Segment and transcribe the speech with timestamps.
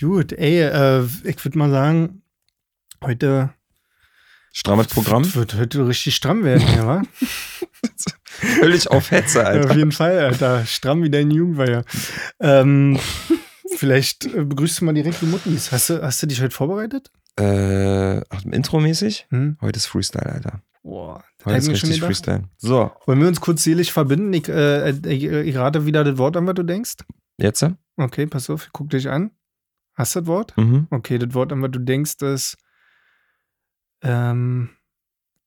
[0.00, 2.22] Gut, ey, äh, ich würde mal sagen,
[3.02, 3.50] heute
[4.52, 5.34] Strammes Programm.
[5.34, 7.02] wird heute richtig stramm werden, ja, wa?
[8.60, 9.70] Völlig auf Hetze, Ja, Alter.
[9.70, 10.64] auf jeden Fall, Alter.
[10.66, 11.84] Stramm wie deine Jugendweihe.
[12.40, 12.98] Ähm,
[13.76, 15.72] vielleicht äh, begrüßt du mal direkt die Muttis.
[15.72, 17.10] Hast du, hast du dich heute vorbereitet?
[17.38, 18.18] Äh,
[18.54, 19.26] Intromäßig?
[19.30, 19.58] Hm?
[19.60, 20.62] Heute ist Freestyle, Alter.
[20.84, 22.00] Boah, Heute ist richtig.
[22.00, 22.44] Freestyle.
[22.56, 24.32] So, Wollen wir uns kurz seelisch verbinden?
[24.32, 26.94] Ich, äh, ich, ich rate wieder das Wort an, was du denkst.
[27.38, 27.66] jetzt?
[27.96, 29.32] Okay, pass auf, ich guck dich an.
[29.98, 30.56] Hast du das Wort?
[30.56, 30.86] Mhm.
[30.90, 32.56] Okay, das Wort, an was du denkst, ist
[34.02, 34.70] ähm,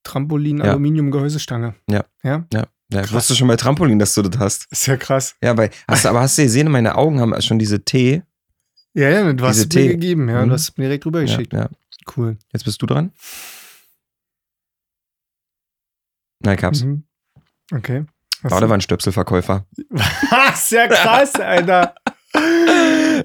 [0.04, 0.66] Trampolin, Ja.
[0.72, 1.76] Aluminium, Gehäusestange.
[1.90, 2.04] Ja.
[2.22, 2.46] Ja?
[2.52, 3.14] Ja, ja Krass.
[3.14, 4.68] wusstest du schon bei Trampolin, dass du das hast.
[4.72, 5.36] Ist ja krass.
[5.42, 8.24] Ja, weil, hast du, aber hast du gesehen, meine Augen haben schon diese T.
[8.94, 9.88] Ja, ja, du hast es mir Tee.
[9.88, 10.44] gegeben, ja.
[10.44, 10.50] Mhm.
[10.50, 11.54] Du hast es mir direkt Ja, rübergeschickt.
[11.54, 11.70] ja.
[12.18, 12.38] Cool.
[12.52, 13.14] Jetzt bist du dran.
[16.40, 16.84] Nein, ich hab's.
[16.84, 17.04] Mhm.
[17.74, 18.06] Okay.
[18.44, 19.66] Badewannenstöpselverkäufer.
[19.90, 20.70] Was?
[20.72, 21.96] Ja, krass, Alter.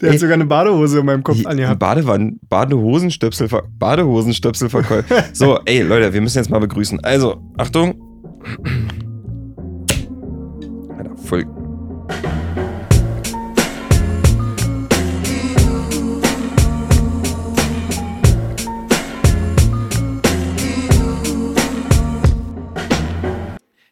[0.00, 0.14] Der Ey.
[0.14, 1.78] hat sogar eine Badehose in meinem Kopf Die- angehabt.
[1.78, 5.24] Badewann, Badehosenstöpselver, Badehosenstöpselverkäufer.
[5.32, 7.00] so, ey, Leute, wir müssen jetzt mal begrüßen.
[7.04, 7.94] Also, Achtung.
[10.96, 11.44] Alter, voll.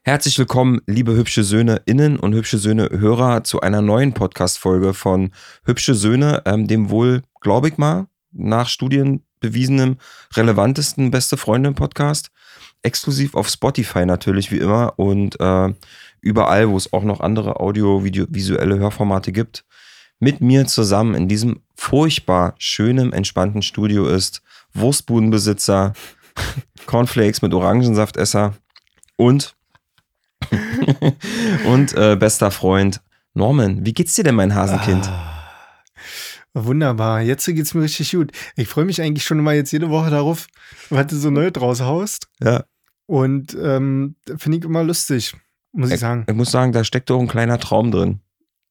[0.07, 5.31] Herzlich willkommen, liebe hübsche Söhne innen und hübsche Söhne Hörer, zu einer neuen Podcast-Folge von
[5.65, 9.97] Hübsche Söhne, ähm, dem wohl, glaube ich mal, nach Studien bewiesenem,
[10.35, 12.31] relevantesten Beste Freundin-Podcast.
[12.83, 15.73] Exklusiv auf Spotify natürlich, wie immer, und äh,
[16.21, 19.65] überall, wo es auch noch andere audiovisuelle Hörformate gibt.
[20.19, 24.43] Mit mir zusammen in diesem furchtbar schönen, entspannten Studio ist
[24.75, 25.95] Wurstbudenbesitzer,
[26.85, 28.53] Cornflakes mit Orangensaftesser
[29.17, 29.57] und
[31.67, 33.01] und äh, bester Freund
[33.35, 33.85] Norman.
[33.85, 35.07] Wie geht's dir denn, mein Hasenkind?
[35.09, 35.43] Ah,
[36.55, 37.21] wunderbar.
[37.21, 38.33] Jetzt geht's mir richtig gut.
[38.57, 40.47] Ich freue mich eigentlich schon immer jetzt jede Woche darauf,
[40.91, 42.29] was du so neu draus haust.
[42.43, 42.65] Ja.
[43.07, 45.35] Und ähm, finde ich immer lustig,
[45.73, 46.25] muss ich sagen.
[46.29, 48.21] Ich muss sagen, da steckt doch ein kleiner Traum drin,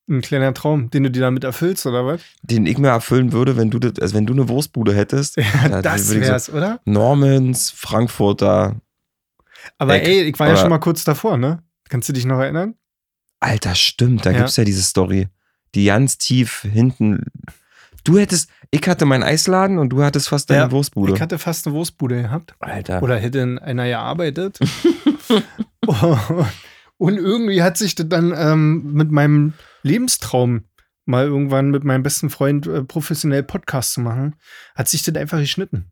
[0.09, 2.21] Ein kleiner Traum, den du dir damit erfüllst, oder was?
[2.41, 5.37] den ich mir erfüllen würde, wenn du das, also wenn du eine Wurstbude hättest.
[5.63, 6.79] Ja, da das ich so- wär's, oder?
[6.85, 8.77] Normans, Frankfurter.
[9.77, 11.63] Aber Eck, ey, ich war ja schon mal kurz davor, ne?
[11.89, 12.75] Kannst du dich noch erinnern?
[13.39, 14.39] Alter, stimmt, da Ja.
[14.39, 15.27] gibt's ja diese Story.
[15.75, 17.25] Die ganz tief hinten.
[18.03, 21.13] Du hättest, ich hatte meinen Eisladen und du hattest fast deine Ja, Wurstbude.
[21.13, 22.53] Ich hatte fast eine Wurstbude gehabt.
[22.59, 23.01] Alter.
[23.01, 24.59] Oder hätte in einer gearbeitet.
[26.97, 30.63] Und irgendwie hat sich das dann ähm, mit meinem Lebenstraum
[31.05, 34.35] mal irgendwann mit meinem besten Freund äh, professionell Podcast zu machen,
[34.75, 35.91] hat sich das einfach geschnitten.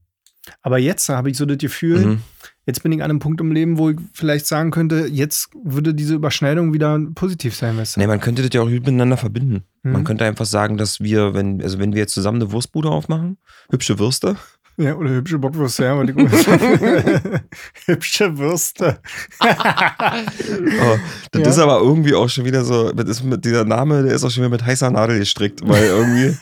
[0.62, 2.22] Aber jetzt habe ich so das Gefühl, Mhm.
[2.66, 5.94] Jetzt bin ich an einem Punkt im Leben, wo ich vielleicht sagen könnte, jetzt würde
[5.94, 8.00] diese Überschneidung wieder positiv sein, weißt du?
[8.00, 9.64] Nee, man könnte das ja auch gut miteinander verbinden.
[9.84, 9.92] Mhm.
[9.92, 13.38] Man könnte einfach sagen, dass wir, wenn, also wenn wir jetzt zusammen eine Wurstbude aufmachen,
[13.72, 14.36] hübsche Würste,
[14.78, 15.96] Ja, oder hübsche Bockwürste, ja.
[16.30, 17.42] sagen.
[17.86, 19.00] hübsche Würste.
[19.42, 20.98] Oh,
[21.32, 21.50] das Ja.
[21.50, 24.30] ist aber irgendwie auch schon wieder so, das ist mit dieser Name, der ist auch
[24.32, 26.38] schon wieder mit heißer Nadel gestrickt, weil irgendwie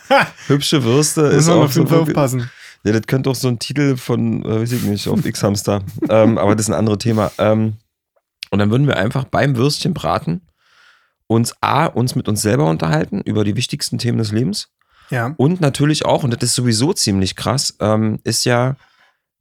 [0.48, 1.88] hübsche Würste Muss ist man auch auf jeden.
[1.88, 2.50] Fall aufpassen.
[2.84, 5.84] Ja, das könnte auch so ein Titel von, äh, weiß ich nicht, auf X-Hamster.
[6.10, 7.32] ähm, aber das ist ein anderes Thema.
[7.38, 7.74] Ähm,
[8.52, 10.42] und dann würden wir einfach beim Würstchen braten
[11.30, 14.70] uns A, uns mit uns selber unterhalten über die wichtigsten Themen des Lebens.
[15.12, 15.36] Ja.
[15.38, 18.76] Und natürlich auch, und das ist sowieso ziemlich krass, ähm, ist ja,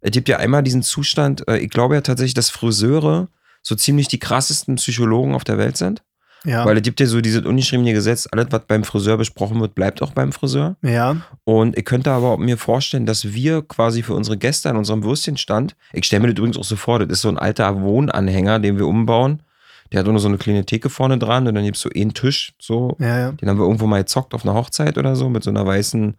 [0.01, 3.29] es gibt ja einmal diesen Zustand, äh, ich glaube ja tatsächlich, dass Friseure
[3.63, 6.03] so ziemlich die krassesten Psychologen auf der Welt sind.
[6.45, 6.65] Ja.
[6.65, 10.03] Weil es gibt ja so dieses ungeschriebene Gesetz, alles, was beim Friseur besprochen wird, bleibt
[10.03, 10.77] auch beim Friseur.
[10.83, 11.17] ja.
[11.45, 15.77] Und ich könnte aber mir vorstellen, dass wir quasi für unsere Gäste an unserem Würstchenstand,
[15.93, 18.79] ich stelle mir das übrigens auch so vor, das ist so ein alter Wohnanhänger, den
[18.79, 19.43] wir umbauen.
[19.91, 21.89] Der hat auch nur so eine kleine Theke vorne dran und dann gibt es so
[21.95, 22.97] einen Tisch, so.
[22.99, 23.33] Ja, ja.
[23.33, 26.17] Den haben wir irgendwo mal gezockt auf einer Hochzeit oder so mit so einer weißen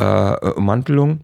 [0.00, 1.20] äh, äh, Ummantelung.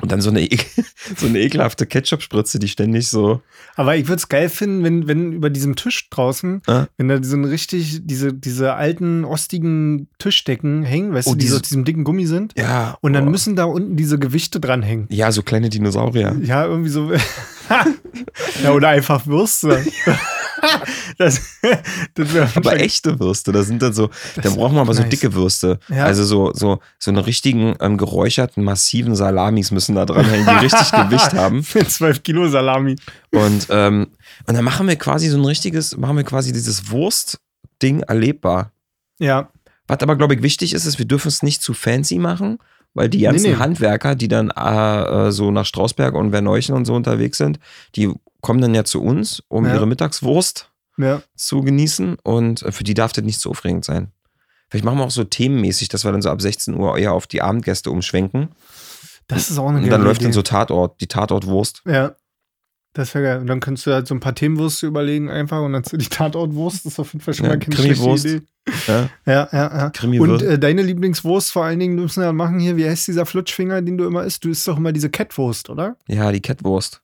[0.00, 0.58] Und dann so eine, e
[1.16, 3.40] so eine ekelhafte Ketchup-Spritze, die ständig so.
[3.76, 6.86] Aber ich würde es geil finden, wenn, wenn über diesem Tisch draußen, Äh?
[6.96, 11.46] wenn da so ein richtig, diese, diese alten, ostigen Tischdecken hängen, weißt Oh, du, die
[11.46, 12.52] so diese- aus diesem dicken Gummi sind.
[12.58, 12.96] Ja.
[13.00, 13.30] Und dann oh.
[13.30, 15.06] müssen da unten diese Gewichte dranhängen.
[15.10, 16.36] Ja, so kleine Dinosaurier.
[16.42, 17.12] Ja, irgendwie so.
[18.64, 19.84] ja, oder einfach Würste.
[21.18, 21.40] das
[22.14, 25.10] das Aber echte Würste, da sind dann so, da brauchen wir aber so nice.
[25.10, 25.78] dicke Würste.
[25.88, 26.04] Ja.
[26.04, 30.90] Also so, so, so eine richtigen ähm, geräucherten, massiven Salamis müssen da dranhängen, die richtig
[30.92, 31.66] Gewicht haben.
[31.74, 32.96] Mit 12 Kilo Salami.
[33.30, 34.08] Und, ähm,
[34.46, 38.72] und dann machen wir quasi so ein richtiges, machen wir quasi dieses Wurstding erlebbar.
[39.18, 39.50] Ja,
[39.88, 42.58] Was aber, glaube ich, wichtig ist, ist, wir dürfen es nicht zu fancy machen,
[42.94, 43.58] weil die ganzen Nee, nee.
[43.58, 47.58] Handwerker, die dann äh, äh, so nach Strausberg und Verneuchen und so unterwegs sind,
[47.96, 48.12] die
[48.42, 49.72] kommen dann ja zu uns, um Ja.
[49.74, 51.22] ihre Mittagswurst ja.
[51.34, 54.12] zu genießen und äh, für die darf das nicht so aufregend sein.
[54.68, 57.26] Vielleicht machen wir auch so themenmäßig, dass wir dann so ab 16 Uhr eher auf
[57.26, 58.50] die Abendgäste umschwenken.
[59.28, 60.34] Das ist auch eine Und dann läuft dann Idee.
[60.34, 61.82] so Tatort, die Tatortwurst.
[61.86, 62.16] Ja.
[62.94, 63.38] Das wäre geil.
[63.40, 66.84] Und dann könntest du halt so ein paar Themenwürste überlegen einfach und dann die Tatortwurst.
[66.84, 68.24] Das ist auf jeden Fall schon Ja, mal keine schlechte Krimiwurst.
[68.26, 68.42] Idee.
[68.86, 69.90] Ja, Ja, ja, ja.
[69.90, 70.42] Krimiwurst.
[70.42, 73.24] Und äh, deine Lieblingswurst vor allen Dingen müssen wir ja machen hier, wie heißt dieser
[73.24, 74.44] Flutschfinger, den du immer isst?
[74.44, 75.96] Du isst doch immer diese Kettwurst, oder?
[76.06, 77.00] ja, die Kettwurst.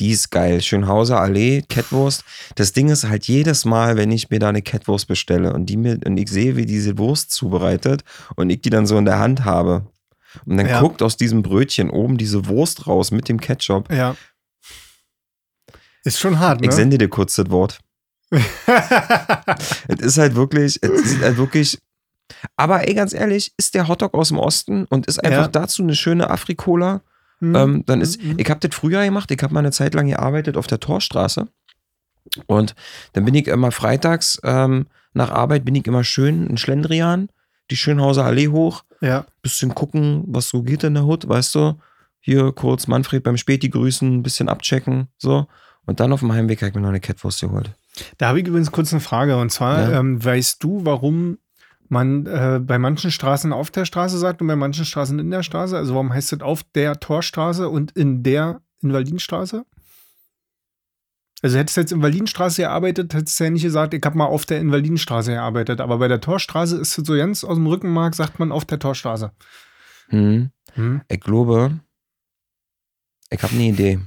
[0.00, 0.60] Die ist geil.
[0.62, 2.24] Schönhauser Allee, Kettwurst.
[2.56, 5.76] Das Ding ist halt jedes Mal, wenn ich mir da eine Kettwurst bestelle und die
[5.76, 8.02] mir und ich sehe, wie diese Wurst zubereitet
[8.36, 9.86] und ich die dann so in der Hand habe.
[10.46, 10.80] Und dann Ja.
[10.80, 13.92] guckt aus diesem Brötchen oben diese Wurst raus mit dem Ketchup.
[13.92, 14.16] Ja.
[16.04, 16.72] Ist schon hart, Ich ne?
[16.72, 17.78] sende dir kurz das Wort.
[19.88, 21.78] Es ist halt wirklich, es sieht halt wirklich.
[22.56, 25.48] Aber ey, ganz ehrlich, ist der Hotdog aus dem Osten und ist einfach Ja.
[25.48, 27.02] dazu eine schöne Afrikola,
[27.42, 27.54] Hm.
[27.56, 28.36] ähm, dann ist, Mhm.
[28.38, 31.48] ich habe das früher gemacht, ich habe mal eine Zeit lang gearbeitet auf der Torstraße
[32.46, 32.74] und
[33.12, 37.28] dann bin ich immer freitags ähm, nach Arbeit bin ich immer schön in Schlendrian,
[37.70, 39.26] die Schönhauser Allee hoch, ja.
[39.42, 41.74] bisschen gucken, was so geht in der Hut, weißt du,
[42.20, 45.46] hier kurz Manfred beim Späti grüßen, ein bisschen abchecken, so
[45.84, 47.72] und dann auf dem Heimweg habe ich mir noch eine Catwurst geholt.
[48.18, 49.36] Da habe ich übrigens kurz eine Frage.
[49.36, 49.98] Und zwar, Ja.
[49.98, 51.38] ähm, weißt du, warum
[51.92, 55.42] man äh, bei manchen Straßen auf der Straße sagt und bei manchen Straßen in der
[55.42, 55.76] Straße?
[55.76, 59.64] Also warum heißt das auf der Torstraße und in der Invalidenstraße?
[61.42, 64.46] Also hättest du jetzt Invalidenstraße gearbeitet, hättest du ja nicht gesagt, ich habe mal auf
[64.46, 65.80] der Invalidenstraße gearbeitet.
[65.80, 68.78] Aber bei der Torstraße ist es so ganz aus dem Rückenmark, sagt man auf der
[68.78, 69.32] Torstraße.
[70.08, 70.50] Hm.
[70.74, 71.02] Hm?
[71.08, 71.80] Ich glaube,
[73.28, 74.00] ich habe eine Idee.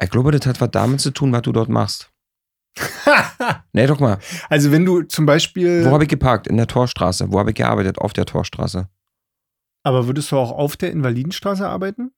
[0.00, 2.10] Ich glaube, das hat was damit zu tun, was du dort machst.
[3.72, 4.18] Nee, doch mal.
[4.48, 6.46] also wenn du zum Beispiel, Wo habe ich geparkt?
[6.46, 7.32] In der Torstraße.
[7.32, 7.98] Wo habe ich gearbeitet?
[7.98, 8.88] Auf der Torstraße.
[9.84, 12.10] aber würdest du auch auf der Invalidenstraße arbeiten?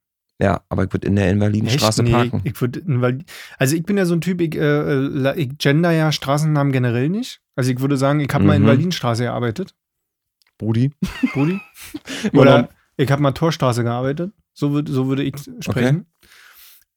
[0.43, 2.41] Ja, aber ich würde in der Invalidenstraße Nee, parken.
[2.45, 3.25] Ich, würd, Invali-
[3.59, 7.43] also ich bin ja so ein Typ, ich, äh, ich gender ja Straßennamen generell nicht.
[7.57, 8.69] Also ich würde sagen, ich habe mal in Mhm.
[8.69, 9.75] Invalidenstraße gearbeitet,
[10.57, 10.93] Brudi.
[11.35, 11.61] Brudi.
[12.33, 14.33] Oder ich habe mal Torstraße gearbeitet.
[14.55, 16.07] So, würd, so würde ich sprechen.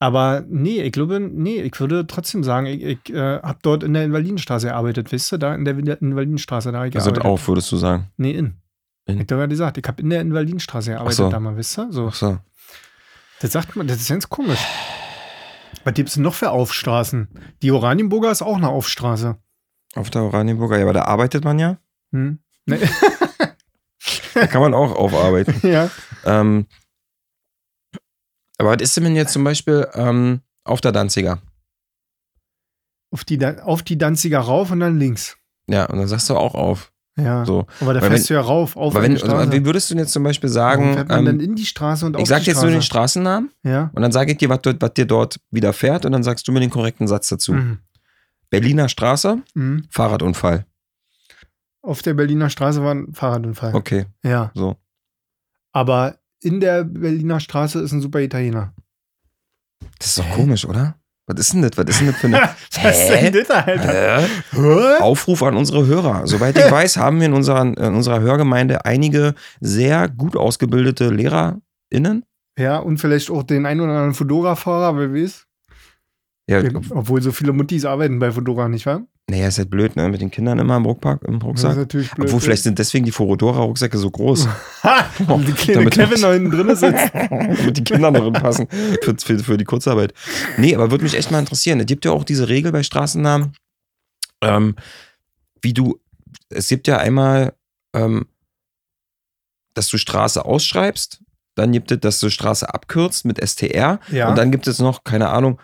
[0.04, 3.94] Aber nee, ich glaube, nee, ich würde trotzdem sagen, ich, ich äh, habe dort in
[3.94, 7.78] der Invalidenstraße gearbeitet, wisst ihr, da in der Invalidenstraße, da ich Also auf, würdest du
[7.78, 8.12] sagen.
[8.18, 8.58] Nee, in.
[9.06, 9.22] In.
[9.22, 11.30] Ich habe ja gesagt, ich habe in der Invalidenstraße gearbeitet so.
[11.30, 11.88] damals, wisst ihr?
[11.90, 12.08] So.
[12.10, 12.38] Ach so.
[13.40, 14.60] Das sagt man, das ist ganz komisch.
[15.86, 17.30] Was gibt's denn noch für Aufstraßen?
[17.62, 19.38] Die Oranienburger ist auch eine Aufstraße.
[19.96, 20.80] Auf der Oranienburger.
[20.80, 21.78] Ja, aber da arbeitet man ja.
[22.12, 22.40] Hm?
[22.66, 22.80] Nee.
[24.34, 25.56] Da kann man auch aufarbeiten.
[25.66, 25.90] ja.
[26.26, 26.66] ähm,
[28.58, 31.40] aber was ist denn jetzt zum Beispiel ähm, auf der Danziger?
[33.12, 35.38] Auf die, auf die Danziger rauf und dann links.
[35.68, 36.92] Ja, und dann sagst du auch auf.
[37.16, 37.46] Ja.
[37.46, 37.68] So.
[37.80, 39.36] Aber da Weil fährst du ja rauf, auf wenn, Straße.
[39.38, 41.56] also, wie würdest du denn jetzt zum Beispiel Warum sagen, fährt man dann ähm, in
[41.56, 42.66] die Straße und auf ich sag die jetzt Straße?
[42.66, 43.92] nur den Straßennamen Ja.
[43.94, 46.60] und dann sage ich dir, was, was dir dort widerfährt und dann sagst du mir
[46.60, 47.54] den korrekten Satz dazu.
[47.54, 47.78] Mhm.
[48.50, 49.86] Berliner Straße, Mhm.
[49.92, 50.66] Fahrradunfall.
[51.84, 53.76] Auf der Berliner Straße war ein Fahrradunfall.
[53.76, 54.52] Okay, Ja.
[54.56, 54.78] so.
[55.72, 58.74] Aber in der Berliner Straße ist ein super Italiener.
[60.00, 60.96] Das ist doch komisch, oder?
[61.26, 61.78] Was ist denn das?
[61.78, 62.38] Was ist denn das für eine
[62.84, 63.32] Was ist Hä?
[63.32, 64.22] denn das, Alter?
[64.22, 64.28] Hä?
[64.52, 65.02] Hä?
[65.02, 66.28] Aufruf an unsere Hörer.
[66.28, 72.26] Soweit ich weiß, haben wir in unserer, in unserer Hörgemeinde einige sehr gut ausgebildete LehrerInnen.
[72.58, 75.48] Ja, und vielleicht auch den einen oder anderen Fedora-Fahrer, wer weiß.
[76.50, 79.04] Ja, Obwohl so viele Muttis arbeiten bei Fedora, nicht wahr?
[79.30, 80.10] Naja, ist halt blöd, ne?
[80.10, 81.78] Mit den Kindern immer im Ruckpack, im Das ist Rucksack.
[81.78, 82.28] natürlich blöd.
[82.28, 84.48] Obwohl, vielleicht sind deswegen die Forodora-Rucksäcke so groß.
[84.84, 85.06] Ha!
[85.28, 87.14] Und die kleine Damit- Kevin noch hinten drin sitzt.
[87.14, 88.68] damit die Kinder noch passen
[89.02, 90.14] für, für, für die Kurzarbeit.
[90.58, 91.80] Nee, aber würde mich echt mal interessieren.
[91.80, 93.54] Es gibt ja auch diese Regel bei Straßennamen,
[94.42, 94.76] ähm,
[95.62, 96.02] wie du,
[96.50, 97.54] es gibt ja einmal,
[97.96, 98.26] ähm,
[99.74, 101.22] dass du Straße ausschreibst,
[101.56, 104.28] dann gibt es, dass du Straße abkürzt mit STR Ja.
[104.30, 105.62] und dann gibt es noch, keine Ahnung,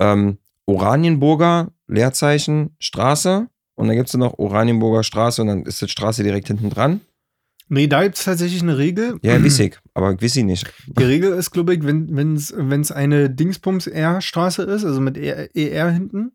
[0.00, 5.88] ähm, Oranienburger, Leerzeichen, Straße und dann gibt es noch Oranienburger Straße und dann ist die
[5.88, 7.00] Straße direkt hinten dran.
[7.68, 9.18] nee, da gibt es tatsächlich eine Regel.
[9.22, 10.72] Ja, wiss ich, aber wiss ich nicht.
[10.86, 16.32] Die Regel ist, glaube ich, wenn es eine Dingsbums-R-Straße ist, also mit ER, ER hinten,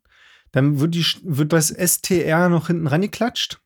[0.51, 3.59] dann wird, die, wird das STR noch hinten rangeklatscht.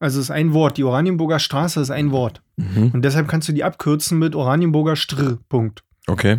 [0.00, 0.76] Also es ist ein Wort.
[0.76, 2.42] Die Oranienburger Straße ist ein Wort.
[2.56, 2.92] Mhm.
[2.92, 5.38] Und deshalb kannst du die abkürzen mit Oranienburger Str.
[5.48, 5.82] Punkt.
[6.06, 6.38] Okay.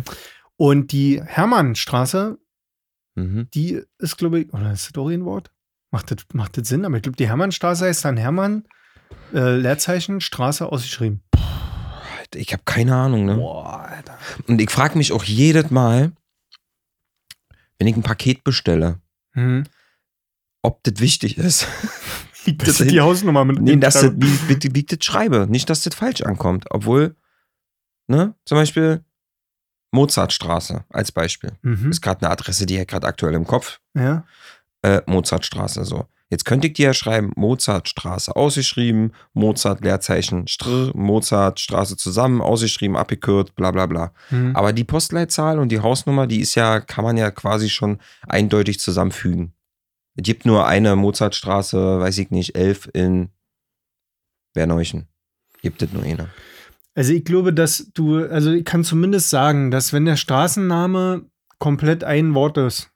[0.56, 2.38] Und die Hermannstraße,
[3.20, 3.48] Mhm.
[3.54, 5.50] die ist, glaube ich, oder ist das auch ein Wort?
[5.92, 6.84] Macht das, macht das Sinn?
[6.84, 8.64] Aber ich glaube, die Hermannstraße heißt dann Hermann,
[9.34, 11.22] äh, Leerzeichen, Straße ausgeschrieben.
[12.34, 13.34] Ich habe keine Ahnung, ne?
[13.36, 14.16] Boah, Alter.
[14.46, 16.12] Und ich frage mich auch jedes Mal,
[17.78, 19.00] wenn ich ein Paket bestelle,
[19.32, 19.64] Hm.
[20.62, 21.66] ob das wichtig ist.
[22.44, 24.22] Wie Das ist die Hausnummer mit nee, dem dass das, Schreiben.
[24.22, 25.46] wie, wie, wie ich das schreibe.
[25.48, 26.64] Nicht, dass das falsch ankommt.
[26.70, 27.14] Obwohl,
[28.06, 29.04] ne, zum Beispiel
[29.92, 31.52] Mozartstraße als Beispiel.
[31.62, 31.90] Mhm.
[31.90, 33.80] Ist gerade eine Adresse, die ich gerade aktuell im Kopf.
[33.94, 34.24] Ja.
[34.82, 36.06] Äh, Mozartstraße, so.
[36.30, 43.56] Jetzt könnte ich dir ja schreiben, Mozartstraße ausgeschrieben, Mozart Leerzeichen Str, Mozartstraße zusammen, ausgeschrieben, abgekürzt,
[43.56, 44.12] bla bla bla.
[44.28, 44.54] Hm.
[44.54, 48.78] Aber die Postleitzahl und die Hausnummer, die ist ja, kann man ja quasi schon eindeutig
[48.78, 49.54] zusammenfügen.
[50.14, 53.30] Es gibt nur eine Mozartstraße, weiß ich nicht, 11 in
[54.52, 55.08] Berneuchen.
[55.62, 56.30] Gibt es nur eine.
[57.00, 61.24] Also ich glaube, dass du, also ich kann zumindest sagen, dass wenn der Straßenname
[61.58, 62.90] komplett ein Wort ist,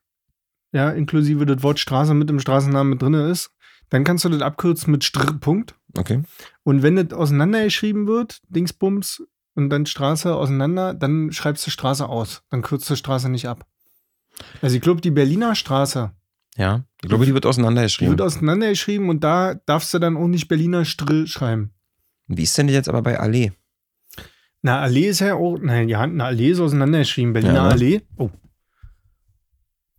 [0.72, 3.52] ja, inklusive das Wort Straße mit im Straßennamen mit drin ist,
[3.88, 5.74] dann kannst du das abkürzen mit Str Punkt.
[5.96, 6.22] Okay.
[6.64, 9.22] Und wenn das auseinandergeschrieben wird, Dingsbums,
[9.54, 12.42] und dann Straße auseinander, dann schreibst du Straße aus.
[12.50, 13.66] Dann kürzt du Straße nicht ab.
[14.60, 16.12] Also ich glaube, die Berliner Straße,
[16.58, 16.84] Ja.
[17.00, 18.18] Ich glaube, die wird die auseinandergeschrieben.
[18.18, 21.72] wird auseinandergeschrieben und da darfst du dann auch nicht Berliner Str schreiben.
[22.26, 23.52] Wie ist denn das jetzt aber bei Allee?
[24.64, 27.34] Na, Allee ist ja auch, nein, ja, eine Allee ist auseinandergeschrieben.
[27.34, 27.68] Berliner Ja, ne?
[27.68, 28.00] Allee.
[28.16, 28.30] Oh.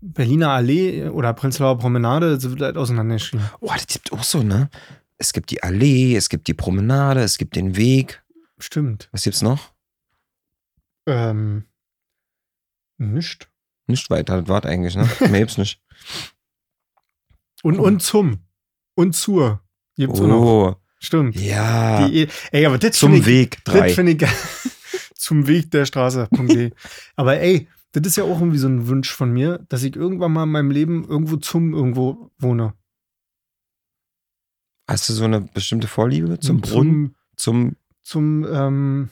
[0.01, 3.45] Berliner Allee oder Prenzlauer Promenade, das wird halt auseinandergeschrieben.
[3.59, 4.71] Oh, das gibt auch so, ne?
[5.17, 8.23] Es gibt die Allee, es gibt die Promenade, es gibt den Weg.
[8.57, 9.07] Stimmt.
[9.11, 9.71] Was gibt's noch?
[11.05, 11.65] Ähm.
[12.97, 13.47] Nicht.
[13.85, 15.07] Nicht weiter, das war eigentlich, ne?
[15.29, 15.79] Mehr gibt's nicht.
[17.61, 18.39] Und, und zum.
[18.95, 19.61] Und zur.
[19.95, 20.79] Gibt's auch noch.
[20.95, 21.35] Oh, Stimmt.
[21.39, 22.07] ja.
[22.07, 23.89] Die, ey, aber das Zum ich, Weg das 3.
[23.89, 24.25] finde ich
[25.15, 26.71] zum Weg der Straße.de.
[27.15, 30.33] aber ey, das ist ja auch irgendwie so ein Wunsch von mir, dass ich irgendwann
[30.33, 32.73] mal in meinem Leben irgendwo zum irgendwo wohne.
[34.87, 37.15] Hast du so eine bestimmte Vorliebe zum Brunnen?
[37.35, 39.09] Zum, Zum, zum ähm,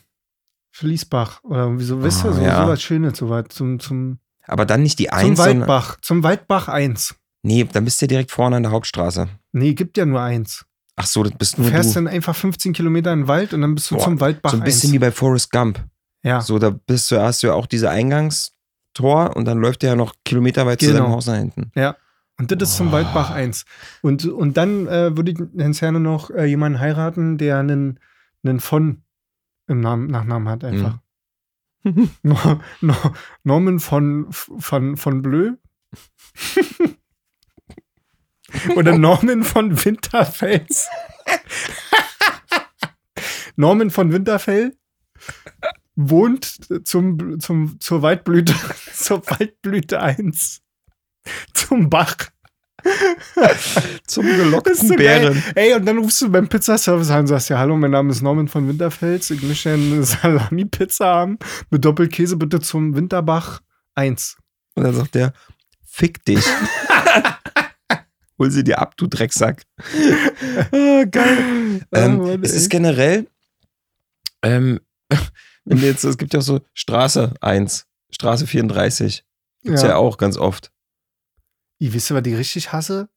[0.71, 2.61] Fließbach oder irgendwie so, weißt du, Ah, so, ja.
[2.63, 5.59] so was Schönes, so was, zum, zum, aber dann nicht die zum 1, sondern.
[5.61, 7.15] Waldbach, zum Waldbach 1.
[7.43, 9.27] Nee, dann bist du direkt vorne an der Hauptstraße.
[9.51, 10.65] Nee, gibt ja nur eins.
[10.95, 11.95] Ach so, das bist Du nur fährst du.
[11.95, 14.57] dann einfach 15 Kilometer in den Wald und dann bist du Boah, zum Waldbach So
[14.57, 14.93] ein bisschen 1.
[14.93, 15.83] wie bei Forrest Gump.
[16.23, 19.91] ja, So, da bist du, hast du ja auch diese Eingangstor und dann läuft der
[19.91, 20.99] ja noch kilometerweit zu Genau.
[21.05, 21.71] seinem Haus da hinten.
[22.39, 22.91] und das ist zum.
[22.91, 23.65] Waldbach 1.
[24.01, 27.99] Und, und dann äh, würde ich ganz gerne noch äh, jemanden heiraten, der einen,
[28.43, 29.01] einen von
[29.67, 30.99] im Namen, Nachnamen hat einfach.
[32.23, 32.61] Nor,
[33.43, 35.51] Norman von, von, von Bleu.
[38.75, 40.87] Oder Norman von Winterfels.
[43.55, 44.75] Norman von Winterfell
[45.95, 48.55] wohnt zum, zum, zur Waldblüte,
[48.93, 50.61] zur Waldblüte 1.
[51.53, 52.15] Zum Bach.
[54.07, 55.33] Zum gelockten so Bären.
[55.33, 55.43] geil.
[55.55, 58.21] Ey, und dann rufst du beim Pizzaservice an und sagst, ja, hallo, mein Name ist
[58.21, 59.29] Norman von Winterfels.
[59.29, 61.37] Ich möchte eine Salami-Pizza haben
[61.69, 63.61] mit Doppelkäse bitte zum Winterbach
[63.95, 64.37] 1.
[64.75, 65.31] Und dann sagt der,
[65.85, 66.43] fick dich.
[68.39, 69.63] Hol sie dir ab, du Drecksack.
[70.71, 71.81] ah, geil.
[71.91, 73.27] Ähm, Oh Mann, es ist generell,
[74.41, 74.79] ähm,
[75.65, 79.23] wenn jetzt, es gibt ja auch so Straße 1, Straße 34.
[79.63, 80.71] Gibt's ja, auch ganz oft.
[81.77, 83.09] Ich wisst ihr, was ich richtig hasse?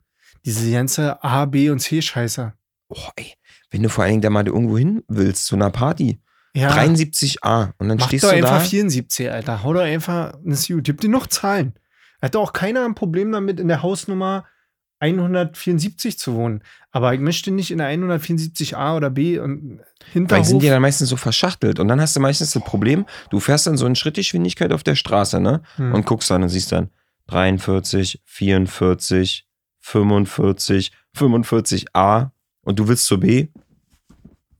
[0.44, 2.52] Diese ganze A, B und C Scheiße.
[2.88, 3.34] Oh, ey,
[3.70, 6.20] wenn du vor allen Dingen da mal irgendwo hin willst, zu einer Party,
[6.54, 6.70] Ja.
[6.70, 8.60] 73a, und dann Mach stehst doch du einfach da.
[8.60, 9.62] 74, Alter.
[9.64, 10.84] Hau doch einfach das Gut.
[10.84, 11.74] Gib dir noch Zahlen.
[12.22, 14.46] Hat doch auch keiner ein Problem damit, in der Hausnummer
[15.00, 16.62] 174 zu wohnen.
[16.90, 20.42] Aber ich möchte nicht in der 174a oder B und Weil Hinterhof.
[20.42, 21.78] die sind ja dann meistens so verschachtelt.
[21.78, 24.94] Und dann hast du meistens das Problem, du fährst dann so in Schrittgeschwindigkeit auf der
[24.94, 25.62] Straße, ne?
[25.76, 25.92] Hm.
[25.92, 26.90] Und guckst dann und siehst dann
[27.26, 29.46] 43, 44,
[29.80, 32.30] 45, 45a
[32.62, 33.48] und du willst zur B.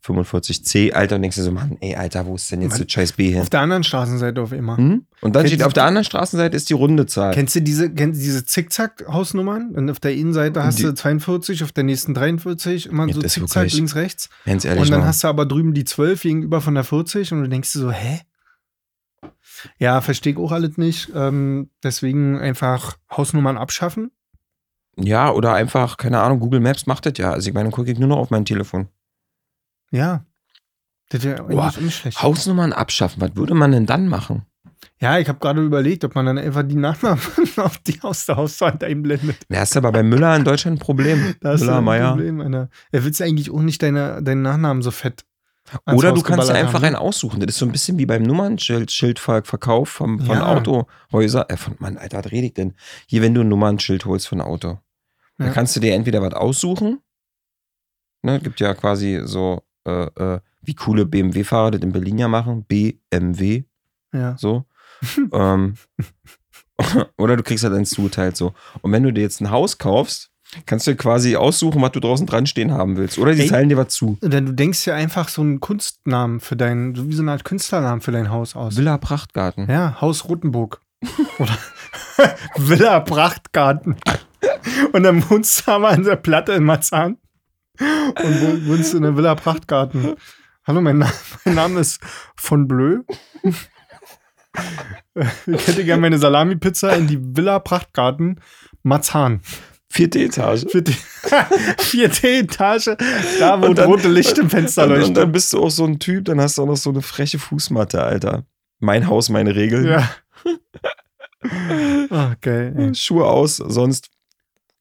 [0.07, 2.83] 45c, Alter, und denkst dir so, Mann, ey, Alter, wo ist denn jetzt Mann.
[2.83, 3.41] das scheiß B hin?
[3.43, 4.77] auf der anderen Straßenseite auf immer.
[4.77, 5.07] Hm?
[5.21, 7.35] Und dann Kennst steht du- auf der anderen Straßenseite ist die runde Zahl.
[7.35, 9.71] Kennst du diese, kennst du diese Zickzack-Hausnummern?
[9.75, 13.63] Und auf der Innenseite hast Die- du 42, auf der nächsten 43, immer so Zickzack
[13.65, 14.29] wirklich- links, rechts.
[14.45, 15.07] Ganz ehrlich, Und dann mal.
[15.07, 17.91] hast du aber drüben die 12 gegenüber von der 40 und du denkst dir so,
[17.91, 18.21] hä?
[19.79, 21.11] Ja, verstehe ich auch alles nicht.
[21.15, 24.11] Ähm, deswegen einfach Hausnummern abschaffen.
[24.99, 27.31] ja, oder einfach, keine Ahnung, Google Maps macht das ja.
[27.33, 28.89] Also ich meine, gucke ich nur noch auf mein Telefon.
[29.91, 30.25] Ja.
[31.09, 31.45] Das wäre
[31.81, 32.23] nicht schlecht.
[32.23, 34.45] Hausnummern abschaffen, was würde man denn dann machen?
[34.99, 37.21] Ja, ich habe gerade überlegt, ob man dann einfach die Nachnamen
[37.59, 39.37] auf die aus der Hauswand einblendet.
[39.49, 41.35] Da hast du aber bei Müller in Deutschland ein Problem.
[41.41, 42.11] Da hast du Müller, ein Meier.
[42.11, 42.71] Problem, Alter.
[42.93, 45.25] Er willst eigentlich auch nicht deine, deinen Nachnamen so fett.
[45.87, 47.01] Oder du Haus kannst dir einfach haben, einen ne?
[47.01, 47.41] aussuchen.
[47.41, 50.47] Das ist so ein bisschen wie beim Nummernschild, Schildverkauf vom, von Ja.
[50.47, 51.51] Autohäuser.
[51.51, 52.75] Äh, von, Mann, Alter, was rede ich denn?
[53.07, 54.79] Hier, wenn du ein Nummernschild holst von Auto,
[55.39, 55.53] dann Ja.
[55.53, 57.01] kannst du dir entweder was aussuchen.
[58.23, 62.65] Ne, gibt ja quasi so, äh, äh, wie coole BMW-Fahrer das in Berlin ja machen.
[62.65, 63.65] BMW,
[64.13, 64.37] Ja.
[64.39, 64.65] so.
[65.33, 65.75] ähm,
[67.17, 68.53] oder du kriegst halt eins zugeteilt so.
[68.83, 70.31] Und wenn du dir jetzt ein Haus kaufst,
[70.65, 73.19] kannst du dir quasi aussuchen, was du draußen dran stehen haben willst.
[73.19, 73.49] Oder sie Ey.
[73.49, 74.17] teilen dir was zu.
[74.23, 77.45] Denn du denkst ja einfach so einen Kunstnamen für dein, so wie so eine Art
[77.45, 78.77] Künstlernamen für dein Haus aus.
[78.77, 79.69] Villa Prachtgarten.
[79.69, 80.81] Ja, Haus Rotenburg.
[81.39, 81.57] Oder
[82.57, 83.97] Villa Prachtgarten.
[84.93, 87.19] Und dann wohnst du aber an der Platte in Marzahn
[87.81, 90.15] und wo- wohnst in der Villa Prachtgarten.
[90.67, 91.11] Hallo, mein, Na
[91.45, 92.01] mein Name ist
[92.37, 92.99] von Bleu.
[95.47, 98.41] Ich hätte gerne meine Salami-Pizza in die Villa Prachtgarten
[98.83, 99.41] Marzahn.
[99.89, 100.65] Vierte Etage.
[100.71, 100.93] Vierte,
[101.79, 102.97] vierte Etage,
[103.39, 105.99] da wo dann- rote Licht im Fenster Und, und dann bist du auch so ein
[105.99, 108.45] Typ, dann hast du auch noch so eine freche Fußmatte, Alter.
[108.81, 109.87] Mein Haus, meine Regeln.
[109.87, 110.11] Ja.
[112.11, 112.75] Ah, geil.
[112.77, 112.95] ey.
[112.95, 114.09] Schuhe aus, sonst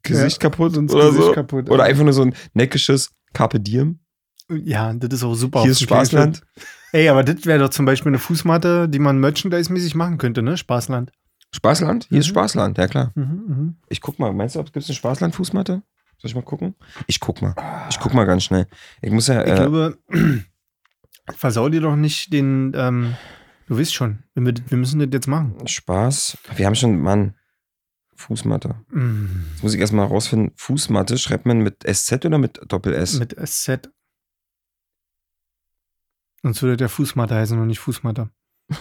[0.05, 1.31] Gesicht kaputt Sonst oder Gesicht so.
[1.33, 1.69] kaputt.
[1.69, 3.99] Oder einfach nur so ein neckisches Carpe Diem.
[4.49, 5.61] Ja, das ist auch super.
[5.63, 6.41] Hier ist Spaßland.
[6.91, 10.55] Ey, aber das wäre doch zum Beispiel eine Fußmatte, die man merchandise-mäßig machen könnte, ne?
[10.55, 11.11] Spaßland.
[11.53, 12.05] Spaßland?
[12.09, 12.31] Hier ist Mhm.
[12.31, 13.11] Spaßland, ja klar.
[13.15, 13.75] Mhm, mhm.
[13.89, 15.81] Ich guck mal, meinst du, gibt es eine Spaßland-Fußmatte?
[16.17, 16.75] Soll ich mal gucken?
[17.07, 17.55] Ich guck mal.
[17.89, 18.67] Ich guck mal ganz schnell.
[19.01, 19.97] Ich muss ja, Ich äh, glaube,
[21.35, 23.15] versau dir doch nicht den, ähm,
[23.67, 25.55] du weißt schon, wir, wir müssen das jetzt machen.
[25.67, 26.37] Spaß.
[26.55, 27.35] Wir haben schon, Mann,
[28.15, 28.75] Fußmatte.
[28.89, 30.51] Mm, Jetzt muss ich erstmal rausfinden.
[30.55, 33.19] Fußmatte schreibt man mit SZ oder mit Doppel-S?
[33.19, 33.89] Mit SZ.
[36.41, 38.29] Sonst würde der Fußmatte heißen und nicht Fußmatte.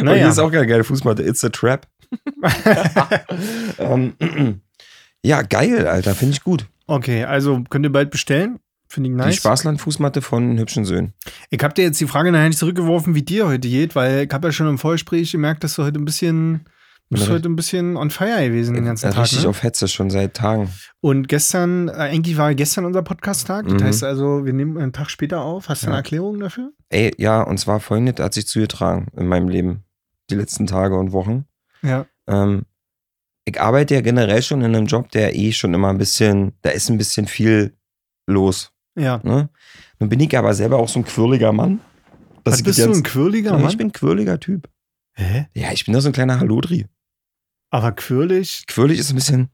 [0.00, 1.22] Und hier ist auch eine geile Fußmatte.
[1.22, 1.86] It's a Trap.
[3.78, 4.14] ähm,
[5.22, 6.14] ja, geil, Alter.
[6.14, 6.66] Finde ich gut.
[6.86, 8.58] okay, also könnt ihr bald bestellen.
[8.92, 9.36] Finde ich Die nice.
[9.36, 11.14] Spaßland-Fußmatte von hübschen Söhnen.
[11.48, 14.30] Ich habe dir jetzt die Frage nachher nicht zurückgeworfen, wie dir heute geht, weil ich
[14.34, 16.64] habe ja schon im Vorgespräch gemerkt, dass du heute ein bisschen,
[17.08, 19.22] du bist Ja, heute ein bisschen on fire gewesen den ganzen Äh, Tag.
[19.24, 19.48] Richtig Ne?
[19.48, 20.68] auf Hetze schon seit Tagen.
[21.00, 23.64] Und gestern, äh, eigentlich war gestern unser Podcast-Tag.
[23.64, 23.82] Das Mhm.
[23.84, 25.70] heißt also, wir nehmen einen Tag später auf.
[25.70, 25.98] Hast du eine Ja.
[26.00, 26.72] Erklärung dafür?
[26.90, 29.84] Ey, ja, und zwar folgendes hat sich zugetragen in meinem Leben.
[30.28, 31.46] Die letzten Tage und Wochen.
[31.80, 32.04] Ja.
[32.26, 32.64] Ähm,
[33.46, 36.68] ich arbeite ja generell schon in einem Job, der eh schon immer ein bisschen, da
[36.68, 37.74] ist ein bisschen viel
[38.26, 38.68] los.
[38.94, 39.20] Ja.
[39.22, 39.48] Ne?
[39.98, 41.80] Nun bin ich aber selber auch so ein quirliger Mann.
[42.44, 43.68] dass Was bist du, ein quirliger Mann?
[43.70, 44.68] Ich bin ein quirliger Typ.
[45.14, 45.46] Hä?
[45.54, 46.86] Ja, ich bin da so ein kleiner Halodri.
[47.70, 48.64] Aber quirlig?
[48.66, 49.48] Quirlig ist ein bisschen,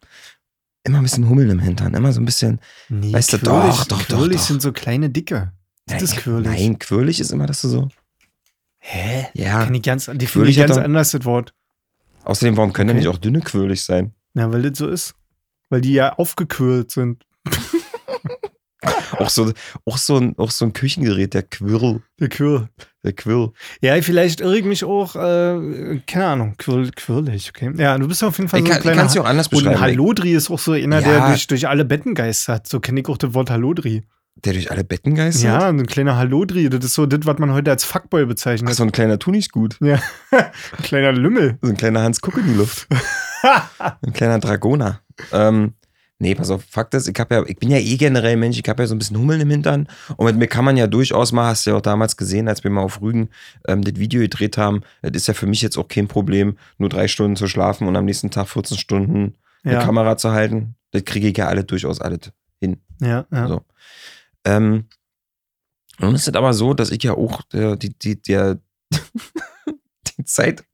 [0.84, 1.94] immer ein bisschen Hummeln im Hintern.
[1.94, 2.60] Immer so ein bisschen.
[2.88, 4.46] Nee, Weißt du, quirlig, doch, doch, doch, quirlig doch.
[4.46, 5.52] sind so kleine Dicke.
[5.86, 6.46] Das ist quirlig.
[6.48, 7.88] Nein, quirlig ist immer, dass du so.
[8.78, 9.26] Hä?
[9.34, 9.64] Ja.
[9.64, 11.54] Kenn ich ganz, die finde ich ganz doch- anders, das Wort.
[12.24, 12.98] Außerdem, warum können Okay.
[13.00, 14.12] denn nicht auch dünne quirlig sein?
[14.34, 15.14] Ja, weil das so ist.
[15.70, 17.24] Weil die ja aufgequirlt sind.
[19.18, 19.52] Auch so,
[19.84, 22.00] auch so, ein, auch so ein Küchengerät, der Quirl.
[22.20, 22.68] Der Quirl.
[23.04, 23.50] Der Quirl.
[23.80, 27.72] Ja, vielleicht irre ich mich auch, äh, keine Ahnung, quirl, quirlig, okay.
[27.76, 29.26] Ja, du bist auf jeden Fall Ich so kann ein kleiner kann es ja auch
[29.26, 29.80] anders Und ein beschreiben.
[29.80, 31.08] Hallodri ist auch so einer, Ja.
[31.08, 32.66] der durch, durch alle Betten geistert.
[32.66, 34.04] So kenne ich auch das Wort Hallodri.
[34.44, 35.44] Der durch alle Betten geistert?
[35.44, 36.68] Ja, ein kleiner Hallodri.
[36.70, 38.70] Das ist so das, was man heute als Fuckboy bezeichnet.
[38.72, 39.76] Ach, so ein kleiner Tunichtgut.
[39.80, 40.00] Ja.
[40.30, 41.58] ein kleiner Lümmel.
[41.60, 42.86] So ein kleiner Hans Kuck in die Luft.
[44.02, 45.00] ein kleiner Dragoner.
[45.32, 45.74] Ähm,
[46.18, 48.68] nee, pass auf, Fakt ist, ich, hab ja, ich bin ja eh generell Mensch, ich
[48.68, 49.88] habe ja so ein bisschen Hummeln im Hintern.
[50.16, 52.64] Und mit mir kann man ja durchaus mal, hast du ja auch damals gesehen, als
[52.64, 53.30] wir mal auf Rügen
[53.66, 56.88] ähm, das Video gedreht haben, das ist ja für mich jetzt auch kein Problem, nur
[56.88, 60.74] drei Stunden zu schlafen und am nächsten Tag 14 Stunden eine Ja, Kamera zu halten.
[60.90, 62.32] Das kriege ich ja alle durchaus alles.
[63.00, 63.48] ja, ja.
[63.48, 63.62] So.
[64.44, 64.86] Ähm,
[65.98, 68.58] nun ist es aber so, dass ich ja auch der, die, die, der,
[70.18, 70.64] die, Zeit,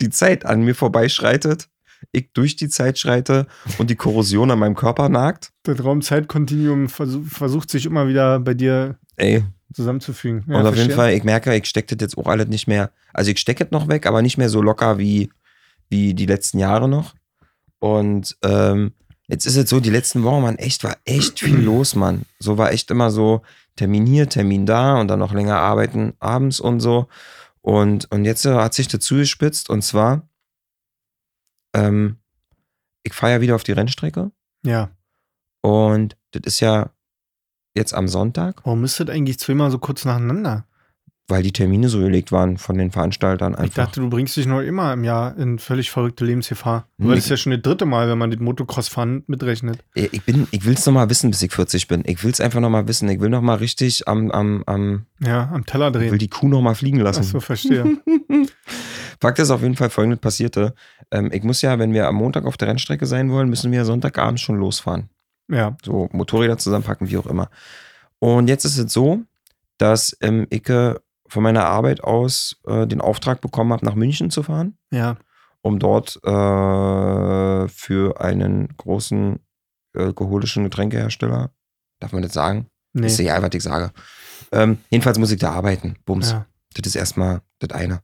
[0.00, 1.68] die Zeit an mir vorbeischreitet,
[2.12, 3.46] ich durch die Zeit schreite
[3.78, 5.52] und die Korrosion an meinem Körper nagt.
[5.64, 10.44] Das Raumzeitkontinuum versuch, versucht sich immer wieder bei dir Ey, zusammenzufügen.
[10.46, 10.96] Ja, und auf jeden verstehe.
[10.96, 12.90] Fall, ich merke, ich stecke das jetzt auch alles nicht mehr.
[13.12, 15.30] Also ich stecke es noch weg, aber nicht mehr so locker wie,
[15.88, 17.14] wie die letzten Jahre noch.
[17.78, 18.92] Und ähm,
[19.28, 22.22] jetzt ist es so, die letzten Wochen, man, echt, war echt viel los, Mann.
[22.38, 23.42] So war echt immer so
[23.76, 27.08] Termin hier, Termin da und dann noch länger arbeiten abends und so.
[27.60, 30.28] Und, und jetzt äh, hat sich dazu gespitzt und zwar,
[31.76, 32.16] ähm,
[33.02, 34.30] ich fahre ja wieder auf die Rennstrecke
[34.64, 34.90] Ja.
[35.60, 36.90] und das ist ja
[37.74, 38.62] jetzt am Sonntag.
[38.64, 40.66] Warum ist das eigentlich zweimal so kurz nacheinander?
[41.28, 43.86] weil die Termine so gelegt waren von den Veranstaltern Ich einfach.
[43.86, 46.86] dachte, du bringst dich noch immer im Jahr in völlig verrückte Lebensgefahr.
[46.98, 47.06] Nee.
[47.06, 49.80] Aber das ist ja schon das dritte Mal, wenn man das Motocross-Fahren mitrechnet.
[49.94, 52.04] ich bin, ich will es nochmal wissen, bis ich 40 bin.
[52.06, 53.08] Ich will es einfach nochmal wissen.
[53.08, 56.18] Ich will nochmal richtig am, am, am, Ja, am Teller ich will drehen.
[56.20, 57.22] die Kuh nochmal fliegen lassen.
[57.22, 57.98] Achso, verstehe.
[59.20, 60.74] Fakt ist auf jeden Fall folgendes passierte.
[61.10, 63.84] Ähm, ich muss ja, wenn wir am Montag auf der Rennstrecke sein wollen, müssen wir
[63.84, 65.08] Sonntagabend schon losfahren.
[65.50, 65.76] ja.
[65.84, 67.48] So Motorräder zusammenpacken, wie auch immer.
[68.18, 69.22] Und jetzt ist es so,
[69.78, 70.94] dass ähm, ich äh,
[71.28, 74.76] von meiner Arbeit aus äh, den Auftrag bekommen habe, nach München zu fahren.
[74.90, 75.16] Ja.
[75.62, 79.40] um dort äh, für einen großen
[79.94, 81.50] äh, alkoholischen Getränkehersteller,
[82.00, 82.66] darf man das sagen?
[82.92, 83.08] Nee.
[83.08, 83.90] Ist egal, was ich sage.
[84.52, 85.96] Ähm, jedenfalls muss ich da arbeiten.
[86.04, 86.30] Bums.
[86.30, 86.46] Ja.
[86.74, 88.00] Das ist erstmal das eine.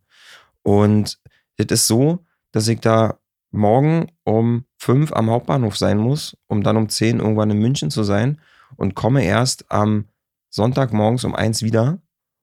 [0.63, 1.19] Und
[1.57, 3.19] das ist so, dass ich da
[3.51, 8.03] morgen um fünf am Hauptbahnhof sein muss, um dann um zehn irgendwann in München zu
[8.03, 8.41] sein
[8.77, 10.09] und komme erst am
[10.51, 11.99] Sonntagmorgens um eins wieder.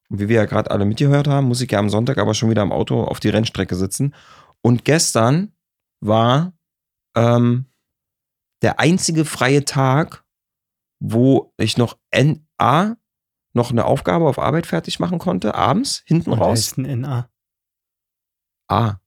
[0.10, 2.50] Und wie wir ja gerade alle mitgehört haben, muss ich ja am Sonntag aber schon
[2.50, 4.16] wieder im Auto auf die Rennstrecke sitzen.
[4.62, 5.54] Und gestern
[6.02, 6.54] war
[7.16, 7.66] ähm,
[8.62, 10.24] der einzige freie Tag,
[11.00, 12.98] wo ich noch NA,
[13.54, 16.60] noch eine Aufgabe auf Arbeit fertig machen konnte, abends, hinten Und raus.
[16.60, 17.30] ist ein NA.
[18.68, 18.99] A.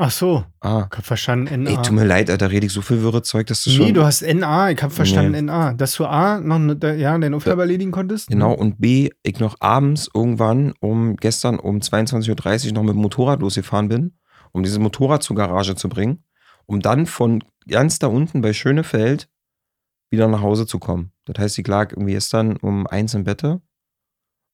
[0.00, 0.86] Ach so, A.
[0.90, 1.70] ich hab verstanden NA.
[1.70, 3.86] Ey, tut mir leid, Alter, rede ich so viel wirre Zeug, dass du schon.
[3.86, 5.42] nee, du hast NA, ich hab verstanden Nee.
[5.42, 5.74] NA.
[5.74, 8.28] Dass du A noch ne, ja, deine Aufgabe erledigen konntest?
[8.28, 13.00] Genau, und B, ich noch abends irgendwann um gestern um 22.30 Uhr noch mit dem
[13.02, 14.16] Motorrad losgefahren bin,
[14.52, 16.22] um dieses Motorrad zur Garage zu bringen,
[16.66, 19.28] um dann von ganz da unten bei Schönefeld
[20.10, 21.10] wieder nach Hause zu kommen.
[21.24, 23.60] Das heißt, ich lag irgendwie gestern um eins im Bette,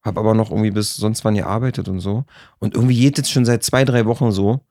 [0.02, 2.24] hab aber noch irgendwie bis sonst wann gearbeitet und so.
[2.60, 4.62] Und irgendwie geht es schon seit zwei, drei Wochen so,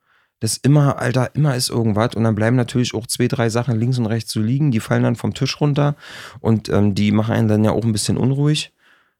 [0.43, 3.97] dass immer, Alter, immer ist irgendwas und dann bleiben natürlich auch zwei, drei Sachen links
[3.97, 5.95] und rechts so liegen, die fallen dann vom Tisch runter
[6.41, 8.73] und ähm, die machen einen dann ja auch ein bisschen unruhig.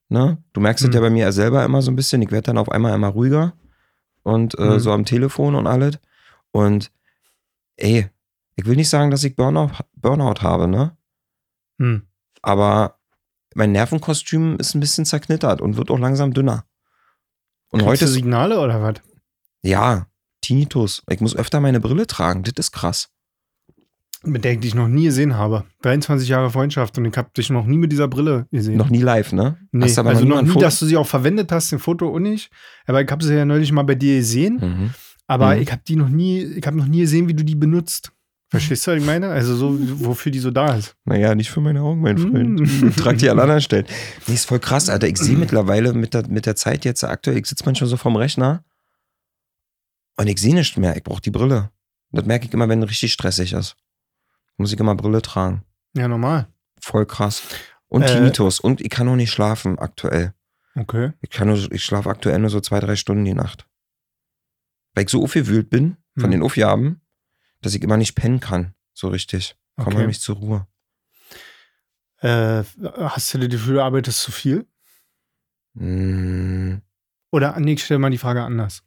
[0.10, 0.38] Ne?
[0.52, 0.96] Du merkst es Mhm.
[0.96, 2.22] ja bei mir selber immer so ein bisschen.
[2.22, 3.54] Ich werde dann auf einmal immer ruhiger
[4.24, 4.80] und äh, Mhm.
[4.80, 5.98] so am Telefon und alles.
[6.52, 6.92] Und
[7.78, 8.10] ey,
[8.58, 10.98] ich will nicht sagen, dass ich Burnout, Burnout habe, ne?
[11.80, 12.04] Hm.
[12.42, 13.00] Aber
[13.56, 16.66] mein Nervenkostüm ist ein bisschen zerknittert und wird auch langsam dünner.
[17.70, 18.96] Und Kriegst heute du Signale oder was?
[19.62, 20.06] ja,
[20.44, 21.02] Tinnitus.
[21.10, 22.44] Ich muss öfter meine Brille tragen.
[22.44, 23.10] Das ist krass.
[24.26, 25.66] Mit der ich dich noch nie gesehen habe.
[25.82, 28.78] 23 Jahre Freundschaft und ich habe dich noch nie mit dieser Brille gesehen.
[28.78, 29.58] Noch nie live, ne?
[29.74, 32.08] Nee, Hast also noch nie noch nie, dass du sie auch verwendet hast, ein Foto
[32.08, 32.50] und nicht.
[32.86, 34.60] Aber ich habe sie ja neulich mal bei dir gesehen.
[34.62, 34.90] Mhm.
[35.28, 35.62] Aber Mhm.
[35.64, 38.12] ich habe die noch nie, ich habe noch nie gesehen, wie du die benutzt.
[38.50, 39.30] Verstehst du, was ich meine?
[39.30, 40.96] Also so, wofür die so da ist.
[41.06, 42.60] Naja, nicht für meine Augen, mein Freund.
[42.62, 42.92] Mm.
[42.96, 43.86] Trag die an anderen Stellen.
[44.28, 45.08] Nee, ist voll krass, Alter.
[45.08, 48.16] Ich sehe mittlerweile mit der, mit der Zeit jetzt aktuell, ich sitze manchmal so vorm
[48.16, 48.64] Rechner
[50.17, 50.95] und ich sehe nicht mehr.
[50.95, 51.71] Ich brauche die Brille.
[52.12, 53.76] Das merke ich immer, wenn richtig stressig ist.
[54.58, 55.63] Muss ich immer Brille tragen.
[55.95, 56.47] Ja, normal.
[56.80, 57.41] Voll krass.
[57.88, 58.08] Und Äh.
[58.08, 58.60] Tinnitus.
[58.60, 60.34] Und ich kann auch nicht schlafen aktuell.
[60.76, 61.13] Okay.
[61.21, 63.67] Ich, kann nur, ich schlafe aktuell nur so zwei, drei Stunden die Nacht.
[64.93, 66.32] Weil ich so aufgewühlt bin von Hm.
[66.32, 67.02] den Aufgaben,
[67.62, 68.73] dass ich immer nicht pennen kann.
[68.93, 69.56] So richtig.
[69.78, 70.08] Komme Okay.
[70.08, 70.67] nicht zur Ruhe.
[72.19, 72.63] Äh,
[72.95, 74.65] hast du das Gefühl, du arbeitest zu viel?
[75.73, 76.76] Mm,
[77.32, 78.84] Oder, nee, ich stelle mal die Frage anders.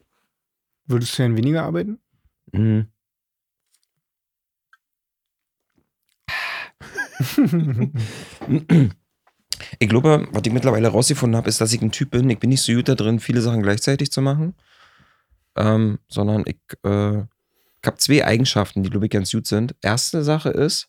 [0.86, 1.98] Würdest du denn weniger arbeiten?
[2.52, 2.82] mm.
[9.78, 12.28] Ich glaube, was ich mittlerweile rausgefunden habe, ist, dass ich ein Typ bin.
[12.30, 14.54] Ich bin nicht so gut da drin, viele Sachen gleichzeitig zu machen.
[15.56, 19.74] Ähm, sondern ich, äh, ich habe zwei Eigenschaften, die, glaube ich, ganz gut sind.
[19.80, 20.88] Erste Sache ist,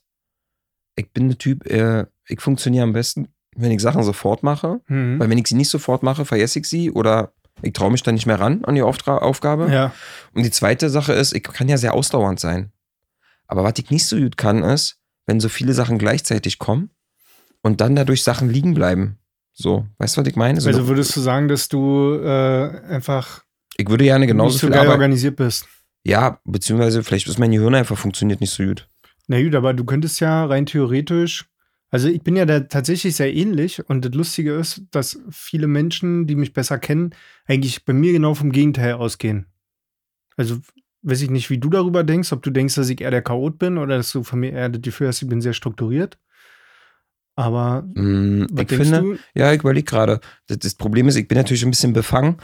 [0.96, 4.80] ich bin der Typ, äh, ich funktioniere am besten, wenn ich Sachen sofort mache.
[4.88, 5.18] Mhm.
[5.18, 8.14] Weil wenn ich sie nicht sofort mache, vergesse ich sie oder ich traue mich dann
[8.14, 9.70] nicht mehr ran an die Auftra Aufgabe.
[9.72, 9.92] Ja.
[10.34, 12.72] Und die zweite Sache ist, ich kann ja sehr ausdauernd sein.
[13.46, 16.90] Aber was ich nicht so gut kann, ist, wenn so viele Sachen gleichzeitig kommen
[17.62, 19.18] und dann dadurch Sachen liegen bleiben.
[19.52, 20.60] So, weißt du, was ich meine?
[20.60, 23.42] So, Also würdest du sagen, dass du äh, einfach
[23.76, 24.94] ich würde gerne genauso nicht so viel geil Arbeit.
[24.94, 25.66] organisiert bist?
[26.04, 28.88] Ja, beziehungsweise vielleicht ist mein Gehirn einfach funktioniert nicht so gut.
[29.26, 31.46] Na gut, aber du könntest ja rein theoretisch,
[31.90, 36.26] also ich bin ja da tatsächlich sehr ähnlich und das Lustige ist, dass viele Menschen,
[36.26, 37.14] die mich besser kennen,
[37.46, 39.46] eigentlich bei mir genau vom Gegenteil ausgehen.
[40.36, 40.58] Also
[41.02, 43.58] weiß ich nicht, wie du darüber denkst, ob du denkst, dass ich eher der Chaot
[43.58, 46.18] bin oder dass du von mir eher das Gefühl hast, ich bin sehr strukturiert.
[47.36, 49.18] Aber Mm, ich finde, du?
[49.34, 50.20] ja, ich überlege gerade.
[50.48, 52.36] Das, das Problem ist, ich bin natürlich ein bisschen befangen,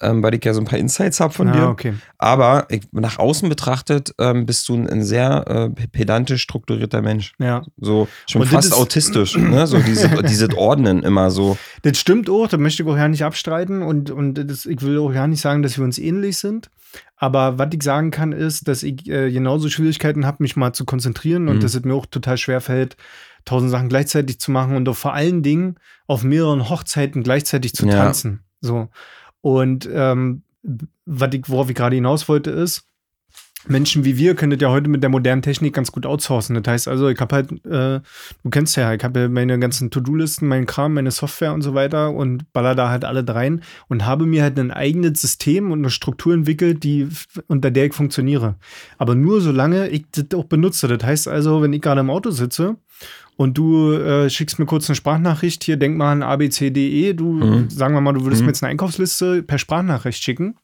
[0.00, 1.68] ähm, weil ich ja so ein paar Insights habe von Ah, dir.
[1.68, 1.94] okay.
[2.18, 5.44] Aber ich, nach außen betrachtet ähm, bist du ein, ein sehr
[5.76, 7.34] äh, pedantisch strukturierter Mensch.
[7.38, 7.62] Ja.
[7.76, 9.66] So schon Und fast ist- autistisch, ne?
[9.66, 11.56] So diese, dieses Ordnen immer so.
[11.82, 14.98] Das stimmt auch, das möchte ich auch ja nicht abstreiten und, und das, ich will
[14.98, 16.70] auch ja nicht sagen, dass wir uns ähnlich sind.
[17.16, 20.84] Aber was ich sagen kann, ist, dass ich äh, genauso Schwierigkeiten habe, mich mal zu
[20.84, 21.60] konzentrieren und Mhm.
[21.60, 22.96] dass es mir auch total schwer fällt,
[23.44, 27.86] tausend Sachen gleichzeitig zu machen und auch vor allen Dingen auf mehreren Hochzeiten gleichzeitig zu
[27.86, 27.94] Ja.
[27.94, 28.40] tanzen.
[28.60, 28.88] So.
[29.40, 30.42] Und ähm,
[31.06, 32.88] was ich, worauf ich gerade hinaus wollte, ist,
[33.66, 36.54] Menschen wie wir können das ja heute mit der modernen Technik ganz gut outsourcen.
[36.54, 38.00] Das heißt also, ich habe halt, äh,
[38.42, 41.74] du kennst ja, ich habe ja meine ganzen To-Do-Listen, meinen Kram, meine Software und so
[41.74, 45.80] weiter und baller da halt alle rein und habe mir halt ein eigenes System und
[45.80, 47.08] eine Struktur entwickelt, die
[47.48, 48.54] unter der ich funktioniere.
[48.96, 50.86] Aber nur solange ich das auch benutze.
[50.88, 52.76] Das heißt also, wenn ich gerade im Auto sitze
[53.38, 57.70] und du äh, schickst mir kurz eine Sprachnachricht, hier denk mal an ABCDE, du, Mhm.
[57.70, 58.46] sagen wir mal, du würdest Mhm.
[58.46, 60.56] mir jetzt eine Einkaufsliste per Sprachnachricht schicken,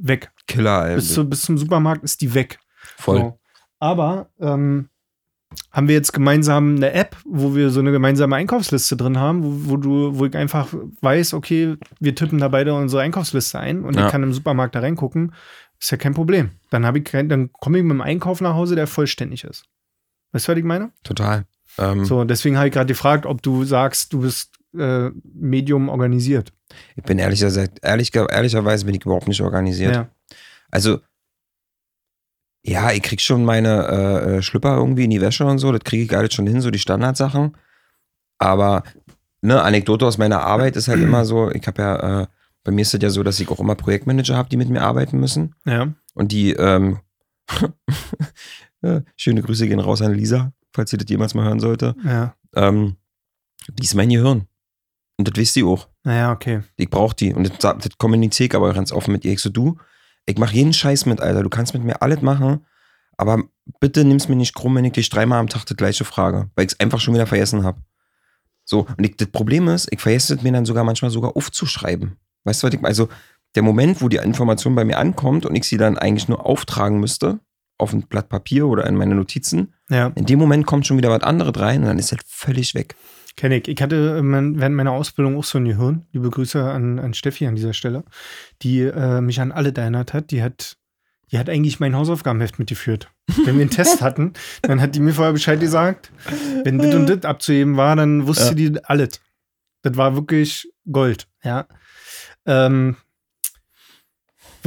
[0.00, 0.30] weg.
[0.46, 0.96] Killer, ey.
[0.96, 2.58] Bis, zu, bis zum Supermarkt ist die weg.
[2.96, 3.18] Voll.
[3.18, 3.38] So.
[3.78, 4.88] Aber ähm,
[5.70, 9.70] haben wir jetzt gemeinsam eine App, wo wir so eine gemeinsame Einkaufsliste drin haben, wo,
[9.70, 13.94] wo du, wo ich einfach weiß, okay, wir tippen da beide unsere Einkaufsliste ein und
[13.96, 14.06] Ja.
[14.06, 15.32] ich kann im Supermarkt da reingucken,
[15.78, 16.50] ist ja kein Problem.
[16.70, 19.64] Dann habe ich dann komme ich mit einem Einkauf nach Hause, der vollständig ist.
[20.32, 20.90] Weißt du, was ich meine?
[21.04, 21.46] Total.
[21.78, 25.88] Ähm, So, und deswegen habe ich gerade gefragt, ob du sagst, du bist äh, Medium
[25.88, 26.52] organisiert.
[26.96, 27.50] Ich bin ehrlicher,
[27.82, 29.94] ehrlich, ehrlicherweise bin ich überhaupt nicht organisiert.
[29.94, 30.08] Ja.
[30.70, 31.00] Also,
[32.64, 35.80] Ja, ich krieg schon meine äh, äh, Schlüpper irgendwie in die Wäsche und so, das
[35.84, 37.56] kriege ich alles schon hin, so die Standardsachen.
[38.38, 38.82] Aber,
[39.40, 42.26] ne, Anekdote aus meiner Arbeit ist halt immer so, ich habe ja, äh,
[42.64, 44.82] bei mir ist es ja so, dass ich auch immer Projektmanager habe, die mit mir
[44.82, 45.54] arbeiten müssen.
[45.64, 45.88] Ja.
[46.14, 46.98] Und die, ähm,
[48.82, 51.94] ja, schöne Grüße gehen raus an Lisa, falls sie das jemals mal hören sollte.
[52.04, 52.34] Ja.
[52.54, 52.96] Ähm,
[53.68, 54.46] die ist mein Gehirn.
[55.18, 55.88] Und das wisst ihr auch.
[56.04, 56.62] Naja, okay.
[56.76, 57.34] Ich brauche die.
[57.34, 59.32] Und das, das kommuniziere ich aber ganz offen mit ihr.
[59.32, 59.76] Ich so, du,
[60.26, 61.42] ich mache jeden Scheiß mit, Alter.
[61.42, 62.64] Du kannst mit mir alles machen,
[63.16, 63.42] aber
[63.80, 66.66] bitte nimm's mir nicht krumm, wenn ich dich dreimal am Tag die gleiche frage, weil
[66.66, 67.80] ich es einfach schon wieder vergessen habe.
[68.64, 72.16] So, und ich, das Problem ist, ich vergesse es mir dann sogar manchmal sogar aufzuschreiben.
[72.44, 72.88] Weißt du, was ich meine?
[72.88, 73.08] Also,
[73.54, 77.00] der Moment, wo die Information bei mir ankommt und ich sie dann eigentlich nur auftragen
[77.00, 77.40] müsste,
[77.78, 81.10] auf ein Blatt Papier oder in meine Notizen, Ja, in dem Moment kommt schon wieder
[81.10, 82.96] was anderes rein und dann ist halt völlig weg.
[83.36, 83.68] kenne ich.
[83.68, 86.06] Ich hatte äh, während meiner Ausbildung auch so ein Gehirn.
[86.12, 88.04] Liebe Grüße an, an Steffi an dieser Stelle,
[88.62, 90.32] die äh, mich an alle erinnert hat.
[90.32, 90.76] Die hat,
[91.30, 93.10] die hat eigentlich mein Hausaufgabenheft mitgeführt.
[93.44, 96.10] Wenn wir einen Test hatten, dann hat die mir vorher Bescheid gesagt.
[96.64, 98.54] Wenn dit und dit abzuheben war, dann wusste Ja.
[98.54, 99.20] die alles.
[99.82, 101.68] Das war wirklich Gold, ja.
[102.44, 102.96] Ähm,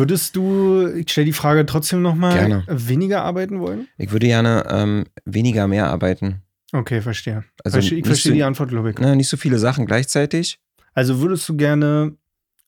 [0.02, 3.88] würdest du, ich stelle die Frage trotzdem nochmal, weniger arbeiten wollen?
[3.98, 6.42] Ich würde gerne ähm, weniger mehr arbeiten.
[6.74, 7.44] Okay, verstehe.
[7.64, 8.98] Also ich verstehe so- die Antwort, glaube ich.
[8.98, 10.60] Ne, nicht so viele Sachen gleichzeitig.
[10.94, 12.18] Also würdest du gerne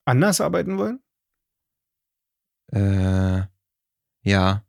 [0.06, 1.00] anders arbeiten wollen?
[2.72, 3.41] Äh,
[4.24, 4.63] ja.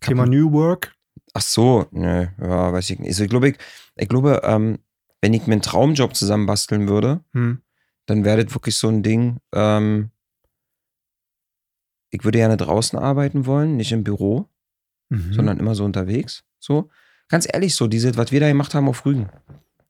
[0.00, 0.94] Thema Kaputt- New Work?
[1.34, 3.08] Ach so, ne, ja, weiß ich nicht.
[3.10, 3.56] Also ich glaube, ich,
[3.96, 4.78] ich glaube, ähm,
[5.20, 7.62] wenn ich mir einen Traumjob zusammenbasteln würde, Hm.
[8.06, 9.38] dann wäre das wirklich so ein Ding.
[9.54, 10.10] Ähm,
[12.16, 14.46] ich würde gerne draußen arbeiten wollen, nicht im Büro,
[15.08, 15.32] Mhm.
[15.32, 16.42] sondern immer so unterwegs.
[16.58, 16.88] So,
[17.28, 19.28] ganz ehrlich, so diese, was wir da gemacht haben auf Rügen.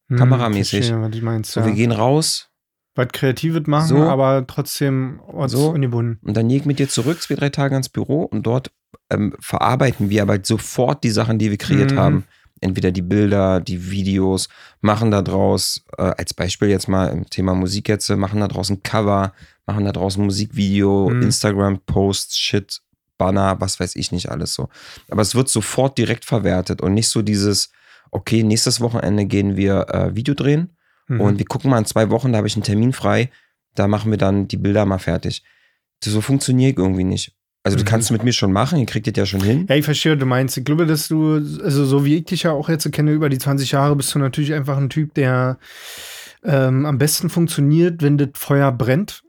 [0.09, 0.87] Hm, kameramäßig.
[0.87, 1.53] Verstehe, was du meinst.
[1.53, 1.67] So, ja.
[1.67, 2.51] wir gehen raus
[2.99, 4.03] was Kreatives machen, So.
[4.05, 5.71] aber trotzdem So.
[5.71, 6.19] ungebunden.
[6.27, 8.71] und dann gehe ich mit dir zurück, zwei, drei Tage ins Büro und dort
[9.11, 11.99] ähm, verarbeiten wir aber sofort die Sachen, die wir kreiert Mhm.
[11.99, 12.25] haben.
[12.63, 14.49] Entweder die Bilder, die Videos,
[14.81, 18.49] machen da draus, äh, als Beispiel jetzt mal im Thema Musik jetzt, äh, machen da
[18.49, 19.33] draußen Cover,
[19.67, 21.23] machen da draußen Musikvideo, Mhm.
[21.23, 22.81] Instagram-Posts, Shit,
[23.19, 24.69] Banner, was weiß ich nicht alles so.
[25.11, 27.71] Aber es wird sofort direkt verwertet und nicht so dieses,
[28.11, 30.77] okay, nächstes Wochenende gehen wir äh, Video drehen
[31.09, 31.21] Mhm.
[31.21, 33.31] und wir gucken mal in zwei Wochen, da habe ich einen Termin frei,
[33.75, 35.43] da machen wir dann die Bilder mal fertig.
[36.05, 37.33] So funktioniert irgendwie nicht.
[37.65, 37.87] Also, du Mhm.
[37.89, 39.67] kannst mit mir schon machen, ihr kriegt das ja schon hin.
[39.69, 40.57] ja, ich verstehe, du meinst.
[40.57, 43.39] Ich glaube, dass du, also so wie ich dich ja auch jetzt kenne, über die
[43.39, 45.59] 20 Jahre, bist du natürlich einfach ein Typ, der
[46.45, 49.23] ähm, am besten funktioniert, wenn das Feuer brennt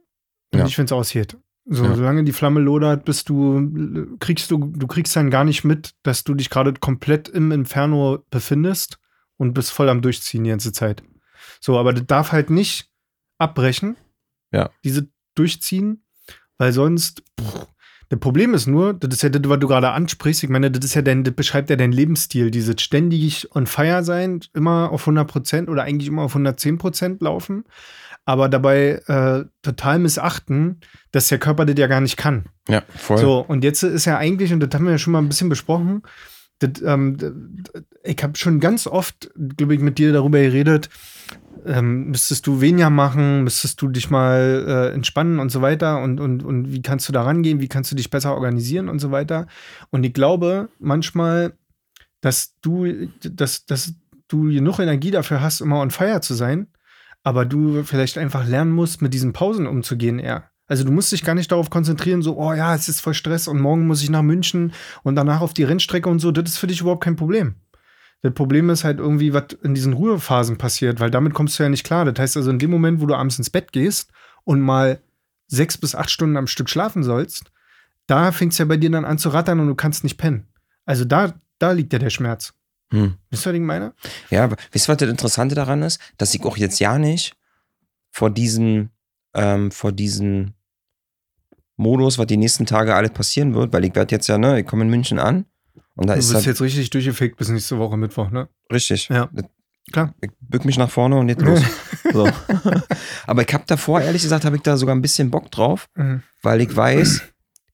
[0.54, 0.64] Ja.
[0.64, 1.36] nicht, wenn es ausgeht.
[1.66, 1.94] So, Ja.
[1.94, 6.24] solange die Flamme lodert, bist du, kriegst du, du kriegst dann gar nicht mit, dass
[6.24, 8.98] du dich gerade komplett im Inferno befindest
[9.36, 11.02] und bist voll am Durchziehen die ganze Zeit.
[11.60, 12.90] So, aber das darf halt nicht
[13.38, 13.96] abbrechen.
[14.52, 14.70] Ja.
[14.84, 16.02] Diese durchziehen,
[16.56, 17.22] weil sonst.
[17.40, 17.66] Pff,
[18.10, 20.42] das Problem ist nur, das ist ja das, was du gerade ansprichst.
[20.42, 22.50] Ich meine, das ist ja dein, das beschreibt ja deinen Lebensstil.
[22.50, 27.20] Dieses ständig on fire sein, immer auf 100 Prozent oder eigentlich immer auf 110 Prozent
[27.20, 27.64] laufen,
[28.28, 30.80] aber dabei äh, total missachten,
[31.12, 32.44] dass der Körper das ja gar nicht kann.
[32.68, 33.16] Ja, voll.
[33.16, 35.48] So, und jetzt ist ja eigentlich, und das haben wir ja schon mal ein bisschen
[35.48, 36.02] besprochen,
[36.58, 40.90] das, ähm, d- d- ich habe schon ganz oft, glaube ich, mit dir darüber geredet,
[41.64, 46.20] ähm, müsstest du weniger machen, müsstest du dich mal äh, entspannen und so weiter und,
[46.20, 49.10] und, und wie kannst du da rangehen, wie kannst du dich besser organisieren und so
[49.10, 49.46] weiter.
[49.88, 51.54] Und ich glaube manchmal,
[52.20, 53.94] dass du, dass, dass
[54.28, 56.66] du genug Energie dafür hast, immer on fire zu sein,
[57.22, 60.50] aber du vielleicht einfach lernen musst, mit diesen Pausen umzugehen eher.
[60.66, 63.48] Also du musst dich gar nicht darauf konzentrieren, so, oh ja, es ist voll Stress
[63.48, 66.30] und morgen muss ich nach München und danach auf die Rennstrecke und so.
[66.30, 67.54] Das ist für dich überhaupt kein Problem.
[68.20, 71.68] Das Problem ist halt irgendwie, was in diesen Ruhephasen passiert, weil damit kommst du ja
[71.68, 72.04] nicht klar.
[72.04, 74.10] Das heißt also, in dem Moment, wo du abends ins Bett gehst
[74.44, 75.00] und mal
[75.46, 77.50] sechs bis acht Stunden am Stück schlafen sollst,
[78.06, 80.48] da fängt es ja bei dir dann an zu rattern und du kannst nicht pennen.
[80.84, 82.54] Also da, da liegt ja der Schmerz.
[82.90, 83.14] Hm.
[83.30, 83.92] Wisst ihr, was ich meine?
[84.30, 86.00] Ja, aber wisst ihr, was das Interessante daran ist?
[86.16, 87.34] Dass ich auch jetzt ja nicht
[88.10, 88.90] vor diesem,
[89.34, 90.54] ähm, vor diesem
[91.76, 94.66] Modus, was die nächsten Tage alles passieren wird, weil ich werde jetzt ja, ne, ich
[94.66, 95.44] komme in München an
[95.94, 98.48] und da Du ist bist halt jetzt richtig durchgefickt bis nächste Woche Mittwoch, ne?
[98.72, 99.08] richtig.
[99.08, 99.28] Ja.
[99.92, 100.14] Klar.
[100.20, 101.62] Ich bück mich nach vorne und nicht los.
[102.12, 102.28] so.
[103.26, 106.22] Aber ich habe davor, ehrlich gesagt, habe ich da sogar ein bisschen Bock drauf, Mhm.
[106.42, 107.22] weil ich weiß,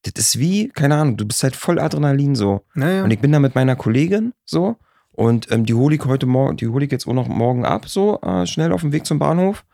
[0.03, 2.63] das ist wie, keine Ahnung, du bist halt voll Adrenalin so.
[2.73, 3.03] Naja.
[3.03, 4.77] Und ich bin da mit meiner Kollegin so
[5.15, 7.87] und ähm, die hole ich heute Morgen, die hole ich jetzt auch noch morgen ab,
[7.87, 9.65] so äh, schnell auf dem Weg zum Bahnhof.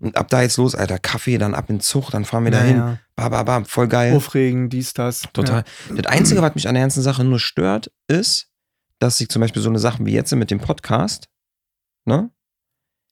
[0.00, 2.50] Und ab da jetzt los, Alter, Kaffee, dann ab in den Zug, dann fahren wir
[2.50, 2.78] dahin.
[2.78, 2.98] Naja.
[3.16, 4.16] Ba, ba, ba, voll geil.
[4.16, 5.24] Aufregen, dies, das.
[5.34, 5.62] Total.
[5.94, 8.48] Das Einzige, was mich an der ganzen Sache nur stört, ist,
[8.98, 11.28] dass ich zum Beispiel so eine Sache wie jetzt mit dem Podcast,
[12.06, 12.30] ne?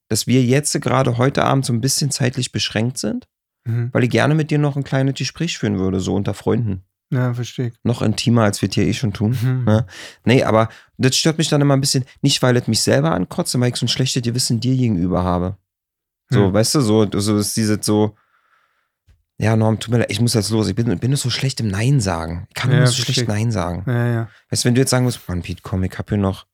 [0.09, 3.29] Dass wir jetzt gerade heute Abend so ein bisschen zeitlich beschränkt sind,
[3.67, 3.73] Ja.
[3.73, 3.91] Mhm.
[3.93, 6.85] weil ich gerne mit dir noch ein kleines Gespräch führen würde, so unter Freunden.
[7.11, 7.73] Ja, verstehe.
[7.83, 9.37] Noch intimer, als wir es hier eh schon tun.
[9.41, 9.65] Mhm.
[9.65, 9.87] Ne?
[10.25, 10.69] Nee, aber
[10.99, 13.73] das stört mich dann immer ein bisschen, nicht weil es mich selber ankotzt, sondern weil
[13.75, 15.57] ich so ein schlechtes Gewissen dir gegenüber habe.
[16.29, 16.53] So, Hm.
[16.53, 18.15] weißt du, so, so ist dieses so,
[19.39, 20.69] ja, Norm, tut mir leid, ich muss jetzt los.
[20.69, 22.47] Ich bin, bin so schlecht im Nein sagen.
[22.49, 23.15] Ich kann Ja, nur so verstehe.
[23.15, 23.85] schlecht Nein sagen.
[23.87, 24.29] Ja, ja.
[24.51, 26.47] Weißt du, wenn du jetzt sagen musst, Mann, Pete, komm, ich hab hier noch,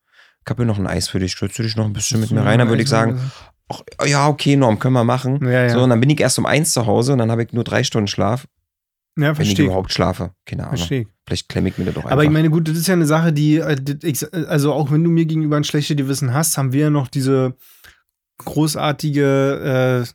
[0.45, 2.29] ich hab hier noch ein Eis für dich, stürzt du dich noch ein bisschen mit
[2.29, 3.19] So, mir rein, dann würde ich sagen,
[3.69, 5.43] ach, ja, okay, Norm, können wir machen.
[5.43, 5.69] Ja, ja.
[5.71, 7.63] So, und dann bin ich erst um eins zu Hause und dann habe ich nur
[7.63, 8.47] drei Stunden Schlaf,
[9.17, 9.65] ja, wenn ich verstehe.
[9.65, 10.31] überhaupt schlafe.
[10.45, 10.77] Keine Ahnung.
[10.77, 11.01] Verstehe.
[11.01, 11.07] ich.
[11.25, 12.11] Vielleicht klemme ich mir das doch einfach.
[12.11, 13.75] Aber ich meine, gut, das ist ja eine Sache, die, äh,
[14.47, 17.55] also auch wenn du mir gegenüber ein schlechtes Gewissen hast, haben wir ja noch diese
[18.39, 20.13] großartige äh,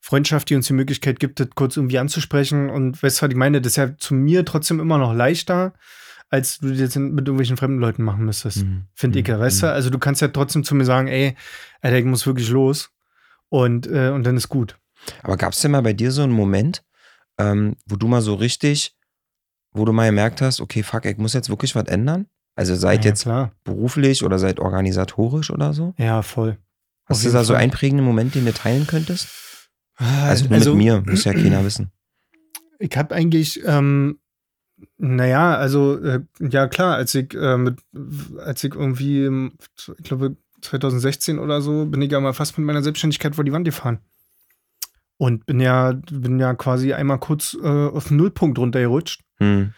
[0.00, 2.70] Freundschaft, die uns die Möglichkeit gibt, das kurz irgendwie anzusprechen.
[2.70, 5.72] Und weißt du, was ich meine, das ist ja zu mir trotzdem immer noch leichter,
[6.28, 8.64] als du das jetzt mit irgendwelchen fremden Leuten machen müsstest.
[8.64, 8.84] Mhm.
[8.94, 9.72] Finde ich, ja, weißt du?
[9.72, 11.36] Also du kannst ja trotzdem zu mir sagen, ey,
[11.80, 12.90] Alter, ich muss wirklich los.
[13.48, 14.78] Und, äh, und dann ist gut.
[15.22, 16.84] Aber gab es denn mal bei dir so einen Moment,
[17.40, 18.94] ähm, wo du mal so richtig,
[19.72, 22.26] wo du mal gemerkt hast, okay, fuck, ich muss jetzt wirklich was ändern?
[22.56, 23.52] Also seid ja, jetzt klar.
[23.64, 25.94] beruflich oder seid organisatorisch oder so?
[25.96, 26.58] Ja, voll.
[27.06, 27.62] Hast du da so Fall.
[27.62, 29.28] einprägenden Moment, den du teilen könntest?
[29.96, 31.90] Also nur Also- mit mir, muss ja keiner wissen.
[32.78, 34.18] Ich habe eigentlich, ähm,
[34.96, 37.78] naja, also äh, ja klar, als ich äh, mit,
[38.38, 39.50] als ich irgendwie,
[39.98, 43.52] ich glaube 2016 oder so, bin ich ja mal fast mit meiner Selbstständigkeit vor die
[43.52, 43.98] Wand gefahren.
[45.20, 49.74] Und bin ja, bin ja quasi einmal kurz äh, auf den Nullpunkt runtergerutscht Hm.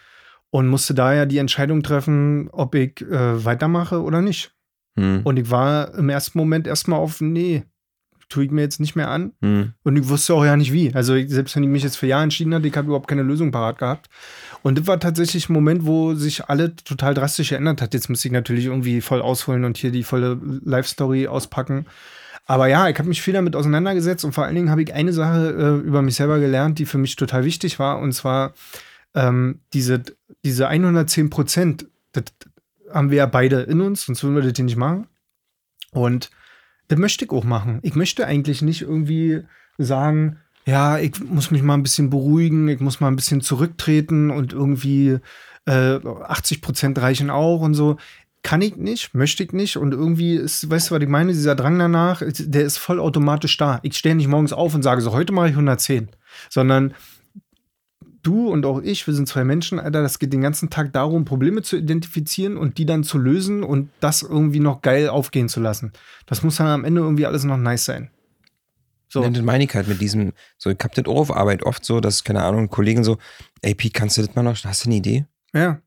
[0.51, 4.53] und musste daher die Entscheidung treffen, ob ich äh, weitermache oder nicht.
[4.97, 5.19] Hm.
[5.25, 7.63] Und ich war im ersten Moment erstmal auf, nee,
[8.29, 9.33] tue ich mir jetzt nicht mehr an.
[9.41, 9.73] Hm.
[9.83, 10.93] Und ich wusste auch ja nicht wie.
[10.93, 13.23] Also ich, selbst wenn ich mich jetzt für Ja entschieden hatte, ich habe überhaupt keine
[13.23, 14.09] Lösung parat gehabt.
[14.61, 17.93] Und das war tatsächlich ein Moment, wo sich alle total drastisch geändert hat.
[17.93, 21.85] Jetzt müsste ich natürlich irgendwie voll ausholen und hier die volle Live-Story auspacken.
[22.45, 25.13] Aber ja, ich habe mich viel damit auseinandergesetzt und vor allen Dingen habe ich eine
[25.13, 27.99] Sache äh, über mich selber gelernt, die für mich total wichtig war.
[27.99, 28.53] Und zwar
[29.15, 30.03] ähm, diese,
[30.43, 32.25] diese 110 Prozent, das
[32.91, 35.07] haben wir ja beide in uns, sonst würden wir das hier nicht machen.
[35.91, 36.31] Und
[36.89, 37.79] das möchte ich auch machen.
[37.81, 39.43] Ich möchte eigentlich nicht irgendwie
[39.77, 44.31] sagen, ja, ich muss mich mal ein bisschen beruhigen, ich muss mal ein bisschen zurücktreten
[44.31, 45.19] und irgendwie
[45.65, 47.97] äh, 80 Prozent reichen auch und so.
[48.43, 49.77] Kann ich nicht, möchte ich nicht.
[49.77, 53.57] Und irgendwie ist, weißt du, was ich meine, dieser Drang danach, der ist voll automatisch
[53.57, 53.79] da.
[53.83, 56.09] Ich stehe nicht morgens auf und sage so, heute mache ich 110.
[56.49, 56.93] Sondern
[58.21, 61.25] du und auch ich, wir sind zwei Menschen, Alter, das geht den ganzen Tag darum,
[61.25, 65.59] Probleme zu identifizieren und die dann zu lösen und das irgendwie noch geil aufgehen zu
[65.59, 65.93] lassen.
[66.25, 68.09] Das muss dann am Ende irgendwie alles noch nice sein.
[69.09, 69.21] So.
[69.21, 69.29] So.
[69.29, 71.99] Das meine ich halt mit diesem, so, ich hab das auch auf Arbeit oft so,
[71.99, 73.19] dass, keine Ahnung, Kollegen so,
[73.61, 75.25] ey Pete, kannst du das mal noch, hast du eine Idee?
[75.53, 75.79] Ja.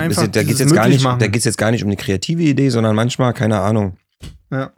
[0.00, 1.18] Einfach da geht dieses jetzt gar nicht, machen.
[1.18, 3.96] da geht's jetzt gar nicht um eine kreative Idee, sondern manchmal, keine Ahnung,
[4.50, 4.72] Ja.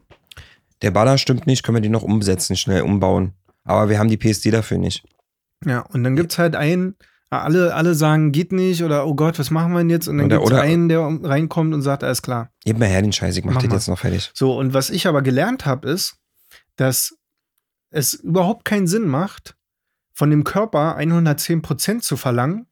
[0.83, 3.33] der Baller stimmt nicht, können wir den noch umsetzen, schnell umbauen.
[3.65, 5.05] Aber wir haben die PSD dafür nicht.
[5.65, 6.97] Ja, und dann gibt es halt einen,
[7.31, 10.07] alle, alle sagen, geht nicht oder oh Gott, was machen wir denn jetzt?
[10.09, 12.51] Und dann gibt es einen, der reinkommt und sagt, alles klar.
[12.65, 13.73] Gib mir her den Scheiß, ich mach, Mach mal.
[13.73, 14.31] jetzt noch fertig.
[14.35, 16.17] So, und was ich aber gelernt habe, ist,
[16.77, 17.17] dass
[17.91, 19.57] es überhaupt keinen Sinn macht,
[20.13, 22.67] von dem Körper 110% zu verlangen,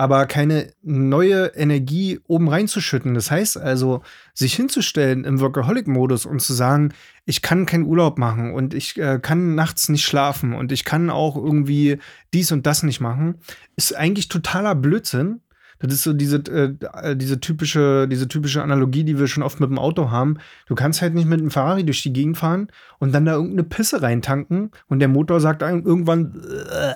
[0.00, 3.12] aber keine neue Energie oben reinzuschütten.
[3.12, 4.00] Das heißt also,
[4.32, 6.94] sich hinzustellen im Workaholic-Modus und zu sagen,
[7.26, 11.10] ich kann keinen Urlaub machen und ich äh, kann nachts nicht schlafen und ich kann
[11.10, 11.98] auch irgendwie
[12.32, 13.40] dies und das nicht machen,
[13.76, 15.42] ist eigentlich totaler Blödsinn.
[15.80, 19.68] Das ist so diese, äh, diese, typische, diese typische Analogie, die wir schon oft mit
[19.68, 20.38] dem Auto haben.
[20.66, 22.68] Du kannst halt nicht mit einem Ferrari durch die Gegend fahren
[23.00, 26.94] und dann da irgendeine Pisse reintanken und der Motor sagt irgendwann äh,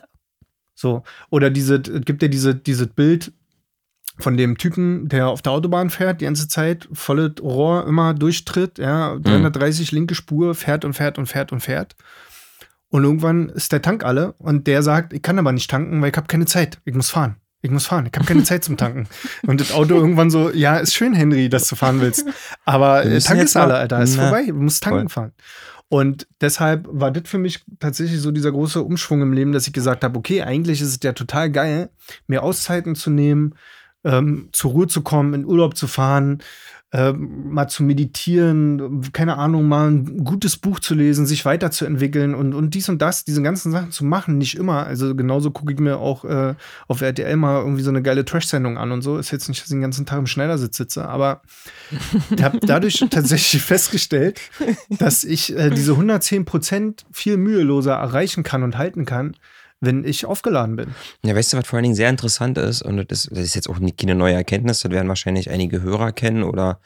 [0.74, 1.02] so.
[1.30, 3.32] Oder diese, es gibt ja diese, dieses Bild
[4.18, 8.78] von dem Typen, der auf der Autobahn fährt, die ganze Zeit, volles Rohr immer durchtritt,
[8.78, 11.96] ja, 330 linke Spur, fährt und fährt und fährt und fährt.
[12.90, 16.10] Und irgendwann ist der Tank alle und der sagt, ich kann aber nicht tanken, weil
[16.10, 16.78] ich habe keine Zeit.
[16.84, 17.37] Ich muss fahren.
[17.60, 18.06] Ich muss fahren.
[18.06, 19.08] Ich habe keine Zeit zum Tanken.
[19.46, 22.26] Und das Auto irgendwann so, ja, ist schön, Henry, dass du fahren willst.
[22.66, 24.02] Aber äh, Tank ist alle, Alter.
[24.02, 24.44] Ist Na, vorbei.
[24.48, 25.08] Du musst tanken voll.
[25.08, 25.32] fahren.
[25.88, 29.73] Und deshalb war das für mich tatsächlich so dieser große Umschwung im Leben, dass ich
[29.73, 31.90] gesagt habe, okay, eigentlich ist es ja total geil,
[32.27, 33.55] mir Auszeiten zu nehmen,
[34.03, 36.42] ähm, zur Ruhe zu kommen, in Urlaub zu fahren,
[36.94, 42.55] ähm, mal zu meditieren, keine Ahnung, mal ein gutes Buch zu lesen, sich weiterzuentwickeln und,
[42.55, 44.86] und dies und das, diese ganzen Sachen zu machen, nicht immer.
[44.86, 46.55] Also genauso gucke ich mir auch äh,
[46.86, 49.18] auf RTL mal irgendwie so eine geile Trash-Sendung an und so.
[49.18, 51.42] Ist jetzt nicht, dass ich den ganzen Tag im Schneidersitz sitze, aber
[52.30, 54.40] ich habe dadurch tatsächlich festgestellt,
[54.88, 59.34] dass ich äh, diese 110 Prozent viel müheloser erreichen kann und halten kann,
[59.85, 60.95] wenn ich aufgeladen bin.
[61.24, 63.68] Ja, weißt du, was vor allen Dingen sehr interessant ist, und das, das ist jetzt
[63.68, 66.80] auch keine neue Erkenntnis, das werden wahrscheinlich einige Hörer kennen oder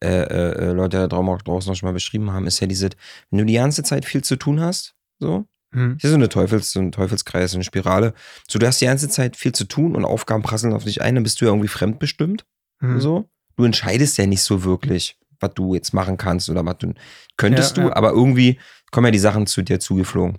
[0.00, 2.90] äh, äh, Leute da draußen noch schon mal beschrieben haben, ist ja diese,
[3.30, 5.96] wenn du die ganze Zeit viel zu tun hast, so, Hm.
[6.00, 8.14] Hier so eine Teufels, so ein Teufelskreis, so eine Spirale.
[8.48, 11.14] So, du hast die ganze Zeit viel zu tun und Aufgaben prasseln auf dich ein,
[11.14, 12.44] dann bist du ja irgendwie fremdbestimmt.
[12.80, 13.00] Hm.
[13.00, 13.28] So.
[13.56, 16.92] Du entscheidest ja nicht so wirklich, was du jetzt machen kannst oder was du
[17.36, 17.96] könntest Ja, du, ja.
[17.96, 18.58] aber irgendwie
[18.90, 20.38] kommen ja die Sachen zu dir zugeflogen.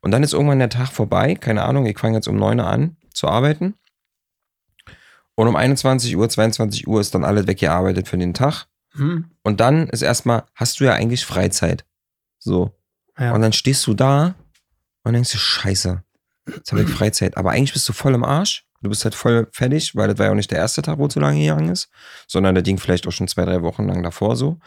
[0.00, 2.66] Und dann ist irgendwann der Tag vorbei, keine Ahnung, ich fange jetzt um 9 Uhr
[2.66, 3.74] an zu arbeiten.
[5.34, 8.66] Und um 21 Uhr, 22 Uhr ist dann alles weggearbeitet für den Tag.
[8.92, 9.30] Hm.
[9.42, 11.84] Und dann ist erstmal, hast du ja eigentlich Freizeit.
[12.38, 12.74] So.
[13.18, 13.32] Ja.
[13.32, 14.34] Und dann stehst du da
[15.02, 16.02] und denkst dir, scheiße,
[16.46, 17.36] jetzt habe ich Freizeit.
[17.36, 18.66] Aber eigentlich bist du voll im Arsch.
[18.82, 21.06] Du bist halt voll fertig, weil das war ja auch nicht der erste Tag, wo
[21.06, 21.90] es so lange gegangen ist,
[22.26, 24.58] sondern der ging vielleicht auch schon zwei, drei Wochen lang davor so.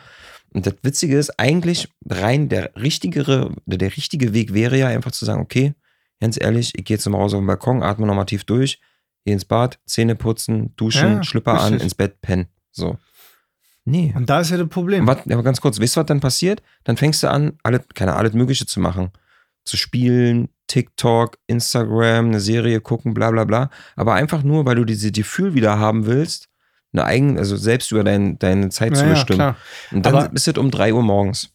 [0.53, 5.25] Und das Witzige ist, eigentlich rein der richtigere, der, richtige Weg wäre ja einfach zu
[5.25, 5.73] sagen, okay,
[6.19, 8.79] ganz ehrlich, ich gehe jetzt mal raus auf den Balkon, atme nochmal tief durch,
[9.25, 12.47] gehe ins Bad, Zähne putzen, duschen, Ja, Schlüpper an, ins Bett, pennen.
[12.71, 12.97] So.
[13.85, 14.13] Nee.
[14.15, 15.07] Und da ist ja das Problem.
[15.07, 16.61] Warte, aber ganz kurz, weißt du, was dann passiert?
[16.83, 19.11] Dann fängst du an, alles, keine Ahnung, alles Mögliche zu machen.
[19.65, 23.69] Zu spielen, TikTok, Instagram, eine Serie gucken, bla bla bla.
[23.95, 26.47] Aber einfach nur, weil du dieses Gefühl wieder haben willst,
[26.93, 29.37] eine eigene, also selbst über dein, deine Zeit zu Ja, ja, bestimmen.
[29.37, 29.57] klar.
[29.91, 31.49] Und dann Aber- bist du um 3 Uhr morgens.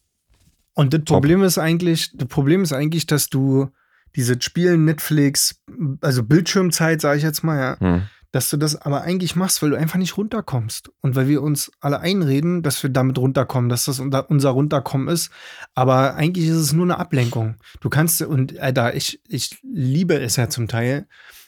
[0.75, 1.17] Und das Top.
[1.19, 3.69] Problem ist eigentlich, das Problem ist eigentlich, dass du
[4.17, 5.61] diese Spielen, Netflix,
[6.01, 8.03] also Bildschirmzeit, sage ich jetzt mal, ja, Hm.
[8.33, 10.91] dass du das aber eigentlich machst, weil du einfach nicht runterkommst.
[11.01, 15.09] Und weil wir uns alle einreden, dass wir damit runterkommen, dass das unser unser Runterkommen
[15.09, 15.31] ist.
[15.75, 17.57] Aber eigentlich ist es nur eine Ablenkung.
[17.81, 21.07] Du kannst, und Alter, ich, ich liebe es ja zum Teil,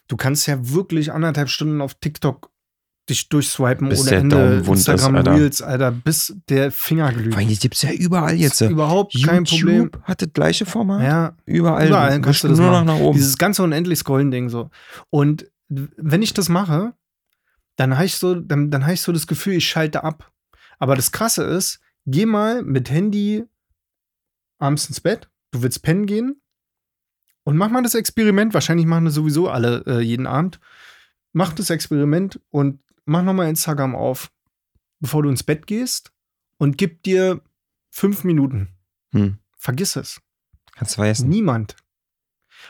[0.09, 2.51] du kannst ja wirklich anderthalb Stunden auf TikTok
[3.11, 4.66] dich durchswipen Bis ohne Ende.
[4.66, 5.34] Wund ist, Instagram Alter.
[5.34, 7.36] Reels, Alter, bis der Finger glüht.
[7.36, 8.61] Weil die gibt's ja überall jetzt.
[8.61, 9.76] Überhaupt kein Problem.
[9.76, 11.02] YouTube hat das gleiche Format.
[11.02, 11.88] Ja, Überall.
[11.88, 12.86] Überall kannst du das nur machen.
[12.86, 13.16] noch nach oben.
[13.16, 14.70] Dieses ganze unendlich Scrollen-Ding so.
[15.11, 16.94] Und wenn ich das mache,
[17.76, 20.30] dann habe ich so, dann, dann habe ich so das Gefühl, ich schalte ab.
[20.78, 23.44] Aber das Krasse ist, geh mal mit Handy
[24.58, 26.40] abends ins Bett, du willst pennen gehen
[27.44, 28.54] und mach mal das Experiment.
[28.54, 30.61] Wahrscheinlich machen das sowieso alle äh, jeden Abend.
[31.32, 32.80] Mach das Experiment und
[33.11, 34.30] mach nochmal Instagram auf,
[35.00, 36.12] bevor du ins Bett gehst
[36.58, 37.42] und gib dir
[37.90, 38.68] fünf Minuten.
[39.12, 39.38] Hm.
[39.56, 40.20] Vergiss es.
[40.76, 41.28] Kannst du vergessen.
[41.28, 41.76] Niemand.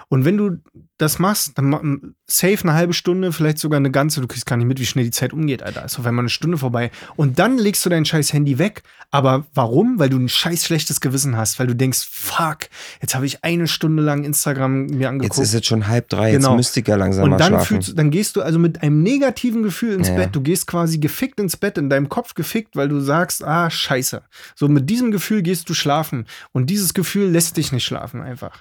[0.09, 0.59] Und wenn du
[0.99, 4.67] das machst, dann safe eine halbe Stunde, vielleicht sogar eine ganze, du kriegst gar nicht
[4.67, 5.85] mit, wie schnell die Zeit umgeht, Alter.
[5.85, 6.91] Ist auf einmal eine Stunde vorbei.
[7.17, 8.83] Und dann legst du dein scheiß Handy weg.
[9.11, 9.99] Aber warum?
[9.99, 12.69] Weil du ein scheiß schlechtes Gewissen hast, weil du denkst, fuck,
[13.01, 15.41] jetzt habe ich eine Stunde lang Instagram mir Jetzt angeguckt.
[15.41, 16.51] ist es schon halb drei, Genau.
[16.51, 17.67] jetzt müsste ich ja langsam und mal dann, schlafen.
[17.67, 20.15] fühlst, dann gehst du also mit einem negativen Gefühl ins ja.
[20.17, 20.31] Bett.
[20.33, 24.23] Du gehst quasi gefickt ins Bett, in deinem Kopf gefickt, weil du sagst, ah, scheiße.
[24.55, 26.27] So mit diesem Gefühl gehst du schlafen.
[26.53, 28.61] Und dieses Gefühl lässt dich nicht schlafen einfach.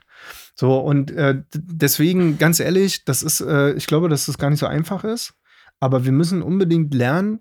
[0.59, 4.59] So, und äh, deswegen, ganz ehrlich, das ist, äh, ich glaube, dass das gar nicht
[4.59, 5.33] so einfach ist.
[5.79, 7.39] Aber wir müssen unbedingt lernen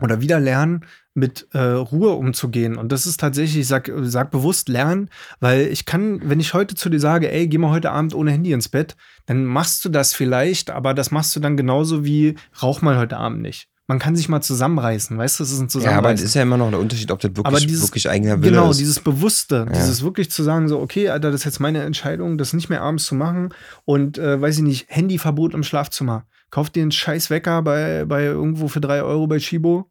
[0.00, 0.84] oder wieder lernen,
[1.14, 2.76] mit äh, Ruhe umzugehen.
[2.76, 5.10] Und das ist tatsächlich, ich sag, sag bewusst lernen,
[5.40, 8.30] weil ich kann, wenn ich heute zu dir sage, ey, geh mal heute Abend ohne
[8.30, 8.94] Handy ins Bett,
[9.26, 13.16] dann machst du das vielleicht, aber das machst du dann genauso wie rauch mal heute
[13.16, 13.68] Abend nicht.
[13.88, 16.14] Man kann sich mal zusammenreißen, weißt du, das ist ein ja, aber Zusammenreißen.
[16.24, 18.50] es ist ja immer noch der Unterschied, ob das wirklich, Aber dieses- wirklich eigener Wille
[18.50, 18.78] Genau, ist.
[18.78, 22.52] dieses Bewusste, dieses wirklich zu sagen, so, okay, Alter, das ist jetzt meine Entscheidung, das
[22.52, 23.48] nicht mehr abends zu machen
[23.86, 26.26] und, äh, weiß ich nicht, Handyverbot im Schlafzimmer.
[26.50, 29.90] Kauf dir einen scheiß Wecker bei, bei irgendwo für drei Euro bei Chibo.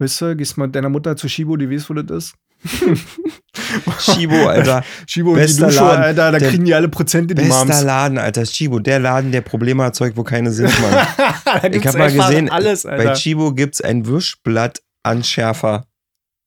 [0.00, 2.34] Weißt du, gehst mal mit deiner Mutter zu Chibo, die weiß, wo das ist.
[3.98, 4.84] Chibo, Alter.
[5.06, 6.02] Chibo und Bester Dusche, Laden.
[6.02, 7.82] Alter, da Der kriegen die alle Prozente, die Bester Moms.
[7.82, 8.44] Laden, Alter.
[8.44, 11.72] Chibo, der Laden, der Probleme erzeugt, wo keine sind, Mann.
[11.72, 13.12] ich habe mal gesehen, alles, bei.
[13.14, 15.86] Chibo gibt's ein Wischblattanschärfer.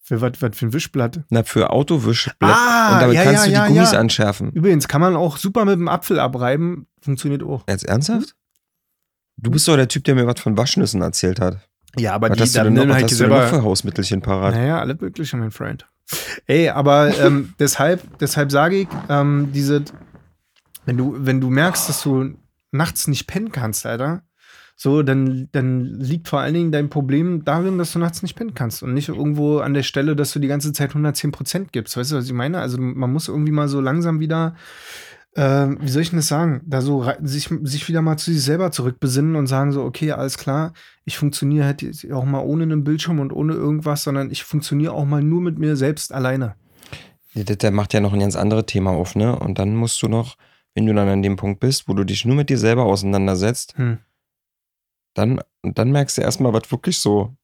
[0.02, 1.22] Für was was für ein Wischblatt?
[1.30, 2.56] Na, für Autowischblatt.
[2.56, 4.52] Ah, Und damit ja, kannst ja, du die ja, Gummis anschärfen.
[4.54, 6.88] Übrigens, kann man auch super mit dem Apfel abreiben.
[7.00, 7.64] Funktioniert auch.
[7.70, 8.36] Jetzt ernsthaft?
[9.38, 11.69] Du bist doch der Typ, der mir was von Waschnüssen erzählt hat.
[11.98, 13.48] Ja, aber Was die hast du dann denn noch, nimm was halt hast du selber.
[13.48, 14.54] für Hausmittelchen parat?
[14.54, 15.88] Naja, alles Mögliche, mein Freund.
[16.46, 19.84] Ey, aber ähm, deshalb, deshalb sage ich, ähm, diese,
[20.86, 22.36] wenn du, wenn du merkst, dass du
[22.72, 24.24] nachts nicht pennen kannst, Alter,
[24.82, 28.54] so, dann, dann liegt vor allen Dingen dein Problem darin, dass du nachts nicht pennen
[28.54, 31.98] kannst und nicht irgendwo an der Stelle, dass du die ganze Zeit 110 Prozent gibst.
[31.98, 32.60] Weißt du, was ich meine?
[32.60, 34.56] Also man muss irgendwie mal so langsam wieder,
[35.36, 38.44] äh, wie soll ich denn das sagen, da so sich, sich wieder mal zu sich
[38.44, 40.74] selber zurückbesinnen und sagen so, okay, alles klar,
[41.06, 45.06] ich funktioniere halt auch mal ohne einen Bildschirm und ohne irgendwas, sondern ich funktioniere auch
[45.06, 46.56] mal nur mit mir selbst alleine.
[47.34, 49.38] Ja, der macht ja noch ein ganz anderes Thema auf, ne?
[49.38, 50.36] Und dann musst du noch,
[50.74, 53.78] wenn du dann an dem Punkt bist, wo du dich nur mit dir selber auseinandersetzt,
[53.78, 54.00] Hm.
[55.14, 57.36] dann, dann merkst du erstmal, was wirklich so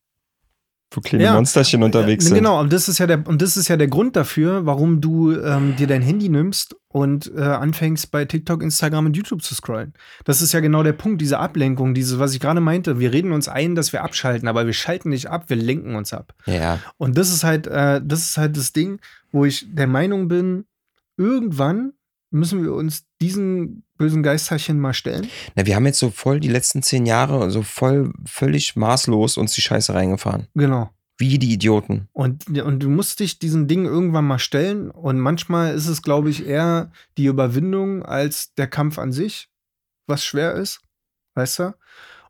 [0.91, 1.33] für kleine Ja.
[1.33, 2.35] Monsterchen unterwegs sind.
[2.35, 5.31] Genau, und das ist ja der, und das ist ja der Grund dafür, warum du
[5.31, 9.93] ähm, dir dein Handy nimmst und äh, anfängst bei TikTok, Instagram und YouTube zu scrollen.
[10.23, 12.99] Das ist ja genau der Punkt, diese Ablenkung, diese, was ich gerade meinte.
[12.99, 16.13] Wir reden uns ein, dass wir abschalten, aber wir schalten nicht ab, wir lenken uns
[16.13, 16.33] ab.
[16.45, 18.99] Ja, Und das ist halt, äh, das ist halt das Ding,
[19.31, 20.65] wo ich der Meinung bin,
[21.17, 21.93] irgendwann
[22.31, 25.27] müssen wir uns diesen bösen Geisterchen mal stellen?
[25.55, 29.53] Na, wir haben jetzt so voll die letzten zehn Jahre so voll völlig maßlos uns
[29.53, 30.47] die Scheiße reingefahren.
[30.55, 30.89] Genau.
[31.17, 32.09] Wie die Idioten.
[32.11, 34.91] Und, und du musst dich diesen Ding irgendwann mal stellen.
[34.91, 39.47] Und manchmal ist es, glaube ich, eher die Überwindung als der Kampf an sich,
[40.07, 40.81] was schwer ist.
[41.35, 41.73] Weißt du?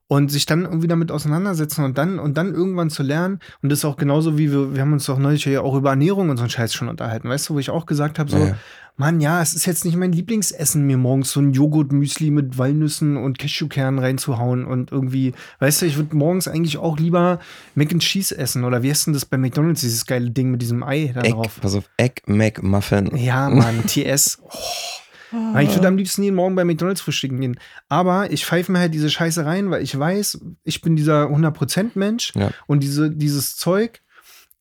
[0.07, 3.39] Und sich dann irgendwie damit auseinandersetzen und dann, und dann irgendwann zu lernen.
[3.63, 5.89] Und das ist auch genauso wie wir, wir haben uns doch neulich ja auch über
[5.89, 7.28] Ernährung und so einen Scheiß schon unterhalten.
[7.28, 8.55] Weißt du, wo ich auch gesagt habe, so, Ja.
[8.97, 13.17] Mann, ja, es ist jetzt nicht mein Lieblingsessen, mir morgens so ein Joghurtmüsli mit Walnüssen
[13.17, 17.39] und Cashewkernen reinzuhauen und irgendwie, weißt du, ich würde morgens eigentlich auch lieber
[17.75, 20.61] Mac and Cheese essen oder wie heißt denn das bei McDonalds, dieses geile Ding mit
[20.61, 21.59] diesem Ei da Egg, drauf?
[21.61, 23.15] pass auf, Egg McMuffin.
[23.17, 24.39] Ja, Mann, TS.
[24.41, 25.59] Oh.
[25.59, 27.59] Ich würde am liebsten jeden Morgen bei McDonalds frühstücken gehen.
[27.89, 31.91] Aber ich pfeife mir halt diese Scheiße rein, weil ich weiß, ich bin dieser 100%
[31.95, 32.51] Mensch Ja.
[32.67, 34.01] und diese, dieses Zeug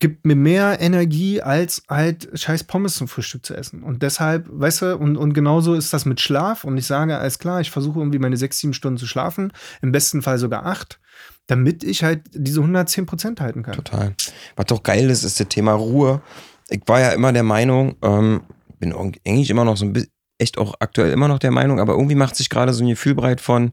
[0.01, 3.83] gibt mir mehr Energie, als halt scheiß Pommes zum Frühstück zu essen.
[3.83, 6.65] Und deshalb, weißt du, und, und genauso ist das mit Schlaf.
[6.65, 9.93] Und ich sage, alles klar, ich versuche irgendwie meine sechs, sieben Stunden zu schlafen, im
[9.93, 11.01] besten Fall sogar acht,
[11.47, 13.75] damit ich halt diese 110% halten kann.
[13.75, 14.15] Total.
[14.57, 16.21] Was doch geil ist, ist das Thema Ruhe.
[16.69, 18.43] Ich war ja immer der Meinung, ähm,
[18.79, 21.93] bin eigentlich immer noch so ein bisschen, echt auch aktuell immer noch der Meinung, aber
[21.95, 23.73] irgendwie macht sich gerade so ein Gefühl breit von,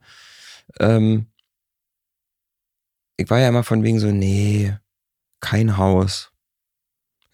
[0.79, 1.25] ähm,
[3.17, 4.73] ich war ja immer von wegen so, nee,
[5.41, 6.31] kein Haus.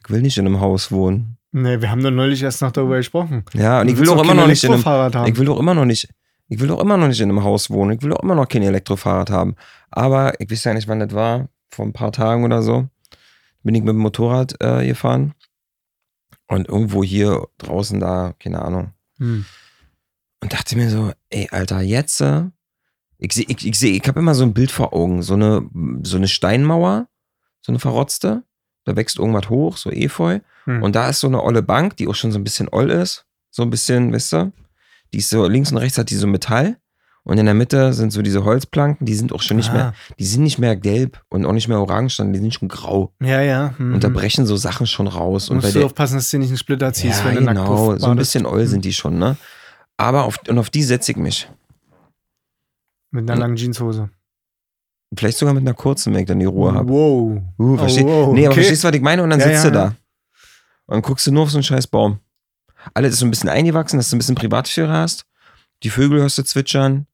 [0.03, 1.37] Ich will nicht in einem Haus wohnen.
[1.51, 3.43] Nee, wir haben doch neulich erst noch darüber gesprochen.
[3.53, 5.27] Ja, und ich will auch immer noch nicht in einem, haben.
[5.27, 6.09] ich will doch immer noch nicht,
[6.49, 7.91] ich will doch immer noch nicht in einem Haus wohnen.
[7.97, 9.55] Ich will doch immer noch kein Elektrofahrrad haben.
[9.91, 11.49] Aber ich weiß ja nicht, wann das war.
[11.69, 12.87] Vor ein paar Tagen oder so.
[13.63, 15.33] Bin ich mit dem Motorrad äh, gefahren.
[16.47, 18.93] Und irgendwo hier draußen da, keine Ahnung.
[19.17, 19.45] Hm.
[20.41, 22.43] Und dachte mir so, ey, Alter, jetzt, äh,
[23.17, 25.23] ich sehe, ich, ich, seh, ich habe immer so ein Bild vor Augen.
[25.23, 25.67] So eine,
[26.03, 27.07] so eine Steinmauer,
[27.67, 28.43] so eine verrotzte.
[28.85, 30.39] Da wächst irgendwas hoch, so Efeu.
[30.63, 30.81] Hm.
[30.81, 33.25] Und da ist so eine olle Bank, die auch schon so ein bisschen oll ist.
[33.51, 34.51] So ein bisschen, weißt du?
[35.13, 36.77] Die ist so links und rechts hat die so Metall.
[37.23, 39.73] Und in der Mitte sind so diese Holzplanken, die sind auch schon nicht Ah.
[39.73, 42.69] mehr, die sind nicht mehr gelb und auch nicht mehr orange, sondern die sind schon
[42.69, 43.11] grau.
[43.21, 43.73] Ja, ja.
[43.77, 43.95] Mhm.
[43.95, 45.49] Und da brechen so Sachen schon raus.
[45.49, 47.41] Und musst bei du der, aufpassen, dass du nicht einen Splitter ziehst, ja, wenn du
[47.41, 49.35] nackt genau, drauf so ein bisschen oll sind die schon, ne?
[49.97, 51.49] Aber auf, und auf die setze ich mich.
[53.11, 54.09] Mit einer langen Jeanshose.
[55.15, 56.89] Vielleicht sogar mit einer kurzen, wenn ich dann die Ruhe habe.
[56.89, 57.41] Wow.
[57.57, 58.61] Uh, versteh, Oh, wow, Nee, aber okay.
[58.61, 59.23] verstehst du, was ich meine?
[59.23, 59.83] Und dann Ja, sitzt ja, du ja.
[59.85, 59.95] da.
[60.87, 62.19] Und dann guckst du nur auf so einen scheiß Baum.
[62.93, 65.25] Alles ist so ein bisschen eingewachsen, dass du ein bisschen Privatsphäre hast.
[65.83, 67.07] Die Vögel hörst du zwitschern.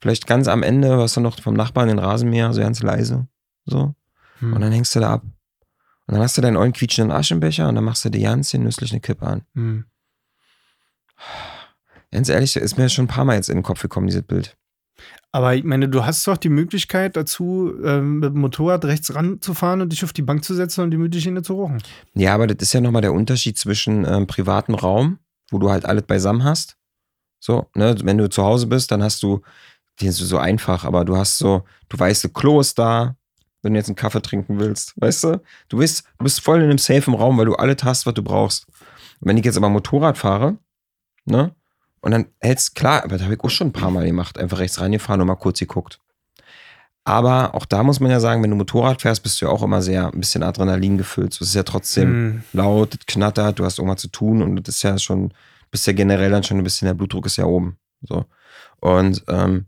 [0.00, 3.26] Vielleicht ganz am Ende hörst du noch vom Nachbarn den Rasenmäher, so ganz leise.
[3.64, 3.94] So.
[4.38, 4.52] Hm.
[4.52, 5.22] Und dann hängst du da ab.
[5.22, 8.90] Und dann hast du deinen ollen quietschenden Aschenbecher und dann machst du dir ganz genüsslich
[8.90, 9.42] eine Kippe an.
[9.54, 9.84] Hm.
[12.10, 14.56] Ganz ehrlich, ist mir schon ein paar Mal jetzt in den Kopf gekommen, dieses Bild.
[15.34, 19.80] Aber ich meine, du hast doch die Möglichkeit dazu, ähm, mit dem Motorrad rechts ranzufahren
[19.80, 21.82] und dich auf die Bank zu setzen und die Mütterchen zu rochen.
[22.14, 25.18] Ja, aber das ist ja nochmal der Unterschied zwischen ähm, privatem Raum,
[25.50, 26.76] wo du halt alles beisammen hast.
[27.40, 29.40] So, ne, wenn du zu Hause bist, dann hast du,
[30.00, 33.16] den ist so einfach, aber du hast so, du weißt, das Klo ist da,
[33.62, 35.40] wenn du jetzt einen Kaffee trinken willst, weißt du?
[35.68, 38.22] Du bist, du bist voll in einem safen Raum, weil du alles hast, was du
[38.22, 38.66] brauchst.
[39.20, 40.58] Und wenn ich jetzt aber Motorrad fahre,
[41.24, 41.54] ne,
[42.02, 44.58] und dann hältst, klar, aber das habe ich auch schon ein paar Mal gemacht, einfach
[44.58, 45.98] rechts reingefahren und mal kurz geguckt.
[47.04, 49.62] Aber auch da muss man ja sagen, wenn du Motorrad fährst, bist du ja auch
[49.64, 51.32] immer sehr ein bisschen Adrenalin gefüllt.
[51.34, 52.42] Es ist ja trotzdem Hm.
[52.52, 55.32] laut, es knattert, du hast irgendwas zu tun und das ist ja schon,
[55.72, 57.76] bist ja generell dann schon ein bisschen, der Blutdruck ist ja oben.
[58.02, 58.24] So.
[58.80, 59.66] Und ähm,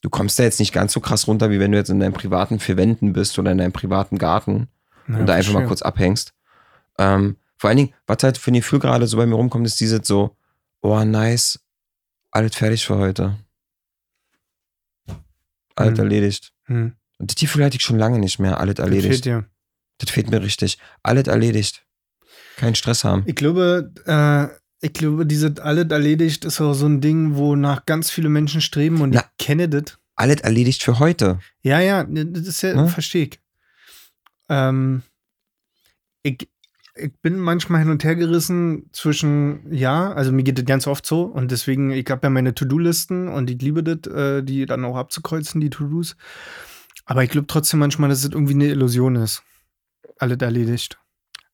[0.00, 2.14] du kommst da jetzt nicht ganz so krass runter, wie wenn du jetzt in deinem
[2.14, 4.68] privaten vier Wänden bist oder in deinem privaten Garten
[5.08, 5.68] Ja, und da einfach mal verstehe.
[5.68, 6.32] kurz abhängst.
[6.98, 9.78] Ähm, vor allen Dingen, was halt für ein Gefühl gerade so bei mir rumkommt, ist
[9.78, 10.36] dieses so,
[10.80, 11.60] oh nice,
[12.32, 13.38] alles fertig für heute.
[15.76, 16.04] Alles Hm.
[16.04, 16.52] erledigt.
[16.64, 16.92] Hm.
[17.18, 19.08] Und das Gefühl hatte ich schon lange nicht mehr, alles Das erledigt.
[19.08, 19.44] fehlt dir.
[19.98, 20.78] Das fehlt mir richtig.
[21.02, 21.86] Alles erledigt.
[22.56, 23.22] Keinen Stress haben.
[23.26, 24.48] Ich glaube, äh,
[24.84, 29.00] ich glaube, diese alles erledigt ist auch so ein Ding, wonach ganz viele Menschen streben
[29.00, 29.20] und Na.
[29.38, 29.98] ich kenne das.
[30.16, 31.38] Alles erledigt für heute.
[31.62, 32.88] Ja, ja, das ist ja, Ne?
[32.88, 33.40] verstehe ich.
[34.48, 35.02] Ähm,
[36.22, 36.48] ich.
[36.94, 41.06] Ich bin manchmal hin und her gerissen zwischen, ja, also mir geht das ganz oft
[41.06, 44.84] so und deswegen, ich habe ja meine To-Do-Listen und ich liebe das, äh, die dann
[44.84, 46.16] auch abzukreuzen, die To-Dos.
[47.06, 49.42] Aber ich glaube trotzdem manchmal, dass es irgendwie eine Illusion ist.
[50.18, 50.98] Alles erledigt.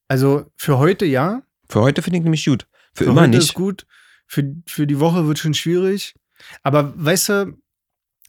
[0.09, 2.67] Also für heute ja, Für heute finde ich nämlich gut.
[2.95, 3.45] Für, für immer heute nicht.
[3.45, 3.87] ist gut.
[4.27, 6.15] Für, für die Woche wird schon schwierig.
[6.63, 7.59] Aber weißt du,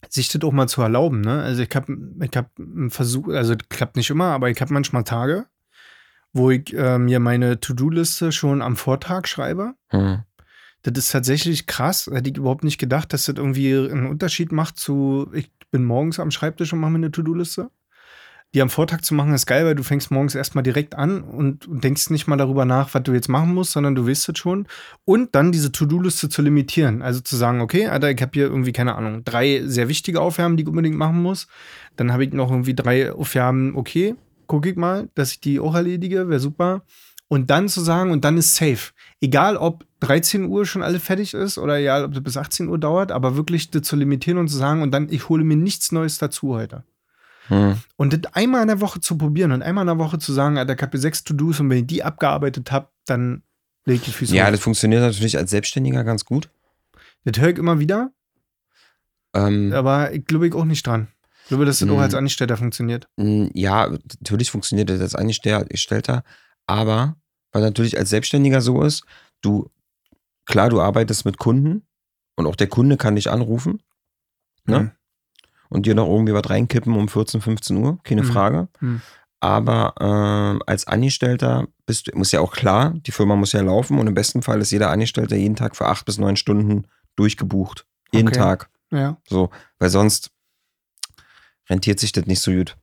[0.09, 1.41] sich das auch mal zu erlauben, ne?
[1.41, 4.73] Also ich habe ich hab einen Versuch, also das klappt nicht immer, aber ich habe
[4.73, 5.47] manchmal Tage,
[6.33, 9.73] wo ich äh, mir meine To-Do-Liste schon am Vortag schreibe.
[9.89, 10.23] Hm.
[10.83, 12.09] Das ist tatsächlich krass.
[12.11, 16.19] Hätte ich überhaupt nicht gedacht, dass das irgendwie einen Unterschied macht zu, ich bin morgens
[16.19, 17.69] am Schreibtisch und mache mir eine To-Do-Liste.
[18.55, 21.67] die am Vortag zu machen, ist geil, weil du fängst morgens erstmal direkt an und,
[21.67, 24.39] und denkst nicht mal darüber nach, was du jetzt machen musst, sondern du weißt es
[24.39, 24.67] schon.
[25.05, 27.03] Und dann diese To-Do-Liste zu limitieren.
[27.03, 30.57] Also zu sagen, okay, Alter, ich habe hier irgendwie, keine Ahnung, drei sehr wichtige Aufgaben,
[30.57, 31.47] die ich unbedingt machen muss.
[31.95, 34.15] Dann habe ich noch irgendwie drei Aufgaben, okay,
[34.49, 36.83] gucke ich mal, dass ich die auch erledige, wäre super.
[37.29, 38.91] Und dann zu sagen, und dann ist safe.
[39.21, 42.79] Egal, ob 13 Uhr schon alle fertig ist oder egal, ob das bis 18 Uhr
[42.79, 45.91] dauert, aber wirklich das zu limitieren und zu sagen, und dann, ich hole mir nichts
[45.91, 46.83] Neues dazu heute.
[47.47, 47.77] Hm.
[47.95, 50.57] Und das einmal in der Woche zu probieren und einmal in der Woche zu sagen,
[50.57, 53.43] Alter, ich habe sechs To-Dos und wenn ich die abgearbeitet habe, dann
[53.85, 54.51] leg ich die Füße Ja, hoch.
[54.51, 56.49] das funktioniert natürlich als Selbstständiger ganz gut.
[57.25, 58.11] Das höre ich immer wieder,
[59.35, 61.07] Ähm, aber ich glaube ich auch nicht dran.
[61.49, 61.99] Ich glaube, dass das auch Mhm.
[62.01, 63.07] als Angestellter funktioniert.
[63.17, 63.89] Mm, Ja,
[64.19, 66.23] natürlich funktioniert das als Angestellter,
[66.67, 67.15] aber
[67.51, 69.03] was natürlich als Selbstständiger so ist,
[69.41, 69.71] du,
[70.45, 71.87] klar, du arbeitest mit Kunden
[72.35, 73.81] und auch der Kunde kann dich anrufen
[74.65, 74.79] ne?
[74.79, 74.91] Mhm.
[75.69, 78.25] und dir noch irgendwie was reinkippen um 14, 15 Uhr, keine Mhm.
[78.27, 78.67] Frage.
[78.79, 79.01] Mhm.
[79.39, 83.97] Aber ähm, als Angestellter bist du, muss ja auch klar, die Firma muss ja laufen
[83.97, 86.85] und im besten Fall ist jeder Angestellter jeden Tag für acht bis neun Stunden
[87.15, 87.87] durchgebucht.
[88.13, 88.37] Jeden Okay.
[88.37, 88.69] Tag.
[88.91, 89.17] Ja.
[89.27, 90.29] So, weil sonst
[91.69, 92.77] rentiert sich das nicht so gut.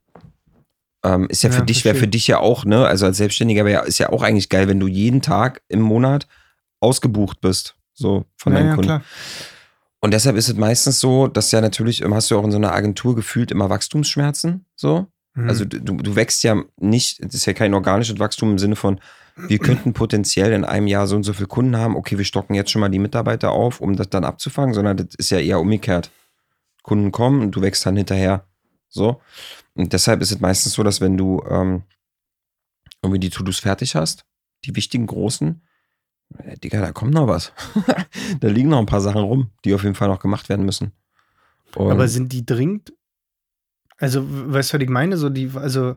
[1.05, 2.87] Ähm, ist ja für Ja, dich, wäre für dich ja auch, ne?
[2.87, 6.27] Also als Selbstständiger wär, ist ja auch eigentlich geil, wenn du jeden Tag im Monat
[6.81, 7.77] ausgebucht bist.
[7.95, 8.89] So von ja, deinen ja, Kunden.
[8.89, 9.03] klar.
[10.01, 12.59] Und deshalb ist es meistens so, dass ja natürlich, ähm, hast du auch in so
[12.59, 14.65] einer Agentur gefühlt immer Wachstumsschmerzen.
[14.75, 15.07] So.
[15.35, 15.49] Mhm.
[15.49, 19.01] Also du, du wächst ja nicht, das ist ja kein organisches Wachstum im Sinne von,
[19.37, 22.55] wir könnten potenziell in einem Jahr so und so viele Kunden haben, okay, wir stocken
[22.55, 25.61] jetzt schon mal die Mitarbeiter auf, um das dann abzufangen, sondern das ist ja eher
[25.61, 26.11] umgekehrt.
[26.83, 28.47] Kunden kommen und du wächst dann hinterher.
[28.89, 29.21] So.
[29.75, 31.83] Und deshalb ist es meistens so, dass wenn du ähm,
[33.03, 34.25] irgendwie die To-Dos fertig hast,
[34.65, 35.63] die wichtigen großen,
[36.39, 37.53] äh, Digga, da kommt noch was.
[38.41, 40.93] da liegen noch ein paar Sachen rum, die auf jeden Fall noch gemacht werden müssen.
[41.75, 42.93] Und Aber sind die dringend?
[43.99, 45.17] Also, weißt du, was ich meine?
[45.17, 45.97] So die, also,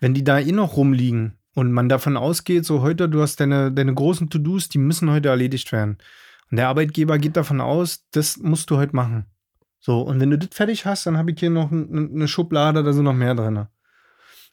[0.00, 3.72] wenn die da eh noch rumliegen und man davon ausgeht, so heute, du hast deine,
[3.72, 5.98] deine großen To-Dos, die müssen heute erledigt werden.
[6.50, 9.26] Und der Arbeitgeber geht davon aus, das musst du heute machen.
[9.86, 12.92] So, und wenn du das fertig hast, dann habe ich hier noch eine Schublade, da
[12.92, 13.66] sind noch mehr drin.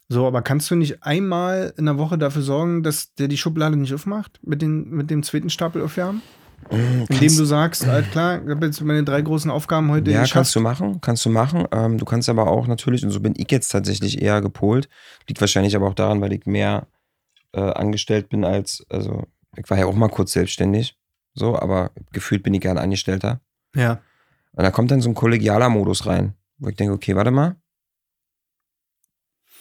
[0.08, 3.76] So, aber kannst du nicht einmal in der Woche dafür sorgen, dass der die Schublade
[3.76, 6.22] nicht aufmacht mit, den, mit dem zweiten Stapel Aufgaben?
[6.70, 10.22] Mm, Indem du sagst, halt klar, ich habe jetzt meine drei großen Aufgaben heute Ja,
[10.22, 10.34] geschafft.
[10.36, 11.66] kannst du machen, kannst du machen.
[11.72, 14.88] Ähm, du kannst aber auch natürlich, und so bin ich jetzt tatsächlich eher gepolt,
[15.28, 16.86] liegt wahrscheinlich aber auch daran, weil ich mehr
[17.54, 19.24] äh, angestellt bin als, also
[19.58, 20.96] ich war ja auch mal kurz selbstständig,
[21.34, 23.42] so, aber gefühlt bin ich gern Angestellter.
[23.76, 24.00] Ja.
[24.54, 27.56] Und da kommt dann so ein kollegialer Modus rein, wo ich denke, okay, warte mal,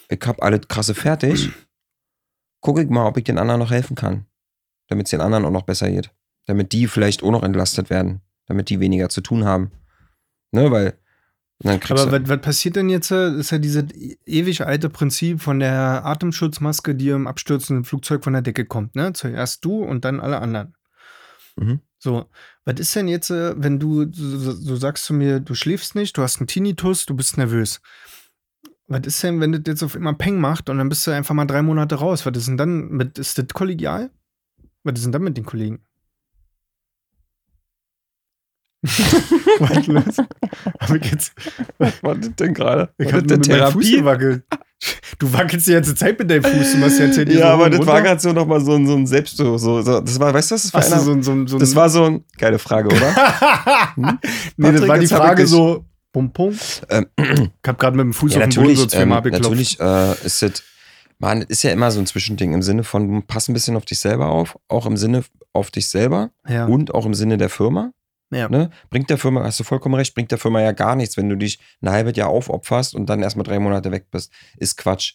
[0.09, 1.51] ich hab alles krasse fertig,
[2.61, 4.27] gucke ich mal, ob ich den anderen noch helfen kann,
[4.89, 6.11] damit es den anderen auch noch besser geht,
[6.47, 9.73] damit die vielleicht auch noch entlastet werden, damit die weniger zu tun haben.
[10.51, 10.99] Ne, weil
[11.61, 13.11] dann kriegst Aber du, was, was passiert denn jetzt?
[13.11, 13.85] äh, ist ja dieses
[14.27, 18.97] ewig alte Prinzip von der Atemschutzmaske, die im abstürzenden Flugzeug von der Decke kommt.
[18.97, 19.13] Ne?
[19.13, 20.75] Zuerst du und dann alle anderen.
[21.57, 21.81] Mhm.
[21.99, 22.27] So,
[22.65, 26.23] was ist denn jetzt, äh, wenn du, du sagst zu mir, du schläfst nicht, du
[26.23, 27.81] hast einen Tinnitus, du bist nervös.
[28.89, 31.35] Was ist denn, wenn das jetzt auf immer Peng macht und dann bist du einfach
[31.35, 32.27] mal drei Monate raus?
[32.27, 34.11] Was ist denn dann mit, ist das kollegial?
[34.85, 35.85] Was ist denn dann mit den Kollegen?
[38.83, 40.17] Was los?
[40.81, 41.33] Hab ich jetzt,
[41.79, 42.93] Was war das denn gerade?
[42.99, 43.97] ich War hab das nur denn mit meinem Fuß Therapie?
[43.97, 44.45] gewackelt.
[45.19, 46.73] Du wackelst die ganze Zeit mit deinem Fuß.
[46.73, 48.03] Du machst ja jetzt hier Ja, aber das war runter.
[48.03, 50.55] gerade so nochmal so ein, so ein Selbst, so, so, so, das war, weißt du,
[50.57, 50.85] was das war?
[50.85, 53.15] Einer, so, ein- so, ein- so, ein- das war so ein, geile Frage, oder?
[54.57, 56.59] nee, das war die Frage so, pum, pum.
[56.89, 59.45] Ähm, Ich hab gerade mit dem Fuß ja, auf den Boden so zweimal ähm, abgeklopft.
[59.45, 60.63] natürlich äh, ist es,
[61.19, 63.85] man, ist ja immer so ein Zwischending im Sinne von, du passt ein bisschen auf
[63.85, 65.23] dich selber auf, auch im Sinne
[65.53, 66.67] auf dich selber Ja.
[66.67, 67.93] und auch im Sinne der Firma.
[68.33, 68.49] Ja.
[68.49, 68.71] Ne?
[68.91, 71.37] Bringt der Firma, hast du vollkommen recht, bringt der Firma ja gar nichts, wenn du
[71.37, 74.33] dich ein halbes Jahr aufopferst und dann erstmal drei Monate weg bist.
[74.57, 75.15] Ist Quatsch.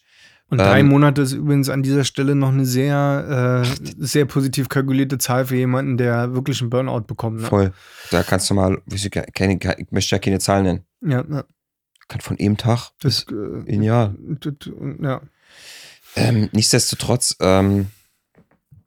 [0.50, 4.70] Und drei ähm, Monate ist übrigens an dieser Stelle noch eine sehr, äh, sehr positiv
[4.70, 7.42] kalkulierte Zahl für jemanden, der wirklich einen Burnout bekommt.
[7.42, 7.46] Ne?
[7.46, 7.72] Voll.
[8.10, 10.84] Da kannst du mal, ich, keine, ich möchte ja keine Zahlen nennen.
[11.02, 11.44] Ja, ja.
[12.08, 14.14] Kann von eben Tag Das, bis äh, in Jahr.
[15.02, 15.20] ja.
[16.16, 17.88] Ähm, nichtsdestotrotz, ähm,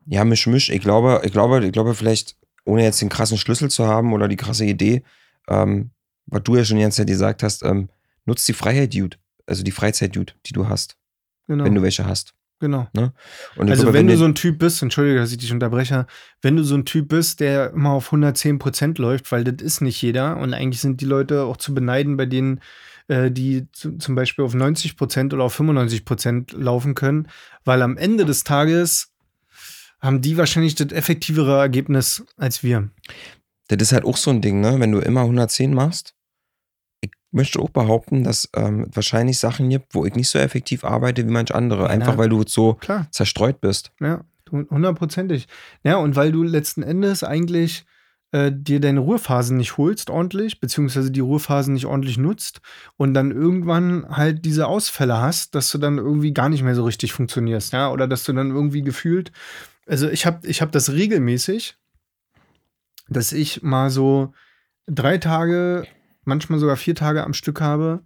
[0.08, 0.70] ja, Misch, Misch.
[0.70, 4.28] Ich glaube, ich glaube, ich glaube, vielleicht, ohne jetzt den krassen Schlüssel zu haben oder
[4.28, 5.04] die krasse Idee,
[5.48, 5.92] ähm,
[6.28, 7.90] was du ja schon die ganze Zeit gesagt hast, ähm,
[8.26, 9.18] nutzt die Freiheit, Dude.
[9.48, 10.96] Also die Freizeit, Dude, die du hast,
[11.48, 11.64] Genau.
[11.66, 12.34] wenn du welche hast.
[12.60, 12.88] genau.
[12.94, 13.02] Ich
[13.60, 16.06] Also glaube, wenn du dir- so ein Typ bist, entschuldige, dass ich dich unterbreche,
[16.44, 19.82] wenn du so ein Typ bist, der immer auf 110 Prozent läuft, weil das ist
[19.82, 22.62] nicht jeder und eigentlich sind die Leute auch zu beneiden, bei denen
[23.08, 27.28] äh, die zu, zum Beispiel auf 90 Prozent oder auf 95 Prozent laufen können,
[27.66, 29.11] weil am Ende des Tages
[30.02, 32.90] haben die wahrscheinlich das effektivere Ergebnis als wir.
[33.68, 34.80] das ist halt auch so ein Ding, ne?
[34.80, 36.14] Wenn du immer 110 machst,
[37.02, 41.26] ich möchte auch behaupten, dass ähm, wahrscheinlich Sachen gibt, wo ich nicht so effektiv arbeite
[41.26, 41.90] wie manch andere.
[41.90, 42.18] Einfach Ja.
[42.18, 43.08] weil du so Klar.
[43.12, 43.92] zerstreut bist.
[44.02, 45.48] Ja, hundertprozentig.
[45.84, 47.86] Ja, und weil du letzten Endes eigentlich
[48.34, 52.62] äh, dir deine Ruhephasen nicht holst ordentlich, beziehungsweise die Ruhephasen nicht ordentlich nutzt
[52.98, 56.86] und dann irgendwann halt diese Ausfälle hast, dass du dann irgendwie gar nicht mehr so
[56.86, 59.32] richtig funktionierst, ja, oder dass du dann irgendwie gefühlt,
[59.92, 61.76] also ich habe ich hab das regelmäßig,
[63.10, 64.34] dass ich mal so
[64.88, 65.86] drei Tage,
[66.24, 68.06] manchmal sogar vier Tage am Stück habe,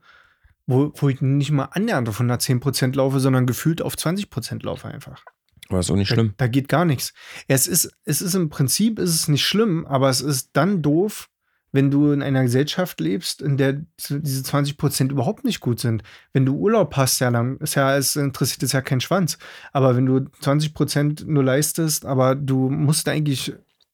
[0.65, 5.23] wo, wo ich nicht mal annähernd auf 110% laufe, sondern gefühlt auf 20% laufe einfach.
[5.69, 6.33] Aber ist auch nicht Da, schlimm.
[6.37, 7.13] da geht gar nichts.
[7.47, 11.29] Es ist, es ist im Prinzip ist es nicht schlimm, aber es ist dann doof,
[11.75, 16.03] wenn du in einer Gesellschaft lebst, in der diese 20 Prozent überhaupt nicht gut sind.
[16.31, 19.37] Wenn du Urlaub hast, ja, dann ist ja, es interessiert es ja kein Schwanz.
[19.73, 23.53] Aber wenn du 20 Prozent nur leistest, aber du musst eigentlich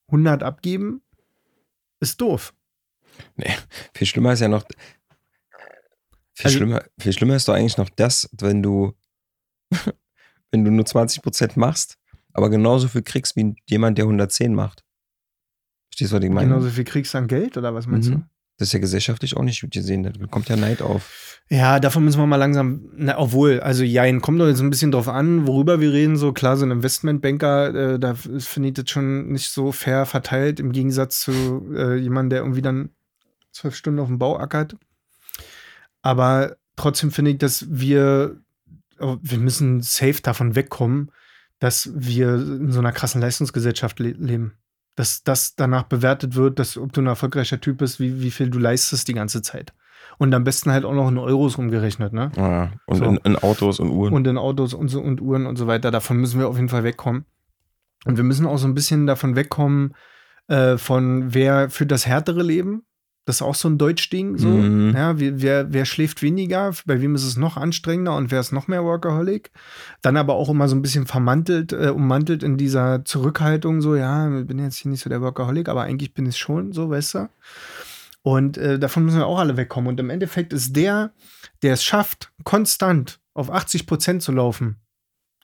[0.09, 1.01] 100 abgeben,
[1.99, 2.53] ist doof.
[3.95, 4.63] Viel schlimmer ist ja noch.
[6.33, 8.93] Viel, Also- schlimmer, viel schlimmer ist doch eigentlich noch das, wenn du,
[10.51, 11.97] wenn du nur 20% machst,
[12.33, 14.83] aber genauso viel kriegst wie jemand, der 110 macht.
[16.01, 16.47] Verstehst du, was ich meine?
[16.47, 18.23] Genauso viel kriegst du an Geld oder was meinst Mhm.
[18.57, 20.03] Das ist ja gesellschaftlich auch nicht gut gesehen.
[20.03, 21.41] Da kommt ja Neid auf.
[21.49, 21.55] du?
[21.55, 24.91] Ja, davon müssen wir mal langsam, na, obwohl, also jein, kommt doch jetzt ein bisschen
[24.91, 26.15] drauf an, worüber wir reden.
[26.15, 30.59] So klar, so ein Investmentbanker, äh, da finde ich das schon nicht so fair verteilt,
[30.59, 31.31] im Gegensatz zu
[31.75, 32.89] äh, jemandem, der irgendwie dann
[33.51, 34.75] zwölf Stunden auf dem Bau ackert.
[36.03, 38.37] Aber trotzdem finde ich, dass wir,
[38.99, 41.11] oh, wir müssen safe davon wegkommen,
[41.57, 44.53] dass wir in so einer krassen Leistungsgesellschaft le leben.
[44.95, 48.49] Dass das danach bewertet wird, dass ob du ein erfolgreicher Typ bist, wie, wie viel
[48.49, 49.73] du leistest die ganze Zeit.
[50.17, 52.31] Und am besten halt auch noch in Euros umgerechnet, ne?
[52.35, 53.05] Ja, und So.
[53.05, 54.13] in, in Autos und Uhren.
[54.13, 55.91] Und in Autos und, so, und Uhren und so weiter.
[55.91, 57.25] Davon müssen wir auf jeden Fall wegkommen.
[58.05, 59.95] Und wir müssen auch so ein bisschen davon wegkommen,
[60.47, 62.83] äh, von wer für das härtere Leben.
[63.25, 64.37] Das ist auch so ein Deutschding.
[64.37, 64.47] So.
[64.47, 64.93] Mhm.
[64.95, 68.67] Ja, wer, wer schläft weniger, bei wem ist es noch anstrengender und wer ist noch
[68.67, 69.51] mehr Workaholic.
[70.01, 74.39] Dann aber auch immer so ein bisschen vermantelt, äh, ummantelt in dieser Zurückhaltung, so, ja,
[74.39, 77.15] ich bin jetzt hier nicht so der Workaholic, aber eigentlich bin ich schon, so, weißt
[77.15, 77.29] du.
[78.23, 79.89] Und äh, davon müssen wir auch alle wegkommen.
[79.89, 81.11] Und im Endeffekt ist der,
[81.61, 84.77] der es schafft, konstant auf 80 Prozent zu laufen,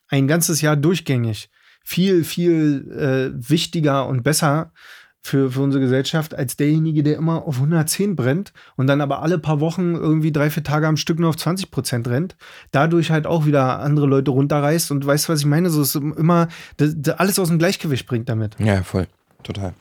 [0.08, 1.50] ein ganzes Jahr durchgängig,
[1.84, 4.72] viel, viel äh, wichtiger und besser
[5.20, 9.38] für, für unsere Gesellschaft als derjenige, der immer auf 110 brennt und dann aber alle
[9.38, 12.36] paar Wochen irgendwie drei, vier Tage am Stück nur auf 20 Prozent rennt,
[12.70, 15.70] dadurch halt auch wieder andere Leute runterreißt und weißt du, was ich meine?
[15.70, 18.56] So ist immer das, das alles aus dem Gleichgewicht bringt damit.
[18.58, 19.06] ja, voll.
[19.42, 19.74] Total.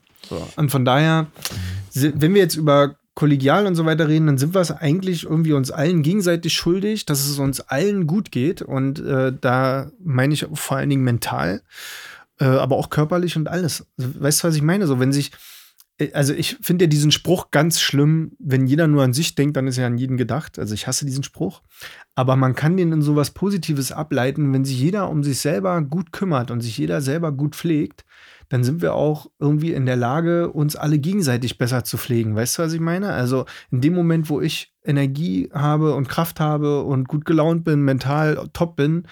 [0.55, 1.27] Und von daher,
[1.93, 5.53] wenn wir jetzt über kollegial und so weiter reden, dann sind wir es eigentlich irgendwie
[5.53, 8.61] uns allen gegenseitig schuldig, dass es uns allen gut geht.
[8.61, 11.61] Und äh, da meine ich vor allen Dingen mental,
[12.39, 13.85] äh, aber auch körperlich und alles.
[13.97, 14.88] Also, Weißt du, was ich meine?
[14.88, 15.31] So, wenn sich,
[15.97, 19.57] äh, also ich finde ja diesen Spruch ganz schlimm, wenn jeder nur an sich denkt,
[19.57, 20.59] dann ist ja an jeden gedacht.
[20.59, 21.61] Also ich hasse diesen Spruch.
[22.15, 26.11] Aber man kann den in sowas Positives ableiten, wenn sich jeder um sich selber gut
[26.11, 28.05] kümmert und sich jeder selber gut pflegt,
[28.49, 32.35] dann sind wir auch irgendwie in der Lage, uns alle gegenseitig besser zu pflegen.
[32.35, 33.11] Weißt du, was ich meine?
[33.11, 37.81] Also in dem Moment, wo ich Energie habe und Kraft habe und gut gelaunt bin,
[37.81, 39.05] mental top bin,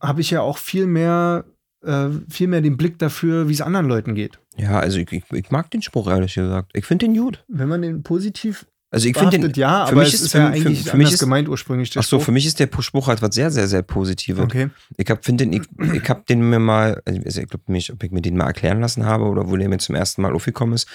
[0.00, 1.44] habe ich ja auch viel mehr,
[1.84, 4.38] äh, viel mehr den Blick dafür, wie es anderen Leuten geht.
[4.56, 6.70] Ja, also ich, ich, ich mag den Spruch, ehrlich gesagt.
[6.74, 7.44] Ich finde den gut.
[7.48, 9.52] Wenn man den positiv Also ich finde den.
[9.54, 11.20] ja, für aber mich es ist- ist, für- ja für- eigentlich für mich anders ist-
[11.20, 11.90] gemeint ursprünglich.
[11.90, 12.26] der Ach so, Spruch.
[12.26, 14.42] für mich ist der Spruch halt was sehr, sehr, sehr Positives.
[14.44, 14.68] Okay.
[14.98, 15.62] Ich hab, find den, ich,
[15.94, 18.80] ich hab den mir mal, also ich glaube nicht, ob ich mir den mal erklären
[18.80, 20.86] lassen habe oder wo der mir zum ersten Mal aufgekommen ist.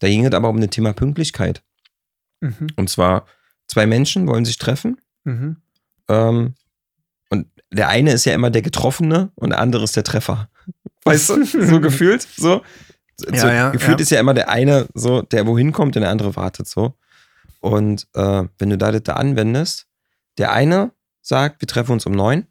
[0.00, 1.62] Da ging es aber um das Thema Pünktlichkeit.
[2.40, 2.66] Mhm.
[2.76, 3.24] Und zwar,
[3.66, 4.98] zwei Menschen wollen sich treffen.
[5.24, 5.56] Mhm.
[6.08, 6.54] Ähm,
[7.76, 10.48] der eine ist ja immer der Getroffene und der andere ist der Treffer.
[11.04, 11.44] Weißt du?
[11.66, 12.26] So gefühlt.
[12.36, 12.62] So.
[13.16, 14.02] so Ja, ja, gefühlt ja.
[14.02, 16.94] ist ja immer der eine, so, der wohin kommt und der andere wartet so.
[17.60, 19.86] Und äh, wenn du da das da anwendest,
[20.38, 22.46] der eine sagt, wir treffen uns um neun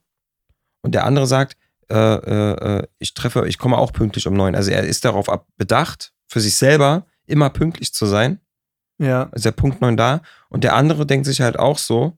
[0.81, 1.57] und der andere sagt,
[1.89, 4.55] äh, äh, äh, ich treffe, ich komme auch pünktlich um neun.
[4.55, 8.39] Also er ist darauf bedacht, für sich selber immer pünktlich zu sein
[8.97, 9.29] Ja.
[9.33, 10.21] ist der Punkt 9 da.
[10.49, 12.17] Und der andere denkt sich halt auch so,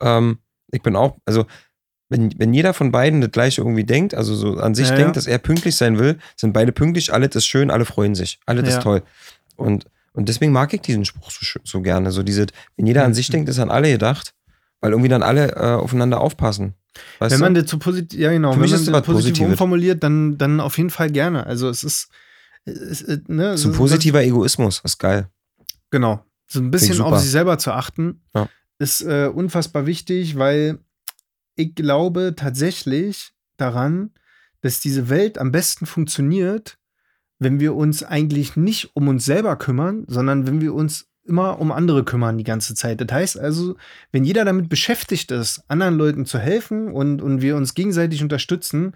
[0.00, 0.38] ähm,
[0.70, 1.46] ich bin auch, also
[2.08, 5.08] wenn, wenn jeder von beiden das gleiche irgendwie denkt, also so an sich Ja, denkt,
[5.10, 5.12] ja.
[5.12, 8.68] dass er pünktlich sein will, sind beide pünktlich, alles ist schön, alle freuen sich, alles
[8.68, 8.76] Ja.
[8.78, 9.02] ist toll.
[9.56, 12.10] Und, und deswegen mag ich diesen Spruch so, so gerne.
[12.12, 12.46] So diese,
[12.76, 13.14] wenn jeder an Mhm.
[13.14, 14.34] sich denkt, ist an alle gedacht,
[14.80, 16.74] weil irgendwie dann alle äh, aufeinander aufpassen.
[17.18, 19.44] Weißt Wenn man das so positiv, ja genau, Für wenn man ist das das positiv
[19.46, 21.46] umformuliert, dann, dann auf jeden Fall gerne.
[21.46, 22.08] Also es ist,
[22.64, 25.28] es, ne, so ein ist- positiver Egoismus, ist geil.
[25.90, 26.24] Genau.
[26.50, 28.22] So ein bisschen auf sich selber zu achten,
[28.78, 30.78] ist äh, unfassbar wichtig, weil
[31.58, 34.10] ich glaube tatsächlich daran,
[34.60, 36.78] dass diese Welt am besten funktioniert,
[37.38, 41.70] wenn wir uns eigentlich nicht um uns selber kümmern, sondern wenn wir uns immer um
[41.72, 43.00] andere kümmern die ganze Zeit.
[43.00, 43.76] Das heißt also,
[44.12, 48.94] wenn jeder damit beschäftigt ist, anderen Leuten zu helfen und, und wir uns gegenseitig unterstützen,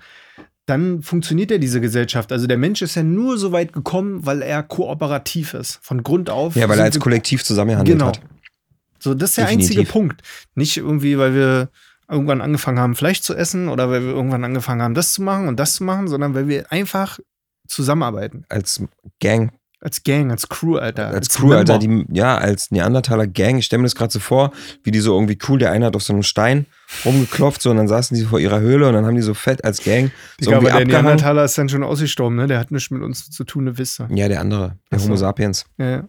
[0.64, 2.32] dann funktioniert ja diese Gesellschaft.
[2.32, 5.80] Also der Mensch ist ja nur so weit gekommen, weil er kooperativ ist.
[5.82, 6.54] Von Grund auf.
[6.56, 8.08] Ja, weil er als Kollektiv zusammengehandelt Genau.
[8.12, 8.20] hat.
[9.00, 9.70] So, das ist der Definitiv.
[9.70, 10.22] einzige Punkt.
[10.54, 11.68] Nicht irgendwie, weil wir
[12.12, 15.48] irgendwann angefangen haben, Fleisch zu essen oder weil wir irgendwann angefangen haben, das zu machen
[15.48, 17.18] und das zu machen, sondern weil wir einfach
[17.66, 18.44] zusammenarbeiten.
[18.48, 18.82] Als
[19.20, 21.08] Gang, Als Gang, als Crew, Alter.
[21.08, 22.04] als Crew, Alter, Member.
[22.06, 23.58] die, ja, als Neandertaler Gang.
[23.58, 24.52] Ich stelle mir das gerade so vor,
[24.84, 26.66] wie die so irgendwie cool, der eine hat auf so einem Stein
[27.04, 29.64] rumgeklopft, so, und dann saßen die vor ihrer Höhle und dann haben die so fett
[29.64, 31.04] als Gang so Digga, aber der abgehangen.
[31.06, 32.46] Neandertaler ist dann schon ausgestorben, ne?
[32.46, 34.06] Der hat nichts mit uns zu tun, ne Wisse.
[34.10, 35.06] Ja, der andere, der Ach so.
[35.06, 35.64] Homo sapiens.
[35.78, 36.04] Ja, ja.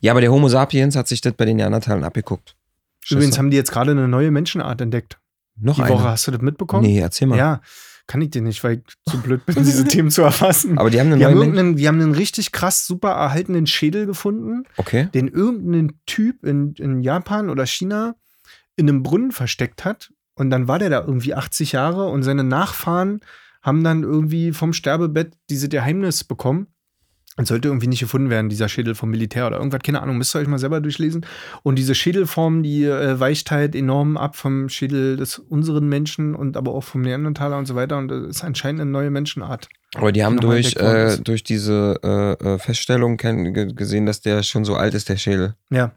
[0.00, 2.56] Ja, aber der Homo sapiens hat sich das bei den Neandertalern abgeguckt.
[3.10, 3.38] Übrigens Scheiße.
[3.38, 5.18] haben die jetzt gerade eine neue Menschenart entdeckt.
[5.60, 5.94] noch Die eine.
[5.94, 6.84] Woche, hast du das mitbekommen?
[6.84, 7.36] Nee, erzähl mal.
[7.38, 7.60] Ja,
[8.06, 10.78] kann ich dir nicht, weil ich zu blöd bin, diese Themen zu erfassen.
[10.78, 14.06] Aber die haben eine Die haben, irgendeinen, die haben einen richtig krass super erhaltenen Schädel
[14.06, 15.08] gefunden, Okay.
[15.12, 18.14] den irgendein Typ in, in Japan oder China
[18.76, 20.10] in einem Brunnen versteckt hat.
[20.34, 23.20] Und dann war der da irgendwie 80 Jahre und seine Nachfahren
[23.60, 26.68] haben dann irgendwie vom Sterbebett diese Geheimnis bekommen.
[27.38, 30.34] Und sollte irgendwie nicht gefunden werden, dieser Schädel vom Militär oder irgendwas, keine Ahnung, müsst
[30.34, 31.24] ihr euch mal selber durchlesen.
[31.62, 36.56] Und diese Schädelform, die äh, weicht halt enorm ab vom Schädel des unseren Menschen und
[36.56, 37.96] aber auch vom Neandertaler und so weiter.
[37.96, 39.68] Und das ist anscheinend eine neue Menschenart.
[39.94, 44.64] Aber die haben nochmal durch, äh, durch diese äh, äh, Feststellung gesehen, dass der schon
[44.64, 45.54] so alt ist, der Schädel.
[45.70, 45.92] Ja.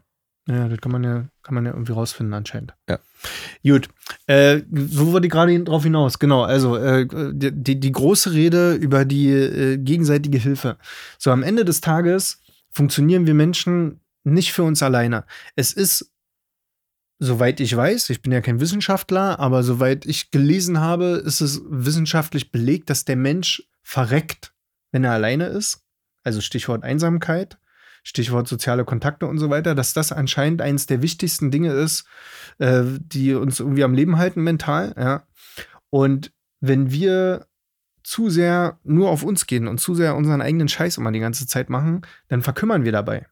[0.48, 2.74] Ja, das kann man ja, kann man ja irgendwie rausfinden anscheinend.
[2.88, 2.98] Ja.
[3.64, 3.88] Gut.
[4.26, 6.18] Äh, so wurde gerade drauf hinaus.
[6.18, 10.78] Genau, also äh, die, die große Rede über die äh, gegenseitige Hilfe.
[11.18, 15.24] So am Ende des Tages funktionieren wir Menschen nicht für uns alleine.
[15.56, 16.10] Es ist,
[17.18, 21.62] soweit ich weiß, ich bin ja kein Wissenschaftler, aber soweit ich gelesen habe, ist es
[21.68, 24.52] wissenschaftlich belegt, dass der Mensch verreckt,
[24.90, 25.82] wenn er alleine ist.
[26.24, 27.58] Also Stichwort Einsamkeit.
[28.04, 32.04] Stichwort soziale Kontakte und so weiter, dass das anscheinend eines der wichtigsten Dinge ist,
[32.62, 34.94] äh, die uns irgendwie am Leben halten mental.
[34.96, 35.26] Ja.
[35.90, 37.46] Und wenn wir
[38.04, 41.46] zu sehr nur auf uns gehen und zu sehr unseren eigenen Scheiß immer die ganze
[41.46, 43.26] Zeit machen, dann verkümmern wir dabei.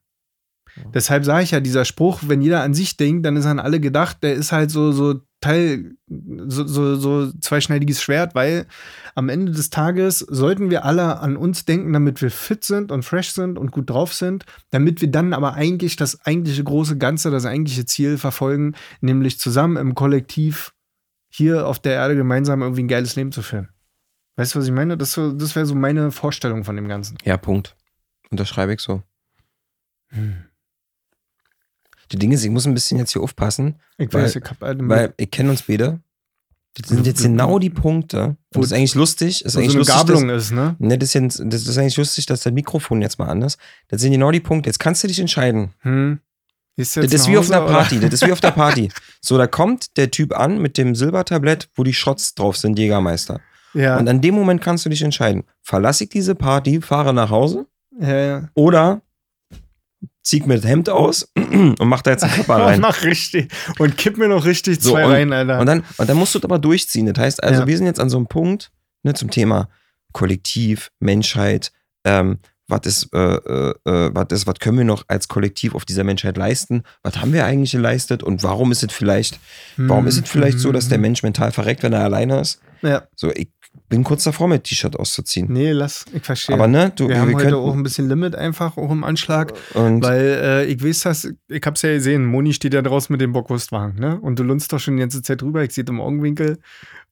[0.94, 3.80] Deshalb sage ich ja, dieser Spruch, wenn jeder an sich denkt, dann ist an alle
[3.80, 8.66] gedacht, der ist halt so, so Teil, so, so, so zweischneidiges Schwert, weil
[9.14, 13.04] am Ende des Tages sollten wir alle an uns denken, damit wir fit sind und
[13.04, 17.30] fresh sind und gut drauf sind, damit wir dann aber eigentlich das eigentliche große Ganze,
[17.30, 20.74] das eigentliche Ziel verfolgen, nämlich zusammen im Kollektiv
[21.30, 23.70] hier auf der Erde gemeinsam irgendwie ein geiles Leben zu führen.
[24.36, 24.98] Weißt du, was ich meine?
[24.98, 27.16] Das, das wäre so meine Vorstellung von dem Ganzen.
[27.24, 27.76] Ja, Punkt.
[28.30, 29.02] Unterschreibe ich so.
[32.12, 34.62] Die Dinge ist, ich muss ein bisschen jetzt hier aufpassen, Ich Weil- weiß, ich hab
[34.62, 36.00] eine weil ich kenne uns beide.
[36.76, 38.36] Das sind jetzt genau die Punkte.
[38.52, 39.44] Wo- Und das ist eigentlich lustig.
[39.44, 40.76] Ist wo eigentlich so eine lustig, Gabelung dass, ist, ne?
[40.78, 43.58] ne, das, ist das ist eigentlich lustig, dass das Mikrofon jetzt mal anders.
[43.88, 44.68] Das sind genau die Punkte.
[44.68, 45.74] Jetzt kannst du dich entscheiden.
[45.80, 46.20] Hm.
[46.76, 47.72] Du Das ist wie auf einer oder?
[47.72, 47.98] Party.
[48.00, 48.88] Das ist wie auf der Party.
[49.20, 53.40] So, da kommt der Typ an mit dem Silbertablett, wo die Shots drauf sind, Jägermeister.
[53.74, 55.44] Ja, Und an dem Moment kannst du dich entscheiden.
[55.62, 57.66] Verlasse ich diese Party, fahre nach Hause
[58.00, 58.48] ja, ja.
[58.54, 59.02] oder
[60.22, 62.80] zieh mir das Hemd aus und mach da jetzt einen Körper rein.
[62.80, 63.50] Mach richtig.
[63.78, 65.58] Und kipp mir noch richtig So, zwei und- rein, Alter.
[65.60, 67.06] Und dann, und dann musst du das aber durchziehen.
[67.12, 67.66] Das heißt also, Ja.
[67.66, 68.70] wir sind jetzt an so einem Punkt
[69.02, 69.68] ne, zum Thema
[70.12, 71.72] Kollektiv, Menschheit,
[72.04, 72.38] ähm,
[72.68, 76.04] was ist, äh, äh, äh, was ist, was können wir noch als Kollektiv auf dieser
[76.04, 76.84] Menschheit leisten?
[77.02, 78.22] Was haben wir eigentlich geleistet?
[78.22, 79.40] Und warum ist es vielleicht,
[79.76, 81.02] warum ist es vielleicht so, dass der Mhm.
[81.02, 82.60] Mensch mental verreckt, wenn er alleine ist?
[82.82, 83.02] Ja.
[83.16, 83.48] So, ich
[83.88, 85.46] bin kurz davor, mein T-Shirt auszuziehen.
[85.52, 86.54] Nee, lass, ich verstehe.
[86.54, 89.52] Aber ne, du, wir haben heute könnten- auch ein bisschen Limit einfach, auch im Anschlag.
[89.74, 93.20] und Weil äh, ich weiß das, ich hab's ja gesehen, Moni steht ja draußen mit
[93.20, 94.20] dem Bockwurstwagen, ne?
[94.20, 96.58] Und du lunzt doch schon die ganze Zeit rüber, ich sehe im Augenwinkel,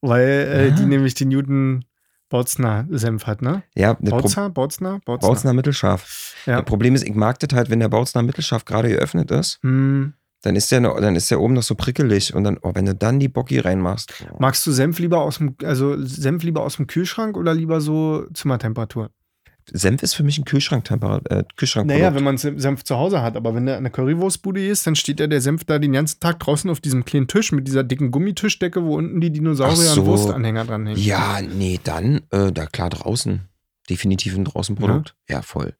[0.01, 0.75] weil äh, Ja.
[0.77, 1.85] die nämlich den Newton
[2.31, 3.63] Bautzner Senf hat, ne?
[3.75, 4.51] ja, das Pro Bautzner?
[4.51, 5.01] Bautzner?
[5.07, 5.29] Bautzner.
[5.29, 6.35] Bautzner mittelscharf.
[6.45, 6.57] Ja.
[6.57, 10.13] Das Problem ist, ich mag das halt, wenn der Bautzner mittelscharf gerade geöffnet ist, Hm.
[10.43, 12.95] Dann ist der, dann ist der oben noch so prickelig und dann, oh, wenn du
[12.95, 14.13] dann die Bocki reinmachst.
[14.31, 14.37] oh.
[14.39, 18.27] Magst du Senf lieber aus dem, also Senf lieber aus dem Kühlschrank oder lieber so
[18.33, 19.11] Zimmertemperatur?
[19.71, 21.31] Senf ist für mich ein Kühlschranktemperatur.
[21.31, 24.67] Äh, Kühlschrank Naja, wenn man Senf zu Hause hat, aber wenn der an der Currywurstbude
[24.67, 27.53] ist, dann steht ja der Senf da den ganzen Tag draußen auf diesem kleinen Tisch
[27.53, 30.01] mit dieser dicken Gummitischdecke, wo unten die Dinosaurier so.
[30.01, 31.03] und Wurstanhänger dranhängen.
[31.03, 33.49] Ja, nee, dann, äh, da klar draußen.
[33.91, 35.15] Definitiv ein Draußenprodukt.
[35.29, 35.75] Ja, voll.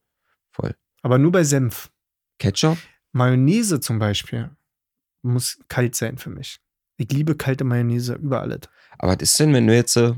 [0.51, 0.75] Voll.
[1.03, 1.91] Aber nur bei Senf.
[2.39, 2.79] Ketchup?
[3.13, 4.51] Mayonnaise zum Beispiel
[5.23, 6.61] muss kalt sein für mich.
[6.97, 8.61] Ich liebe kalte Mayonnaise über alles.
[8.99, 10.15] Aber was ist denn, wenn du jetzt, äh,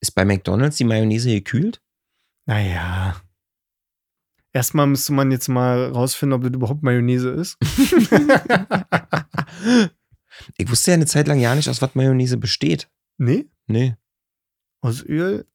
[0.00, 1.82] ist bei McDonalds die Mayonnaise gekühlt?
[2.46, 3.20] Naja.
[4.52, 7.56] Erstmal müsste man jetzt mal rausfinden, ob das überhaupt Mayonnaise ist.
[10.56, 12.88] Ich wusste ja eine Zeit lang ja nicht, aus was Mayonnaise besteht.
[13.18, 13.96] nee, Nee,
[14.80, 15.46] aus Öl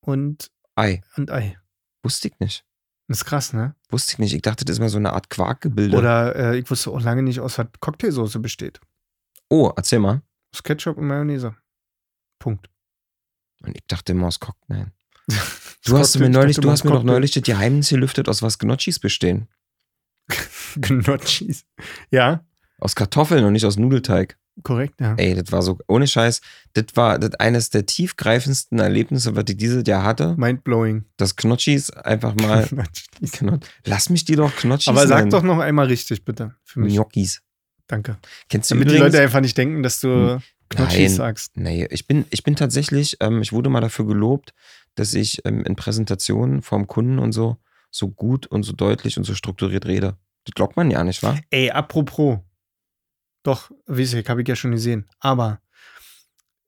[0.00, 1.02] und, Ei.
[1.16, 1.58] und Ei.
[2.02, 2.66] Wusste ich nicht.
[3.10, 3.74] Das ist krass, ne?
[3.88, 4.34] Wusste ich nicht.
[4.34, 5.96] Ich dachte, das ist mal so eine Art Quarkgebilde.
[5.96, 8.80] Oder äh, ich wusste auch lange nicht, aus was Cocktailsoße besteht.
[9.48, 10.22] oh, erzähl mal.
[10.54, 11.56] Aus Ketchup und Mayonnaise.
[12.38, 12.70] Punkt.
[13.62, 14.76] Und ich dachte immer aus Cocktail.
[14.76, 14.92] Nein.
[15.86, 18.58] Du hast mir ich neulich, du hast mir Cocktail- neulich das Geheimnis gelüftet, aus was
[18.58, 19.48] Gnocchis bestehen.
[20.76, 21.64] Gnocchis.
[22.10, 22.44] Ja,
[22.78, 24.38] Aus Kartoffeln und nicht aus Nudelteig.
[24.62, 25.14] Korrekt, ja.
[25.16, 26.40] Ey, das war so, ohne Scheiß,
[26.74, 30.34] das war das eines der tiefgreifendsten Erlebnisse, was ich dieses Jahr hatte.
[30.36, 31.04] Mindblowing.
[31.16, 32.66] Das Gnocchis einfach mal.
[32.70, 33.32] Gnocchis.
[33.32, 35.30] Kno- Lass mich die doch Gnocchis Aber sag nennen.
[35.30, 36.54] doch noch einmal richtig, bitte.
[36.64, 36.94] Für mich.
[36.94, 37.42] Gnocchis.
[37.86, 38.18] Danke.
[38.48, 39.12] Kennst du Damit die übrigens?
[39.14, 41.08] Leute einfach nicht denken, dass du Gnocchis Nein.
[41.10, 41.56] sagst.
[41.56, 44.54] Nee, ich bin, ich bin tatsächlich, ähm, ich wurde mal dafür gelobt,
[44.94, 47.56] dass ich ähm, in Präsentationen vom Kunden und so
[47.92, 50.16] so gut und so deutlich und so strukturiert rede.
[50.44, 51.36] Das glaubt man ja nicht, wa?
[51.50, 52.38] Ey, apropos.
[53.42, 55.06] Doch, ich, habe ich ja schon gesehen.
[55.18, 55.60] Aber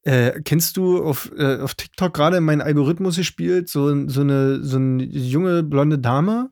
[0.04, 4.76] äh, kennst du auf, äh, auf TikTok gerade mein Algorithmus gespielt, so, so, eine, so
[4.76, 6.50] eine junge blonde Dame,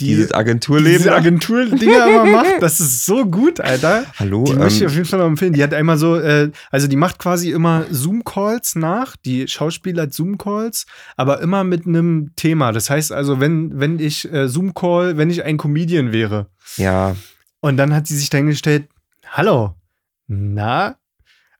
[0.00, 0.98] die Dieses Agenturleben.
[0.98, 2.54] diese Agentur-Dinger immer macht?
[2.62, 4.04] Das ist so gut, Alter.
[4.16, 5.52] Hallo, Die möchte ich auf ähm, jeden Fall noch empfehlen.
[5.52, 9.16] Die hat einmal so, äh, also die macht quasi immer Zoom-Calls nach.
[9.16, 10.86] Die Schauspieler hat Zoom-Calls,
[11.16, 12.70] aber immer mit einem Thema.
[12.70, 16.46] Das heißt also, wenn, wenn ich äh, Zoom-Call, wenn ich ein Comedian wäre,
[16.76, 17.16] ja,
[17.60, 18.88] und dann hat sie sich dann gestellt,
[19.32, 19.74] hallo,
[20.26, 20.96] na,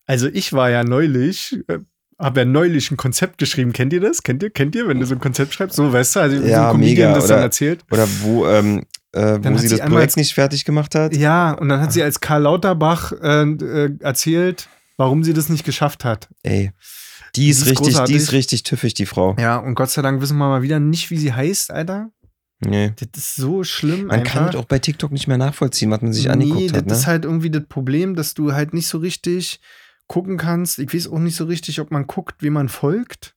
[0.07, 1.79] also ich war ja neulich, äh,
[2.19, 3.73] habe ja neulich ein Konzept geschrieben.
[3.73, 4.23] Kennt ihr das?
[4.23, 4.51] Kennt ihr?
[4.51, 5.77] Kennt ihr, wenn du so ein Konzept schreibst?
[5.77, 7.85] So, weißt du, also wie so Ja, ein Comedian mega, das dann oder- erzählt.
[7.91, 11.15] oder wo, ähm, äh, Dann wo sie sie das Projekt nicht fertig gemacht hat.
[11.17, 15.65] Ja, und dann hat sie als Karl Lauterbach äh, äh, erzählt, warum sie das nicht
[15.65, 16.29] geschafft hat.
[16.43, 16.73] Ey,
[17.37, 19.37] die ist, ist richtig, die ist richtig tüffig, die Frau.
[19.39, 22.11] Ja, und Gott sei Dank wissen wir mal wieder nicht, wie sie heißt, Alter.
[22.61, 22.93] Nee.
[22.97, 24.07] Das ist so schlimm.
[24.07, 24.35] Man einfach.
[24.35, 26.87] kann das auch bei TikTok nicht mehr nachvollziehen, was man sich angeguckt das hat.
[26.87, 26.93] Ne?
[26.93, 29.61] ist halt irgendwie das Problem, dass du halt nicht so richtig
[30.09, 30.79] gucken kannst.
[30.79, 33.37] Ich weiß auch nicht so richtig, ob man guckt, wie man folgt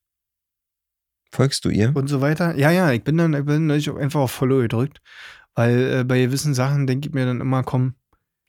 [1.31, 1.95] Folgst du ihr?
[1.95, 2.55] und so weiter.
[2.57, 5.01] Ja, ja, ich bin dann ich bin auch einfach auf Follow gedrückt.
[5.53, 7.95] Weil äh, bei gewissen Sachen denke ich mir dann immer, komm,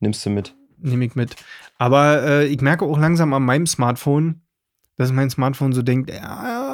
[0.01, 0.55] Nimmst du mit?
[0.79, 1.37] nehme ich mit.
[1.79, 4.43] Aber äh, ich merke auch langsam an meinem Smartphone,
[4.97, 6.72] dass mein Smartphone so denkt, ja,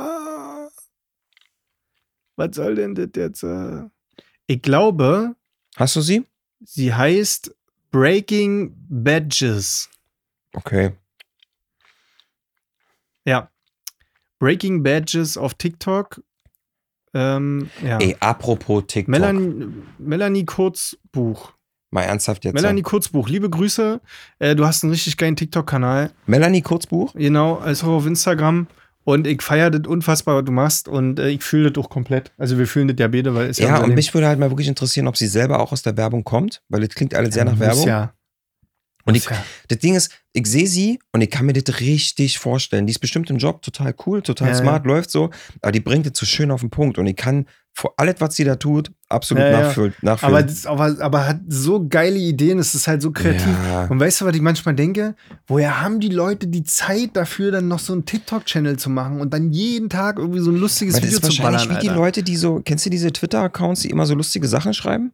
[2.38, 3.42] was soll denn das jetzt?
[3.42, 3.82] Äh?
[4.46, 5.34] Ich glaube,
[5.76, 6.24] Hast du sie?
[6.64, 7.54] sie heißt
[7.90, 9.90] Breaking Badges.
[10.54, 10.92] Okay.
[13.24, 13.50] Ja.
[14.38, 16.22] Breaking Badges auf TikTok.
[17.14, 17.98] Ähm, ja.
[17.98, 19.08] Ey, apropos TikTok.
[19.08, 19.66] Melanie,
[19.98, 21.52] Melanie Kurzbuch.
[21.90, 22.54] Mal ernsthaft jetzt.
[22.54, 24.00] Melanie Melanie, Kurzbuch, liebe Grüße.
[24.38, 26.12] Äh, du hast einen richtig geilen TikTok-Kanal.
[26.26, 27.14] Melanie Kurzbuch?
[27.14, 28.66] Genau, als auch auf Instagram.
[29.08, 30.86] Und ich feiere das unfassbar, was du machst.
[30.86, 32.30] Und äh, ich fühle das auch komplett.
[32.36, 34.50] Also wir fühlen das ja beide, weil es Ja, unser und mich würde halt mal
[34.50, 37.46] wirklich interessieren, ob sie selber auch aus der Werbung kommt, weil das klingt alles sehr
[37.46, 37.86] nach muss Werbung.
[37.86, 38.12] Ja.
[39.08, 39.42] Und ich, ja.
[39.68, 42.86] das Ding ist, ich sehe sie und ich kann mir das richtig vorstellen.
[42.86, 45.30] Die ist bestimmt im Job total cool, total Ja, smart, läuft so,
[45.62, 48.36] aber die bringt es so schön auf den Punkt und ich kann vor alles, was
[48.36, 49.60] sie da tut, absolut Ja, ja.
[49.62, 49.94] nachfühlen.
[50.02, 50.34] nachfühlen.
[50.34, 53.46] Aber, das, aber, aber hat so geile Ideen, es ist halt so kreativ.
[53.66, 53.86] Ja.
[53.86, 55.14] Und weißt du, was ich manchmal denke?
[55.46, 59.32] Woher haben die Leute die Zeit dafür, dann noch so einen TikTok-Channel zu machen und
[59.32, 61.88] dann jeden Tag irgendwie so ein lustiges Aber das Video ist zu wahrscheinlich wie die
[61.88, 62.00] Alter.
[62.00, 65.12] Leute, die so, kennst du diese Twitter-Accounts, die immer so lustige Sachen schreiben?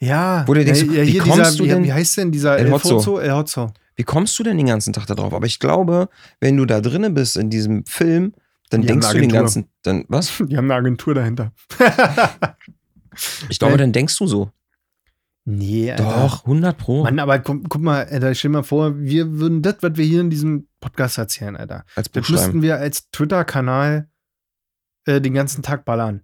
[0.00, 2.58] Ja, Wo du denkst, ja, ja, wie kommst dieser, du denn- wie heißt denn dieser
[2.58, 3.18] El Hotzo.
[3.20, 3.72] El Hotzo.
[3.96, 5.32] Wie kommst du denn den ganzen Tag da drauf?
[5.32, 6.08] Aber ich glaube,
[6.40, 8.34] wenn du da drinnen bist in diesem Film,
[8.70, 10.32] dann Die denkst du den ganzen, dann, was?
[10.48, 11.52] Die haben eine Agentur dahinter.
[13.48, 13.78] Ich glaube, Nee.
[13.78, 14.50] dann denkst du so.
[15.44, 16.02] nee, Alter.
[16.04, 17.04] Doch, 100 pro.
[17.04, 20.04] Mann, aber guck, guck mal, Alter, stell dir mal vor, wir würden das, was wir
[20.04, 21.84] hier in diesem Podcast erzählen, Alter.
[21.94, 24.08] als Buch Das müssten wir als Twitter-Kanal
[25.06, 26.22] äh, den ganzen Tag ballern.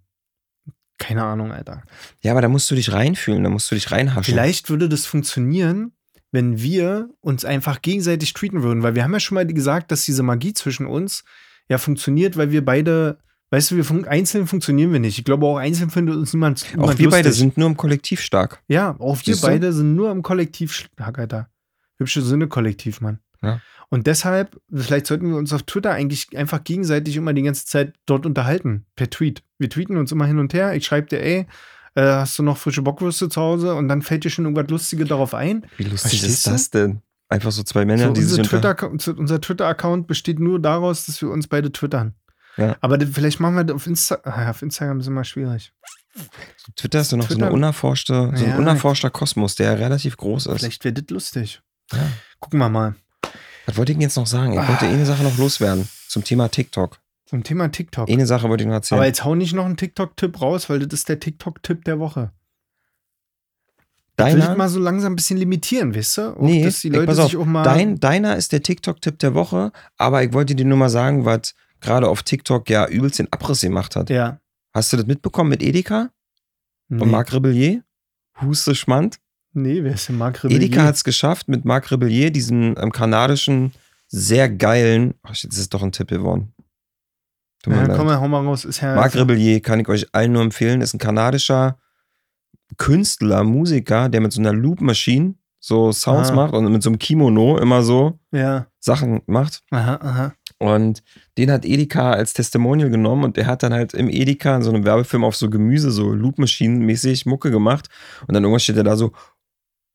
[1.00, 1.82] Keine Ahnung, Alter.
[2.20, 4.22] Ja, aber da musst du dich reinfühlen, da musst du dich reinhaschen.
[4.22, 5.92] Vielleicht würde das funktionieren,
[6.30, 10.04] wenn wir uns einfach gegenseitig tweeten würden, weil wir haben ja schon mal gesagt, dass
[10.04, 11.24] diese Magie zwischen uns
[11.68, 13.18] ja funktioniert, weil wir beide,
[13.50, 15.18] weißt du, wir fun einzeln funktionieren wir nicht.
[15.18, 16.62] Ich glaube, auch einzeln findet uns niemand.
[16.62, 17.40] Auch niemand wir beide lustig.
[17.40, 18.62] sind nur im Kollektiv stark.
[18.68, 19.46] Ja, auch wir Siehst du?
[19.46, 21.48] beide sind nur im Kollektiv stark, Alter.
[21.96, 23.20] Hübsche Sinne Kollektiv, Mann.
[23.42, 23.60] Ja.
[23.92, 27.94] Und deshalb, vielleicht sollten wir uns auf Twitter eigentlich einfach gegenseitig immer die ganze Zeit
[28.06, 29.42] dort unterhalten, per Tweet.
[29.58, 30.74] Wir tweeten uns immer hin und her.
[30.74, 31.46] Ich schreibe dir, ey,
[31.96, 33.74] äh, hast du noch frische Bockwürste zu Hause?
[33.74, 35.66] Und dann fällt dir schon irgendwas Lustiges darauf ein.
[35.76, 37.02] Wie lustig Verstehst ist das denn?
[37.28, 38.46] Einfach so zwei Männer, so, die sich.
[38.46, 42.14] Twitter, unser Twitter-Account besteht nur daraus, dass wir uns beide twittern.
[42.56, 42.76] Ja.
[42.80, 45.72] Aber vielleicht machen wir das auf, Insta ah, auf Instagram ist immer schwierig.
[46.76, 48.56] Twitter ist so noch so, Twitter- eine unerforschte, so ein Ja.
[48.56, 50.58] unerforschter Kosmos, der relativ groß ist.
[50.58, 51.60] Vielleicht wäre das lustig.
[51.92, 51.98] Ja.
[52.40, 52.94] Gucken wir mal.
[53.66, 54.52] Was wollte ich denn jetzt noch sagen?
[54.52, 54.68] Ich Ah.
[54.68, 56.98] wollte eine Sache noch loswerden zum Thema TikTok.
[57.26, 58.08] Zum Thema TikTok.
[58.10, 58.98] Eine Sache wollte ich noch erzählen.
[58.98, 62.32] Aber jetzt hau nicht noch einen TikTok-Tipp raus, weil das ist der TikTok-Tipp der Woche.
[64.16, 66.22] Will ich Deiner, mal so langsam ein bisschen limitieren, weißt du?
[66.36, 67.62] Auch, nee, dass die ey, Leute pass auf, sich auch mal.
[67.62, 71.54] dein, deiner ist der TikTok-Tipp der Woche, aber ich wollte dir nur mal sagen, was
[71.80, 74.10] gerade auf TikTok ja übelst den Abriss gemacht hat.
[74.10, 74.38] ja.
[74.72, 76.10] Hast du das mitbekommen mit Edeka?
[76.88, 77.82] Nee, Und Marc Rebellier?
[78.40, 79.16] Huste Schmand?
[79.52, 80.62] Nee wer ist denn Marc Rebellier?
[80.66, 83.72] Edeka hat es geschafft mit Marc Rebellier, diesem ähm, kanadischen,
[84.08, 85.14] sehr geilen.
[85.22, 86.52] Ach, das ist doch ein Tipp geworden.
[87.62, 88.64] Tut Ja, komm hau mal raus.
[88.64, 90.80] Ist ja, Marc Rebellier kann ich euch allen nur empfehlen.
[90.80, 91.78] Ist ein kanadischer
[92.76, 96.34] Künstler, Musiker, der mit so einer Loop-Maschine so Sounds Ah.
[96.34, 98.66] macht und mit so einem Kimono immer so ja.
[98.78, 99.62] Sachen macht.
[99.70, 100.32] Aha, aha.
[100.58, 101.02] Und
[101.38, 104.70] den hat Edeka als Testimonial genommen und der hat dann halt im Edeka in so
[104.70, 107.88] einem Werbefilm auf so Gemüse, so Loop-Maschinen-mäßig Mucke gemacht.
[108.26, 109.12] Und dann irgendwann steht er da so,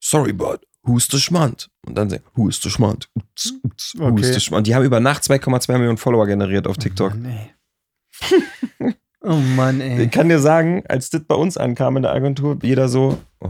[0.07, 1.69] sorry, bud, who's the Schmand?
[1.87, 3.09] Und dann sagt, who is the Schmand?
[3.15, 4.21] Ups, ups, who Okay.
[4.21, 4.67] is the Schmand?
[4.67, 7.13] Die haben über Nacht 2,2 Millionen Follower generiert auf TikTok.
[7.13, 8.93] Oh Mann, ey.
[9.21, 10.03] oh Mann, ey.
[10.03, 13.19] Ich kann dir sagen, als das bei uns ankam in der Agentur, jeder so.
[13.39, 13.49] Oh.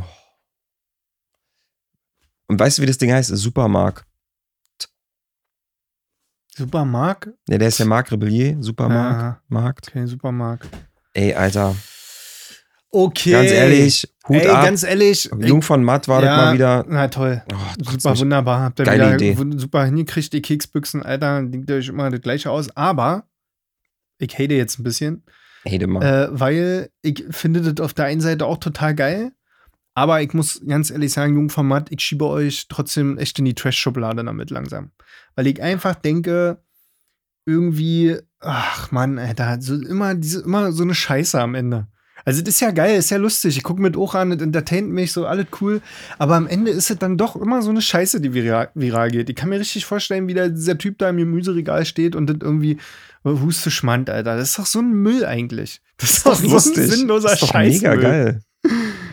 [2.48, 3.36] Und weißt du, wie das Ding heißt?
[3.36, 4.06] Supermarkt.
[6.56, 7.30] Supermarkt?
[7.50, 9.88] Ja, der ist ja Marc Rebellier, Supermarkt, Ja, Markt.
[9.90, 10.70] okay, Supermarkt.
[11.14, 11.76] Ey, Alter,
[12.92, 13.32] Okay.
[13.32, 14.64] ganz ehrlich, Hut Ey, ab.
[14.64, 15.30] ganz ehrlich.
[15.40, 16.86] Jung von Matt war das Ja, mal wieder.
[16.88, 17.44] Na toll.
[17.54, 18.62] Oh, Super wunderbar.
[18.62, 19.58] Habt ihr Geile wieder Idee.
[19.60, 21.44] super hingekriegt, die Keksbüchsen, Alter.
[21.44, 22.76] Liegt euch immer das gleiche aus.
[22.76, 23.28] Aber
[24.18, 25.24] ich hate jetzt ein bisschen,
[25.66, 26.02] du Mann.
[26.02, 29.32] äh, weil ich finde das auf der einen Seite auch total geil.
[29.94, 34.24] Aber ich muss ganz ehrlich sagen, Jungformat, ich schiebe euch trotzdem echt in die Trash-Schublade
[34.26, 34.92] damit langsam.
[35.36, 36.58] Weil ich einfach denke,
[37.46, 41.88] irgendwie, ach Mann, Alter, so immer, diese, immer so eine Scheiße am Ende.
[42.26, 43.56] Also, das ist ja geil, ist ja lustig.
[43.56, 45.82] Ich gucke mit auch an, das entertaint mich, so alles cool.
[46.18, 49.30] Aber am Ende ist es dann doch immer so eine Scheiße, die viral, viral geht.
[49.30, 52.38] Ich kann mir richtig vorstellen, wie da dieser Typ da im Gemüseregal steht und das
[52.42, 52.78] irgendwie
[53.24, 54.36] Huste Schmand, Alter.
[54.36, 55.82] Das ist doch so ein Müll eigentlich.
[55.98, 57.82] Das ist doch so ein sinnloser ist doch Scheiß.
[57.82, 58.42] mega geil.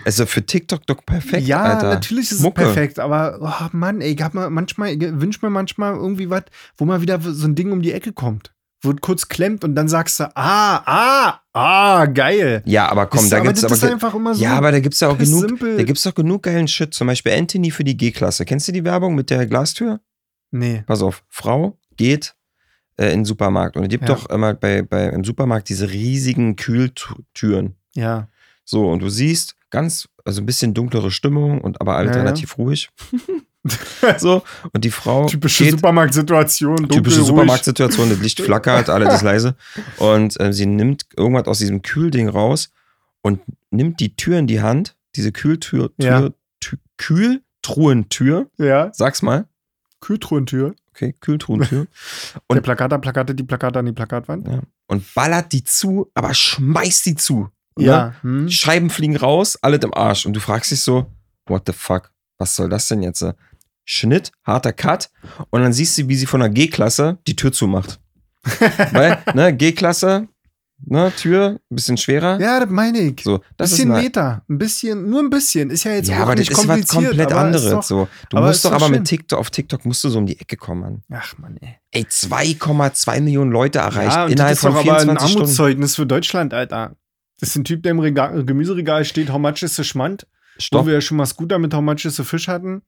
[0.05, 1.89] Also für TikTok doch perfekt, ja, Alter.
[1.89, 2.63] natürlich ist Mucke.
[2.63, 6.29] es perfekt, aber oh Mann, ey, ich hab mal manchmal, ich wünsch mir manchmal irgendwie
[6.29, 6.45] was,
[6.77, 8.53] wo mal wieder so ein Ding um die Ecke kommt.
[8.85, 12.62] Wo es kurz klemmt und dann sagst du, ah, ah, ah, geil.
[12.66, 14.14] Ja, aber komm, da aber gibt's aber.
[14.14, 14.43] immer so.
[14.43, 15.49] ja, aber da gibt's ja auch genug.
[15.49, 15.76] simpel.
[15.76, 16.93] Da gibt's doch genug geilen Shit.
[16.93, 18.45] Zum Beispiel Anthony für die G-Klasse.
[18.45, 20.01] Kennst du die Werbung mit der Glastür?
[20.51, 20.83] nee.
[20.87, 22.35] Pass auf, Frau geht
[22.97, 24.14] äh, in den Supermarkt und es gibt Ja.
[24.14, 27.76] doch immer bei, bei im Supermarkt diese riesigen Kühltüren.
[27.95, 28.28] Ja.
[28.64, 32.22] So, und du siehst ganz, also ein bisschen dunklere Stimmung und aber alles Ja, ja.
[32.24, 32.91] relativ ruhig.
[34.19, 34.43] so,
[34.73, 36.89] und die Frau Typische geht, Supermarktsituation.
[36.89, 37.27] typische ruhig.
[37.29, 39.55] Supermarktsituation, das Licht flackert, alles ist leise.
[39.99, 42.71] Und äh, sie nimmt irgendwas aus diesem Kühlding raus
[43.23, 43.41] und
[43.71, 46.21] nimmt die Tür in die Hand, diese Kühltür, Ja.
[46.21, 46.79] Tür, Tü-
[47.63, 48.91] Kühltruhentür, Ja.
[48.93, 49.47] sag's mal.
[50.01, 50.75] Kühltruhentür.
[50.95, 51.87] Okay, Kühltruhentür.
[52.49, 54.47] Und der Plakate, Plakate, die Plakate an die Plakatwand.
[54.47, 54.61] Ja.
[54.89, 57.49] Und ballert die zu, aber schmeißt die zu.
[57.79, 58.15] Ja.
[58.23, 58.51] Hm.
[58.51, 60.27] Scheiben fliegen raus, alles im Arsch.
[60.27, 61.07] Und du fragst dich so,
[61.47, 62.11] what the fuck?
[62.39, 63.25] Was soll das denn jetzt?
[63.93, 65.11] Schnitt, harter Cut.
[65.51, 68.01] Und dann siehst du, wie sie von der G-Klasse die Tür zumacht.
[68.93, 70.28] Weil, ne, G-Klasse,
[70.82, 72.40] ne, Tür, ein bisschen schwerer.
[72.40, 73.20] Ja, das meine ich.
[73.22, 74.45] So, das bisschen ist eine, Meter.
[74.49, 75.68] Ein bisschen, nur ein bisschen.
[75.68, 77.70] Ist ja jetzt ja, auch aber das nicht ist was komplett anderes.
[77.70, 78.09] Doch, so.
[78.30, 78.93] Du musst doch aber schön.
[78.93, 81.03] mit TikTok, auf TikTok musst du so um die Ecke kommen.
[81.12, 81.76] Ach Mann, ey.
[81.90, 85.43] Ey, 2,2 Millionen Leute erreicht Ja, innerhalb das ist doch von aber ein 24 Stunden.
[85.43, 86.97] Armutszeugnis für Deutschland, Alter.
[87.40, 90.26] Das ist ein Typ, der im Regal, Gemüseregal steht, how much is the Schmand?
[90.57, 90.86] Wo Stopp.
[90.86, 92.80] wir ja schon mal Scooter mit how much is the Fish hatten.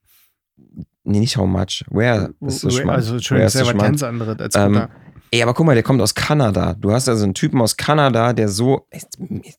[1.04, 1.84] Nee, nicht how much.
[1.90, 2.90] Where is the Schmand?
[2.90, 4.88] also, Where Entschuldigung, is das ist ja was ganz anderes als Ähm.
[5.30, 6.74] Ey, aber guck mal, der kommt aus Kanada.
[6.74, 8.86] Du hast also einen Typen aus Kanada, der so.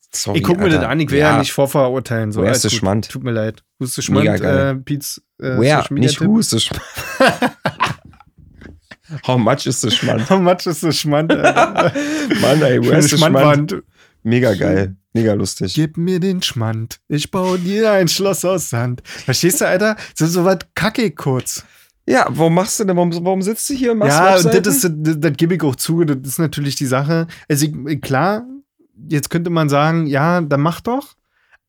[0.09, 0.89] Sorry, ich guck mir das Alter.
[0.89, 2.31] an, ich will ja, nicht vorverurteilen.
[2.31, 2.79] So, Woher alles ist der gut.
[2.79, 3.09] Schmand?
[3.09, 3.63] Tut mir leid.
[3.79, 4.25] Ist der Schmand?
[4.25, 5.83] Äh, Pietz, äh, Where?
[5.93, 6.81] Nicht who is the Schmand.
[9.27, 10.29] How much is the Schmand?
[10.29, 11.29] How much is the Schmand?
[11.29, 13.83] Mann, ey, where Schöne is the Schmand?
[14.23, 14.95] Mega geil.
[15.15, 15.73] Mega lustig.
[15.73, 16.99] Gib mir den Schmand.
[17.07, 19.01] Ich baue dir ein Schloss aus Sand.
[19.05, 19.95] Verstehst du, Alter?
[20.13, 21.63] So, so was kacke kurz.
[22.05, 22.97] Ja, warum machst du denn?
[22.97, 25.63] Warum, warum sitzt du hier und machst Ja, und das, ist, das, das gebe ich
[25.63, 26.03] auch zu.
[26.03, 27.27] Das ist natürlich die Sache.
[27.47, 28.45] Also, ich, klar,
[29.09, 31.15] jetzt könnte man sagen, ja, dann mach doch.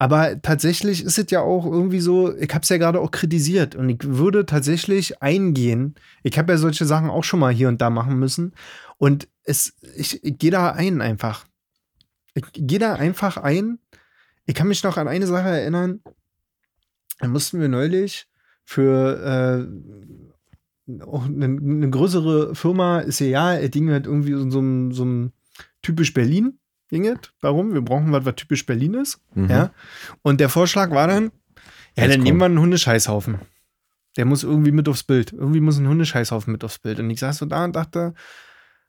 [0.01, 3.77] Aber tatsächlich ist es ja auch irgendwie so, ich habe es ja gerade auch kritisiert
[3.77, 5.95] und ich würde tatsächlich eingehen.
[6.25, 8.55] Ich habe ja solche Sachen auch schon mal hier und da machen müssen.
[8.99, 11.47] Und es, ich, ich gehe da ein einfach.
[12.37, 13.79] Ich gehe da einfach ein.
[14.45, 16.01] Ich kann mich noch an eine Sache erinnern.
[17.19, 18.29] Da mussten wir neulich
[18.65, 19.67] für
[20.89, 24.59] äh, auch eine, eine größere Firma, ist ja, ja, das Ding halt irgendwie so, so,
[24.59, 25.33] einem- so einem
[25.83, 26.59] typisch Berlin.
[26.89, 29.21] Ging es darum, wir brauchen was, was typisch Berlin ist.
[29.35, 29.49] Mhm.
[29.51, 29.73] Ja.
[30.23, 31.33] Und der Vorschlag war dann,
[31.97, 32.25] ja, Jetzt dann komm.
[32.25, 33.39] nehmen wir einen Hundescheißhaufen.
[34.17, 35.33] Der muss irgendwie mit aufs Bild.
[35.33, 37.01] Irgendwie muss ein Hundescheißhaufen mit aufs Bild.
[37.01, 38.15] Und ich saß so da und dachte,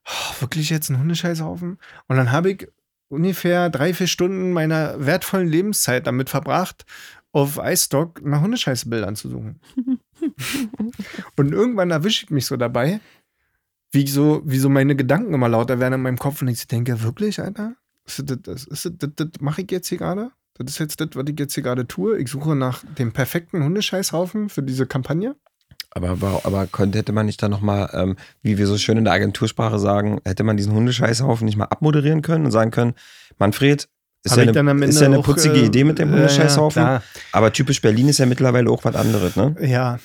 [0.06, 1.80] oh, wirklich jetzt ein Hundescheißhaufen?
[2.08, 2.68] Und dann habe ich
[3.10, 6.86] ungefähr drei, vier Stunden meiner wertvollen Lebenszeit damit verbracht,
[7.32, 9.60] auf iStock nach Hundescheißbildern zu suchen.
[11.36, 13.00] und irgendwann erwische ich mich so dabei,
[13.92, 17.02] wie so, wie so meine Gedanken immer lauter werden in meinem Kopf und ich denke,
[17.04, 17.76] wirklich, Alter?
[18.06, 20.32] Ist das, das, ist das, das, das mache ich jetzt hier gerade?
[20.56, 22.18] Das ist jetzt das, was ich jetzt hier gerade tue.
[22.18, 25.36] Ich suche nach dem perfekten Hundescheißhaufen für diese Kampagne.
[26.06, 29.14] Aber, aber, könnte, hätte man nicht da nochmal, ähm, wie wir so schön in der
[29.14, 32.94] Agentursprache sagen, hätte man diesen Hundescheißhaufen nicht mal abmoderieren können und sagen können,
[33.38, 33.88] Manfred,
[34.24, 36.82] ist ja eine, ist ja eine putzige äh, Idee mit dem ja, ja, Hundescheißhaufen.
[36.82, 37.04] klar.
[37.32, 39.56] aber typisch Berlin ist ja mittlerweile auch was anderes, ne?
[39.62, 40.00] Ja.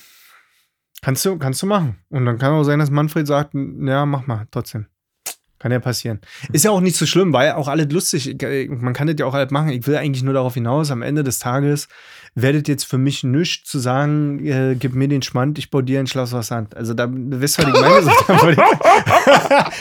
[1.01, 1.97] Kannst du, kannst du machen.
[2.09, 4.85] Und dann kann auch sein, dass Manfred sagt, ja, mach mal, trotzdem.
[5.63, 6.19] Kann ja passieren.
[6.51, 8.35] Ist ja auch nicht so schlimm, weil auch alles lustig.
[8.67, 9.69] Man kann das ja auch alles machen.
[9.69, 11.87] Ich will eigentlich nur darauf hinaus, am Ende des Tages
[12.35, 16.01] werdet jetzt für mich nichts zu sagen, äh, gib mir den Schmand, ich baue dir
[16.01, 16.75] ein Schloss aus Sand.
[16.75, 18.01] Also da, wisst ihr, was ich meine?
[18.01, 18.61] So, da, würde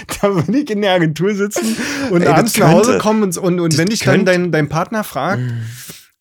[0.06, 1.76] ich, da würde ich in der Agentur sitzen
[2.10, 5.02] und Ey, abends nach Hause kommen und, und, und wenn dich dann dein, dein Partner
[5.02, 5.42] fragt,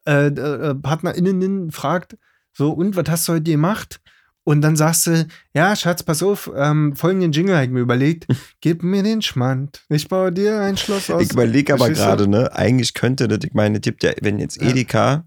[0.07, 2.17] äh, äh, PartnerInnen fragt,
[2.51, 4.01] so, und was hast du heute gemacht?
[4.43, 8.26] Und dann sagst du, ja, Schatz, pass auf, ähm, folgenden Jingle habe ich mir überlegt.
[8.61, 9.84] Gib mir den Schmand.
[9.89, 11.22] Ich baue dir ein Schloss aus.
[11.22, 14.61] Ich überlege aber gerade, ne, eigentlich könnte das, ich meine, tippt ja, wenn jetzt.
[14.61, 15.26] Edeka,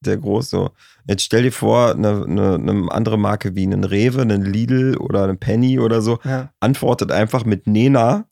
[0.00, 0.70] der groß so,
[1.06, 5.24] jetzt stell dir vor, eine, eine, eine andere Marke wie einen Rewe, einen Lidl oder
[5.24, 8.26] einen Penny oder so, Ja, antwortet einfach mit Nena,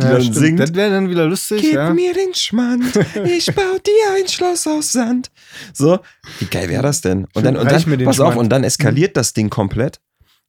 [0.00, 0.36] die ja dann stimmt.
[0.36, 0.60] singt.
[0.60, 1.92] Das wäre dann wieder lustig, Gib ja.
[1.92, 2.84] mir den Schmand,
[3.24, 5.30] ich baue dir ein Schloss aus Sand.
[5.72, 5.98] So,
[6.38, 7.26] wie geil wäre das denn?
[7.34, 8.40] Und dann, und mir dann den pass auf, Schmand.
[8.40, 10.00] und dann eskaliert das Ding komplett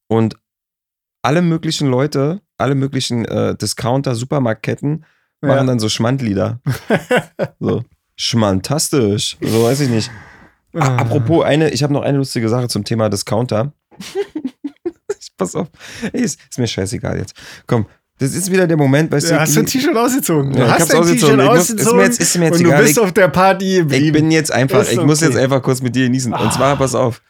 [0.07, 0.35] und
[1.23, 5.05] alle möglichen Leute, alle möglichen äh, Discounter, Supermarktketten
[5.41, 5.63] machen Ja.
[5.63, 6.59] dann so Schmandlieder.
[7.59, 7.83] so,
[8.15, 9.37] schmantastisch.
[9.41, 10.11] So weiß ich nicht.
[10.73, 10.97] Ah.
[10.97, 13.73] Apropos eine, ich habe noch eine lustige Sache zum Thema Discounter.
[15.37, 15.69] Pass auf.
[16.13, 17.33] Ey, ist, ist mir scheißegal jetzt.
[17.65, 17.87] Komm,
[18.21, 19.41] das ist wieder der Moment, weißt Ja, du.
[19.41, 20.53] hast du ein T-Shirt ausgezogen?
[20.53, 21.39] Du Ja, hast ein ausgezogen.
[21.39, 22.81] T-Shirt Ich muss- ist mir ausgezogen jetzt- ist mir jetzt und du egal.
[22.83, 24.05] bist Ich- auf der Party geblieben.
[24.05, 25.31] Ich bin jetzt einfach, Ist ich muss okay.
[25.31, 26.31] jetzt einfach kurz mit dir genießen.
[26.33, 27.21] Und zwar, pass auf.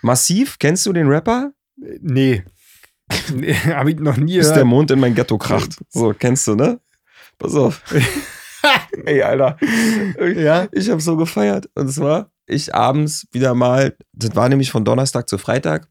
[0.00, 1.52] Massiv, kennst du den Rapper?
[1.76, 2.44] Nee.
[3.34, 4.64] nee Hab ich noch nie Bis der.
[4.64, 5.76] Mond in mein Ghetto kracht.
[5.90, 6.78] So, kennst du, ne?
[7.38, 7.82] Pass auf.
[9.04, 9.56] Ey, Alter.
[10.36, 10.68] Ja.
[10.72, 11.68] Ich habe so gefeiert.
[11.74, 15.88] Und zwar, ich abends wieder mal, das war nämlich von Donnerstag zu Freitag.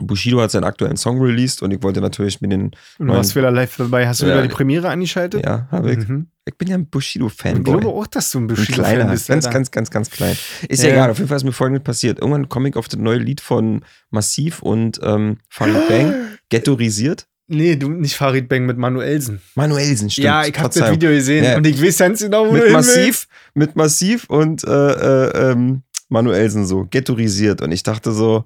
[0.00, 3.50] Bushido hat seinen aktuellen Song released und ich wollte natürlich mit den, du warst wieder
[3.50, 4.08] live dabei.
[4.08, 4.32] Hast du Ja.
[4.34, 5.44] wieder die Premiere angeschaltet?
[5.44, 6.08] ja, habe ich.
[6.08, 6.26] Mhm.
[6.46, 7.62] Ich bin ja ein Ich Bushido-Fanboy.
[7.62, 9.28] glaube auch, dass du ein Ein Bushido kleiner, bist.
[9.28, 10.36] ganz, ganz, ganz, ganz klein.
[10.68, 12.18] Ist Ja, egal, auf jeden Fall ist mir folgendes passiert.
[12.18, 16.14] Irgendwann komme ich auf das neue Lied von Massiv und ähm, Farid Bang,
[16.50, 17.26] Ghettoisiert.
[17.46, 19.40] Nee, du nicht Farid Bang mit Manuelsen.
[19.54, 20.24] Manuelsen, stimmt.
[20.24, 20.90] ja, ich habe das.
[20.90, 21.56] Video gesehen Ja.
[21.56, 25.50] und ich weiß ganz genau, wo du Mit hin Massiv, mit Massiv und äh, äh,
[25.52, 27.60] ähm, Manuelsen so, ghettoisiert.
[27.62, 28.44] Und ich dachte so,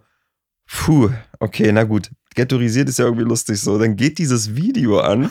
[0.69, 2.11] puh, okay, na gut.
[2.35, 3.79] Ghettoisiert ist ja irgendwie lustig so.
[3.79, 5.31] Dann geht dieses Video an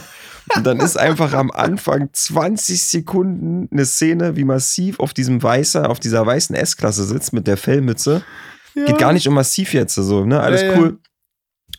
[0.55, 5.89] und dann ist einfach am Anfang 20 Sekunden eine Szene, wie Massiv auf diesem weißer,
[5.89, 8.23] auf dieser weißen S-Klasse sitzt mit der Fellmütze.
[8.73, 8.87] willst.
[8.87, 10.39] Geht gar nicht um Massiv jetzt, so, ne?
[10.39, 10.79] Alles Ja, ja.
[10.79, 10.99] cool.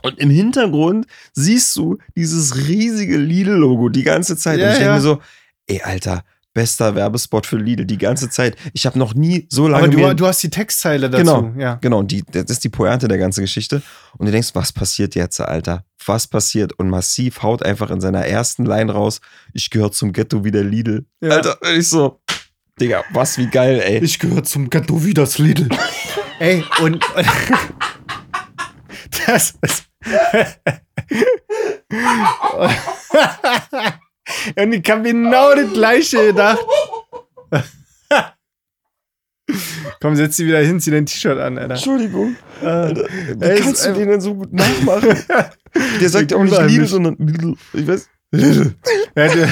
[0.02, 4.60] Und im Hintergrund siehst du dieses riesige Lidl-Logo die ganze Zeit.
[4.60, 4.94] Ja, und ich denke ja.
[4.94, 5.20] mir so,
[5.66, 8.56] ey, Alter, bester Werbespot für Lidl die ganze Zeit.
[8.72, 9.84] Ich habe noch nie so lange.
[9.84, 11.24] Aber du, du hast die Textzeile dazu.
[11.24, 11.52] Genau.
[11.58, 11.74] Ja.
[11.76, 13.82] Genau, die, das ist die Pointe der ganzen Geschichte.
[14.16, 15.84] Und du denkst, was passiert jetzt, Alter?
[16.04, 16.72] Was passiert?
[16.72, 19.20] Und Massiv haut einfach in seiner ersten Line raus,
[19.52, 21.06] ich gehöre zum Ghetto wie der Lidl.
[21.20, 21.30] Ja.
[21.30, 22.20] Alter, ich so,
[22.80, 23.98] Digga, was wie geil, ey.
[23.98, 25.68] Ich gehöre zum Ghetto wie das Lidl.
[26.38, 27.04] Ey, und.
[29.26, 29.84] das ist.
[34.56, 36.58] und ich habe genau das gleiche gedacht.
[40.00, 41.74] Komm, setz dich wieder hin, zieh dein T-Shirt an, Alter.
[41.74, 42.36] Entschuldigung.
[42.62, 45.16] Äh, Alter, wie ey, kannst du den denn so gut nachmachen?
[46.00, 46.88] Der sagt ja auch nicht nicht.
[46.88, 47.54] sondern Lidl.
[47.72, 48.08] Ich weiß.
[48.30, 48.74] Lidl.
[49.14, 49.48] Er hätte-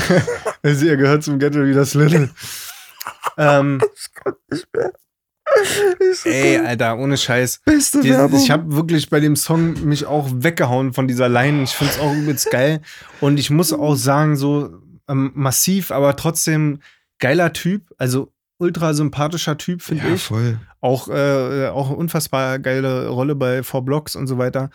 [0.62, 2.28] Also, ihr gehört zum Ghetto wie das Lidl.
[3.38, 3.80] ähm,
[6.24, 7.60] ey, Alter, ohne Scheiß.
[7.64, 8.40] Beste Die, Werbung.
[8.40, 11.62] ich habe wirklich bei dem Song mich auch weggehauen von dieser Line.
[11.62, 12.80] Ich finde es auch übelst geil.
[13.20, 16.80] Und ich muss auch sagen, so ähm, massiv, aber trotzdem
[17.18, 17.92] geiler Typ.
[17.98, 20.22] Also ultra sympathischer Typ, finde ja, ich.
[20.22, 20.58] voll.
[20.80, 24.70] Auch, äh, auch unfassbar geile Rolle bei Four Blocks und so weiter.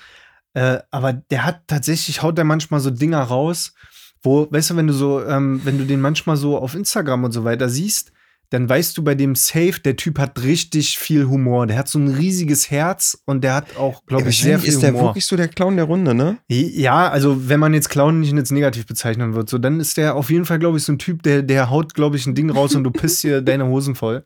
[0.54, 3.74] Äh, aber der hat tatsächlich, haut der manchmal so Dinger raus,
[4.22, 7.32] wo, weißt du, wenn du so, ähm, wenn du den manchmal so auf Instagram und
[7.32, 8.12] so weiter siehst,
[8.52, 11.68] dann weißt du bei dem Safe, der Typ hat richtig viel Humor.
[11.68, 14.70] Der hat so ein riesiges Herz und der hat auch, glaube Ja, ich, sehr viel
[14.70, 15.08] ist der Humor.
[15.10, 16.38] wirklich so der Clown der Runde, ne?
[16.50, 20.16] Ja, also wenn man jetzt Clown nicht jetzt negativ bezeichnen wird, so dann ist der
[20.16, 22.50] auf jeden Fall, glaube ich, so ein Typ, der, der haut, glaube ich, ein Ding
[22.50, 24.26] raus und du pisst dir deine Hosen voll.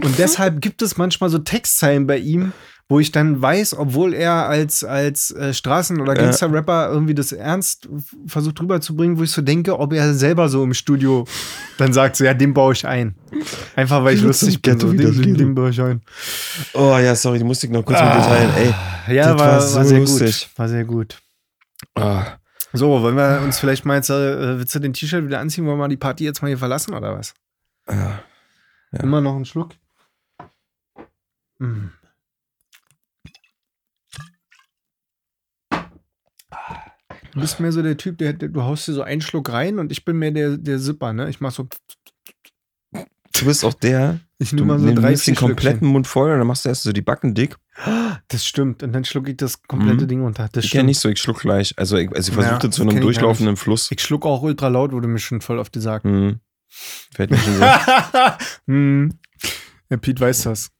[0.00, 2.52] Und deshalb gibt es manchmal so Textzeilen bei ihm,
[2.90, 6.14] wo ich dann weiß, obwohl er als, als äh, Straßen- oder.
[6.14, 7.86] Gangster-Rapper irgendwie das ernst
[8.26, 11.26] versucht rüberzubringen, wo ich so denke, ob er selber so im Studio
[11.76, 13.14] dann sagt, so ja, den baue ich ein.
[13.76, 14.80] Einfach weil ich lustig bin.
[14.80, 16.00] So, den, den, den baue ich ein.
[16.72, 18.50] Oh ja, sorry, die musste ich noch kurz mit dir teilen.
[19.06, 20.48] Ey, Ja, das war, war war, so sehr lustig.
[20.48, 20.58] gut.
[20.58, 21.18] War sehr gut.
[21.94, 22.24] ah,
[22.72, 25.76] So, wollen wir uns vielleicht mal jetzt, äh, willst du den T-Shirt wieder anziehen, wollen
[25.76, 27.34] wir mal die Party jetzt mal hier verlassen oder was?
[27.90, 28.20] ja.
[28.92, 29.00] Ja.
[29.00, 29.72] Immer noch einen Schluck.
[31.58, 31.88] Mm.
[37.38, 39.78] Du bist mehr so der Typ, der, der, du haust dir so einen Schluck rein
[39.78, 41.28] und ich bin mehr der, der Zipper, ne?
[41.30, 41.68] Ich mach so,
[43.38, 45.86] Du bist auch der, ich nehme mal so nimmst 30 den kompletten.
[45.86, 47.56] Mund voll und dann machst du erst so die Backen dick.
[48.26, 48.82] Das stimmt.
[48.82, 50.08] Und dann schlucke ich das komplette Mhm.
[50.08, 50.48] Ding runter.
[50.50, 50.86] Das Ich ja stimmt.
[50.86, 51.72] nicht so, ich schluck gleich.
[51.76, 53.90] Also ich, also ich Ja, versuche das zu einem durchlaufenden Fluss.
[53.92, 56.04] Ich schluck auch ultra laut, wurde mir schon voll oft gesagt.
[56.04, 56.40] Hm.
[57.14, 57.64] Fällt mir schon so.
[58.66, 59.18] hm.
[59.90, 60.70] Ja, Pete weiß das.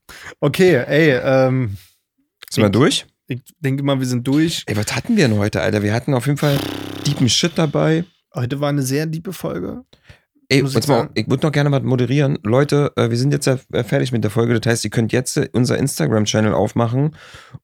[0.41, 1.77] Okay, ey, ähm,
[2.51, 3.05] Sind wir durch?
[3.29, 4.63] Ich denke mal, wir sind durch.
[4.65, 5.83] Ey, was hatten wir denn heute, Alter?
[5.83, 6.57] Wir hatten auf jeden Fall
[7.05, 8.03] deepen Shit dabei.
[8.33, 9.83] Heute war eine sehr diebe Folge.
[10.51, 12.39] Ey, ich mal, ich würde noch gerne was moderieren.
[12.43, 14.59] Leute, äh, wir sind jetzt ja äh, fertig mit der Folge.
[14.59, 17.15] Das heißt, ihr könnt jetzt äh, unser Instagram-Channel aufmachen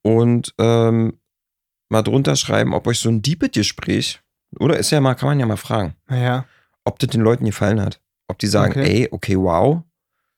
[0.03, 1.17] und ähm,
[1.89, 4.21] mal drunter schreiben, ob euch so ein Deepet-Gespräch,
[4.59, 6.45] oder ist ja mal, kann man ja mal fragen, Naja.
[6.83, 7.99] ob das den Leuten gefallen hat.
[8.27, 9.01] Ob die sagen, Okay.
[9.01, 9.81] ey, okay, wow,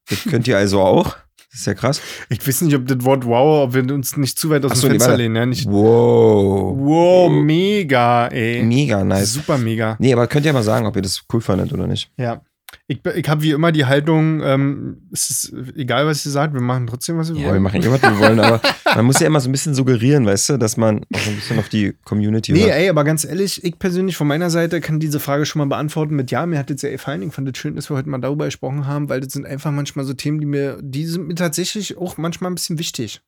[0.10, 1.18] das könnt ihr also auch.
[1.58, 2.02] Das ist ja krass.
[2.30, 4.82] Ich weiß nicht, ob das Wort wow, ob wir uns nicht zu weit aus Ach
[4.82, 5.36] dem Fenster lehnen.
[5.36, 6.78] Ja, nicht, Wow.
[6.78, 8.62] wow, mega, ey.
[8.62, 9.34] Mega nice.
[9.34, 9.96] Super mega.
[9.98, 12.12] Nee, aber könnt ihr mal sagen, ob ihr das cool fandet oder nicht.
[12.16, 12.42] Ja.
[12.88, 16.62] Ich, ich habe wie immer die Haltung, ähm, es ist egal, was ihr sagt, wir
[16.62, 17.64] machen trotzdem, was wir Ja, wir wollen.
[17.64, 18.62] machen eh, was wir wollen, aber
[18.94, 21.36] man muss ja immer so ein bisschen suggerieren, weißt du, dass man auch so ein
[21.36, 22.72] bisschen auf die Community Nee, hört.
[22.74, 26.16] ey, aber ganz ehrlich, ich persönlich von meiner Seite kann diese Frage schon mal beantworten
[26.16, 27.22] mit Ja, mir hat es sehr gefallen.
[27.24, 29.72] Ich fand es schön, dass wir heute mal darüber gesprochen haben, weil das sind einfach
[29.72, 33.22] manchmal so Themen, die mir, die sind mir tatsächlich auch manchmal ein bisschen wichtig.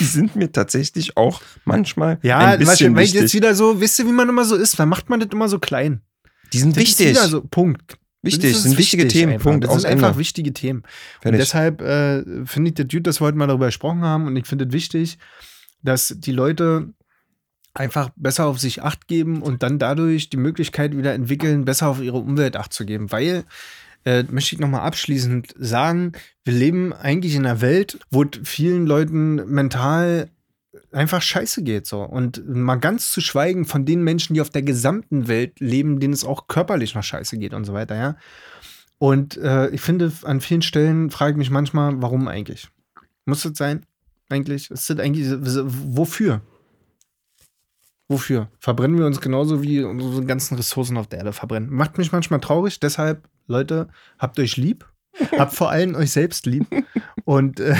[0.00, 3.34] Die sind mir tatsächlich auch manchmal Ja, ein bisschen weil ich jetzt wichtig.
[3.42, 4.78] wieder so, wisst ihr, wie man immer so ist?
[4.78, 6.00] Dann macht man das immer so klein.
[6.52, 7.10] Die sind Das ist wichtig.
[7.10, 7.96] wieder so, Punkt.
[8.22, 9.32] wichtig, Das ist sind wichtige wichtig Themen.
[9.34, 9.50] einfach.
[9.50, 9.64] Punkt.
[9.64, 10.18] Das sind einfach Ende.
[10.18, 10.80] wichtige Themen.
[10.80, 11.40] Und Fertig.
[11.40, 14.26] deshalb äh, finde ich das gut, dass wir heute mal darüber gesprochen haben.
[14.26, 15.18] Und ich finde es wichtig,
[15.82, 16.88] dass die Leute
[17.74, 22.00] einfach besser auf sich Acht geben und dann dadurch die Möglichkeit wieder entwickeln, besser auf
[22.00, 23.12] ihre Umwelt Acht zu geben.
[23.12, 23.44] Weil,
[24.04, 26.12] äh, möchte ich nochmal abschließend sagen,
[26.44, 30.30] wir leben eigentlich in einer Welt, wo vielen Leuten mental
[30.92, 34.62] einfach scheiße geht so und mal ganz zu schweigen von den Menschen, die auf der
[34.62, 38.16] gesamten Welt leben, denen es auch körperlich noch scheiße geht und so weiter, ja.
[38.98, 42.68] Und äh, ich finde, an vielen Stellen frage ich mich manchmal, warum eigentlich?
[43.26, 43.84] Muss das sein?
[44.28, 44.70] Eigentlich?
[44.70, 46.40] Ist das eigentlich, wofür?
[48.08, 48.50] Wofür?
[48.58, 51.70] Verbrennen wir uns genauso wie unsere ganzen Ressourcen auf der Erde verbrennen?
[51.70, 53.88] Macht mich manchmal traurig, deshalb, Leute,
[54.18, 54.88] habt euch lieb.
[55.38, 56.66] habt vor allem euch selbst lieb.
[57.24, 57.74] Und äh,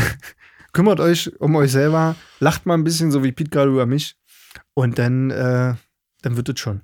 [0.76, 2.16] kümmert euch um euch selber.
[2.38, 4.14] Lacht mal ein bisschen, so wie Pete gerade über mich.
[4.74, 5.74] Und dann, äh,
[6.20, 6.82] dann wird es schon.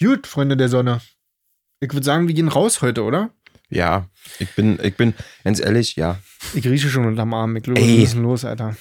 [0.00, 1.02] Gut, Freunde der Sonne.
[1.80, 3.34] Ich würde sagen, wir gehen raus heute, oder?
[3.68, 4.08] Ja,
[4.38, 5.12] ich bin, ich bin,
[5.44, 6.18] ganz ehrlich, ja.
[6.54, 7.54] Ich rieche schon unterm Arm.
[7.56, 8.74] Ich glaube, wir müssen los, Alter.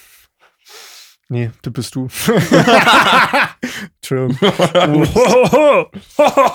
[1.28, 2.08] Nee, du bist du.
[3.98, 4.38] Entschuldigung.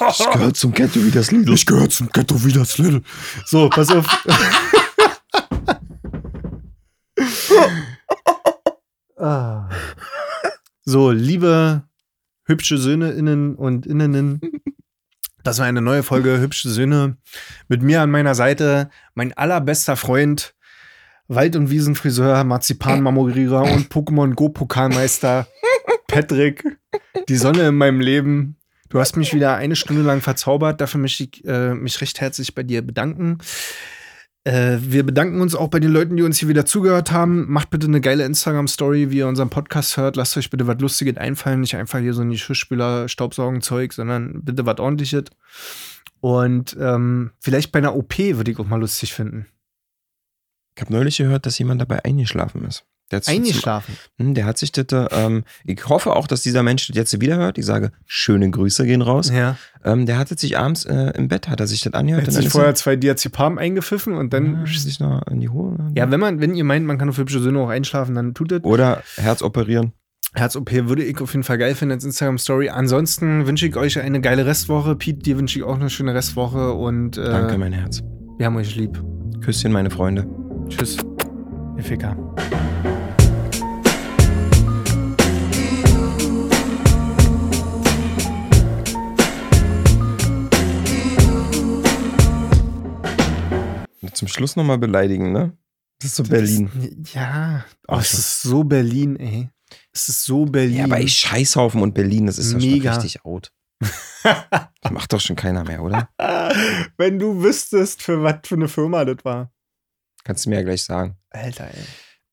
[0.08, 1.48] Ich gehört zum Ghetto wie das Lied.
[1.50, 3.02] Ich gehöre zum Ghetto wie das Little.
[3.44, 4.06] So, pass auf.
[9.24, 9.70] Ah.
[10.84, 11.84] so, liebe
[12.44, 14.38] hübsche Söhne innen und Innenen.
[15.42, 17.16] Das war eine neue Folge Hübsche Söhne.
[17.68, 20.54] Mit mir an meiner Seite mein allerbester Freund,
[21.26, 25.48] Wald- und Wiesenfriseur, Marzipan-Marmorierer und Pokémon Go-Pokalmeister
[26.06, 26.62] Patrick.
[27.30, 28.58] Die Sonne in meinem Leben.
[28.90, 30.82] Du hast mich wieder eine Stunde lang verzaubert.
[30.82, 33.38] Dafür möchte ich äh, mich recht herzlich bei dir bedanken.
[34.44, 37.50] Äh, wir bedanken uns auch bei den Leuten, die uns hier wieder zugehört haben.
[37.50, 40.16] Macht bitte eine geile Instagram-Story, wie ihr unseren Podcast hört.
[40.16, 41.60] Lasst euch bitte was Lustiges einfallen.
[41.60, 45.24] Nicht einfach hier so ein Geschirrspüler, Staubsaugen-Zeug, sondern bitte was ordentliches.
[46.20, 49.46] Und ähm, vielleicht bei einer OP würde ich auch mal lustig finden.
[50.76, 52.84] Ich habe neulich gehört, dass jemand dabei eingeschlafen ist.
[53.10, 53.94] Der hat Eingeschlafen.
[54.16, 56.96] Zum, Hm, der hat sich das, äh, ähm, ich hoffe auch, dass dieser Mensch das
[56.96, 57.58] jetzt wieder hört.
[57.58, 59.30] Ich sage, schöne Grüße gehen raus.
[59.30, 59.56] Ja.
[59.84, 62.26] Ähm, der hatte sich abends äh, im Bett, hat er sich das angehört.
[62.26, 64.56] hat sich vorher zwei Diazepam eingepfiffen und dann.
[64.62, 65.92] ah, sich noch in die Ruhe.
[65.94, 68.50] Ja, wenn man, wenn ihr meint, man kann auf hübsche Söhne auch einschlafen, dann tut
[68.52, 68.64] es.
[68.64, 69.92] Oder Herz operieren.
[70.36, 72.68] Herz-OP würde ich auf jeden Fall geil finden als Instagram-Story.
[72.70, 74.96] Ansonsten wünsche ich euch eine geile Restwoche.
[74.96, 78.02] Pete, dir wünsche ich auch eine schöne Restwoche und äh, Danke, mein Herz.
[78.38, 79.00] wir haben euch lieb.
[79.42, 80.26] Küsschen, meine Freunde.
[80.68, 80.96] Tschüss,
[81.76, 82.16] ihr Ficker.
[94.14, 95.56] Zum Schluss nochmal beleidigen, ne?
[96.00, 96.70] Das ist so Berlin.
[96.74, 99.48] Das, ja, oh, es ist so Berlin, ey.
[99.92, 100.76] Es ist so Berlin.
[100.76, 103.52] Ja, aber ich Scheißhaufen und Berlin, das ist doch schon richtig out.
[104.22, 106.08] das macht doch schon keiner mehr, oder?
[106.96, 109.52] Wenn du wüsstest, für was für eine Firma das war.
[110.24, 111.16] Kannst du mir ja gleich sagen.
[111.30, 111.84] Alter, ey.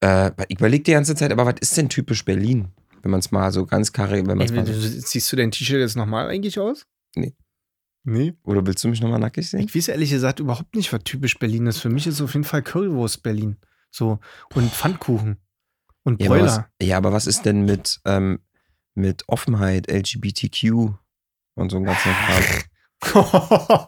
[0.01, 2.69] Äh, ich überlege die ganze Zeit, aber was ist denn typisch Berlin?
[3.01, 5.01] Wenn man es mal so ganz karre, wenn man es ey mal so.
[5.01, 6.85] ziehst du dein T-Shirt jetzt nochmal eigentlich aus?
[7.15, 7.33] Nee.
[8.03, 8.33] Nee.
[8.43, 9.59] Oder willst du mich nochmal nackig sehen?
[9.61, 11.77] Ich weiß ehrlich gesagt überhaupt nicht, was typisch Berlin ist.
[11.79, 13.57] Für mich ist auf jeden Fall Currywurst Berlin.
[13.91, 14.19] So.
[14.55, 15.37] Und Pfannkuchen.
[16.03, 16.69] Und Ja aber, was, Bräuler.
[16.81, 18.39] ja, aber was ist denn mit, ähm,
[18.95, 20.93] mit Offenheit, LGBTQ
[21.55, 22.43] und so ein ganzen Kram?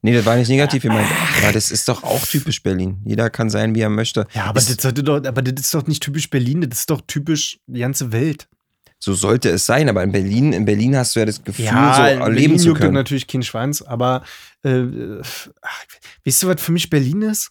[0.00, 1.08] Nee, das war nicht negativ gemeint.
[1.42, 2.98] Aber das ist doch auch typisch Berlin.
[3.04, 4.26] Jeder kann sein, wie er möchte.
[4.32, 6.90] ja, aber Ist- das, sollte doch, aber das ist doch nicht typisch Berlin, das ist
[6.90, 8.48] doch typisch die ganze Welt.
[9.00, 11.70] So sollte es sein, aber in Berlin, in Berlin hast du ja das Gefühl, in
[11.70, 12.94] so erleben Berlin zu können.
[12.94, 14.24] natürlich kein Schwanz, aber
[14.64, 14.82] äh,
[15.62, 15.86] ach,
[16.24, 17.50] weißt du, was für mich Berlin ist?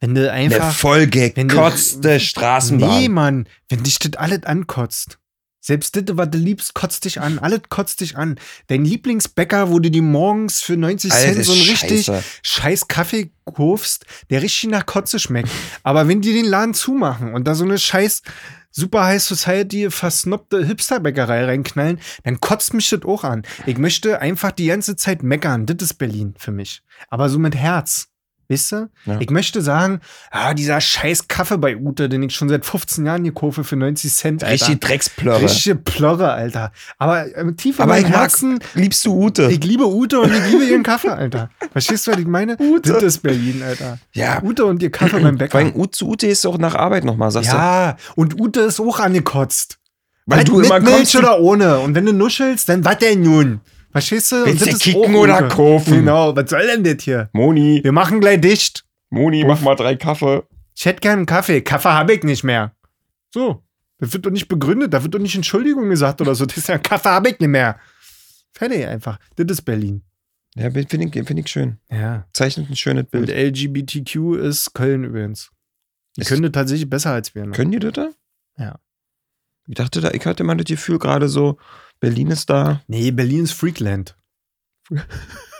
[0.00, 0.72] Wenn du Eine einfach.
[0.72, 3.12] vollgekotzte Nee, Straßenbahn.
[3.12, 5.18] Mann, wenn dich das alles ankotzt.
[5.62, 7.38] Selbst das, was du liebst, kotzt dich an.
[7.38, 8.38] Alles kotzt dich an.
[8.68, 12.24] Dein Lieblingsbäcker, wo du dir morgens für 90 Cent Alte so einen richtig Scheiße.
[12.42, 15.50] scheiß Kaffee kaufst, der richtig nach Kotze schmeckt.
[15.82, 18.22] Aber wenn die den Laden zumachen und da so eine scheiß
[18.70, 23.42] Super High Society versnobte Hipsterbäckerei reinknallen, dann kotzt mich das auch an.
[23.66, 25.66] Ich möchte einfach die ganze Zeit meckern.
[25.66, 26.82] Das ist Berlin für mich.
[27.08, 28.09] Aber so mit Herz.
[28.50, 28.88] Weißt du?
[29.06, 29.16] Ja.
[29.20, 30.00] Ich möchte sagen,
[30.32, 33.76] ah, dieser scheiß Kaffee bei Ute, den ich schon seit 15 Jahren hier kaufe für
[33.76, 34.52] 90 Cent, Alter.
[34.52, 35.42] Richtig Drecksplörre.
[35.42, 36.72] Richtige Plörre, Alter.
[36.98, 39.48] Aber äh, tief in Aber meinem mag- Herzen, Liebst du Ute?
[39.50, 41.48] ich liebe Ute und ich liebe ihren Kaffee, Alter.
[41.70, 42.56] Verstehst du, was ich meine?
[42.58, 42.92] Ute.
[42.94, 43.98] Das ist Berlin, Alter.
[44.14, 44.42] Ja.
[44.42, 45.58] Ute und ihr Kaffee beim Vor Bäcker.
[45.58, 47.56] allem Ute, zu Ute ist auch nach Arbeit nochmal, sagst du?
[47.56, 49.78] Ja, und Ute ist auch angekotzt.
[50.26, 51.16] Weil Mit- du mit immer Milch kommst.
[51.16, 51.78] oder ohne.
[51.78, 53.60] Und wenn du nuschelst, dann was denn nun?
[53.92, 54.36] Verstehst du?
[54.44, 55.94] Und Willst du kicken oder kaufen?
[55.94, 57.28] Genau, was soll denn das hier?
[57.32, 58.84] Moni, Wir machen gleich dicht.
[59.10, 60.42] Moni, mach mal drei Kaffee.
[60.76, 61.60] Ich hätte gern einen Kaffee.
[61.62, 62.74] Kaffee habe ich nicht mehr.
[63.34, 63.62] So.
[63.98, 66.46] Das wird doch nicht begründet, da wird doch nicht Entschuldigung gesagt oder so.
[66.46, 67.78] Das ist ja Kaffee habe ich nicht mehr.
[68.52, 69.18] Fertig einfach.
[69.36, 70.02] Das ist Berlin.
[70.56, 71.78] Ja, finde ich, find ich schön.
[71.90, 72.26] Ja.
[72.32, 73.28] Zeichnet ein schönes Und Bild.
[73.30, 75.50] LGBTQ ist Köln übrigens.
[76.16, 77.46] Die Ist- können das tatsächlich besser als wir.
[77.46, 77.52] Ne?
[77.52, 78.10] Können die das da?
[78.58, 78.78] Ja.
[79.68, 81.56] Ich dachte da, ich hatte mal das Gefühl gerade so,
[82.00, 82.82] Berlin ist da.
[82.88, 84.16] Nee, Berlin ist Freakland.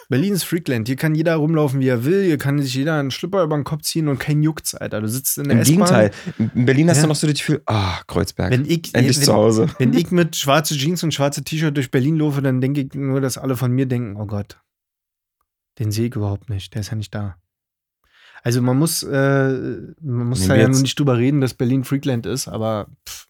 [0.08, 0.88] Berlin ist Freakland.
[0.88, 2.24] Hier kann jeder rumlaufen, wie er will.
[2.24, 5.00] Hier kann sich jeder einen Schlüpper über den Kopf ziehen und kein juckt's, Alter.
[5.00, 5.62] Du sitzt in der Im.
[5.62, 6.10] Gegenteil.
[6.54, 7.02] In Berlin hast Ja.
[7.04, 8.50] du noch so das Gefühl, ah, Kreuzberg.
[8.50, 9.68] Wenn ich, Endlich wenn, zu Hause.
[9.78, 13.20] wenn ich mit schwarze Jeans und schwarze T-Shirt durch Berlin laufe, dann denke ich nur,
[13.20, 14.58] dass alle von mir denken, oh Gott,
[15.78, 16.74] den sehe ich überhaupt nicht.
[16.74, 17.36] Der ist ja nicht da.
[18.42, 19.52] Also man muss, äh,
[20.00, 23.26] man muss da ja nur nicht drüber reden, dass Berlin Freakland ist, aber pff,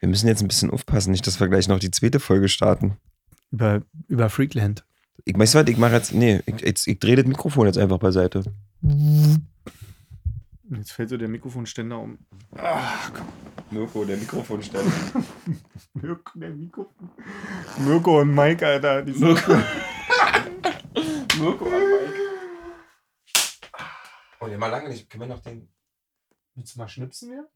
[0.00, 2.96] Wir müssen jetzt ein bisschen aufpassen, nicht, dass wir gleich noch die zweite Folge starten.
[3.50, 4.84] über, über Freakland.
[5.24, 7.98] Ich weiß was, ich mache jetzt, nee, ich, jetzt, ich drehe das Mikrofon jetzt einfach
[7.98, 8.44] beiseite.
[10.70, 12.18] Jetzt fällt so der Mikrofonständer um.
[13.70, 14.92] Mirko, der Mikrofonständer.
[15.94, 17.10] Mirko, der Mikrofon.
[17.78, 19.02] Mirko und Mike, Alter.
[19.02, 19.52] Die Mirko.
[21.38, 22.14] Mirko und Mike.
[24.40, 25.08] Oh, der mal lange nicht.
[25.08, 25.68] Können wir noch den.
[26.54, 27.48] Willst du mal schnipsen wir?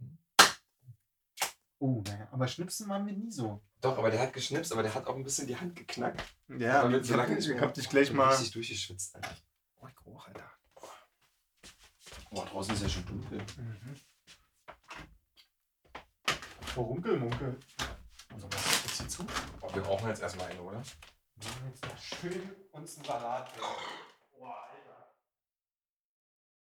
[1.80, 3.62] Oh, naja, aber schnipsen waren wir nie so.
[3.80, 6.22] Doch, aber der hat geschnipst, aber der hat auch ein bisschen die Hand geknackt.
[6.48, 8.30] Ja, Aber ich hab, ich hab dich gleich mal.
[8.30, 9.36] Richtig durchgeschwitzt, Alter.
[9.80, 10.50] Oh, ich auch, Alter.
[12.30, 13.40] Oh, draußen ist ja schon dunkel.
[16.74, 17.58] Vorunkelmunkel.
[18.32, 19.26] Also, was ist jetzt hier zu?
[19.60, 20.82] Oh, wir brauchen jetzt erstmal eine, oder?
[21.36, 23.52] Wir machen jetzt noch schön uns einen Salat.
[24.38, 24.68] Boah,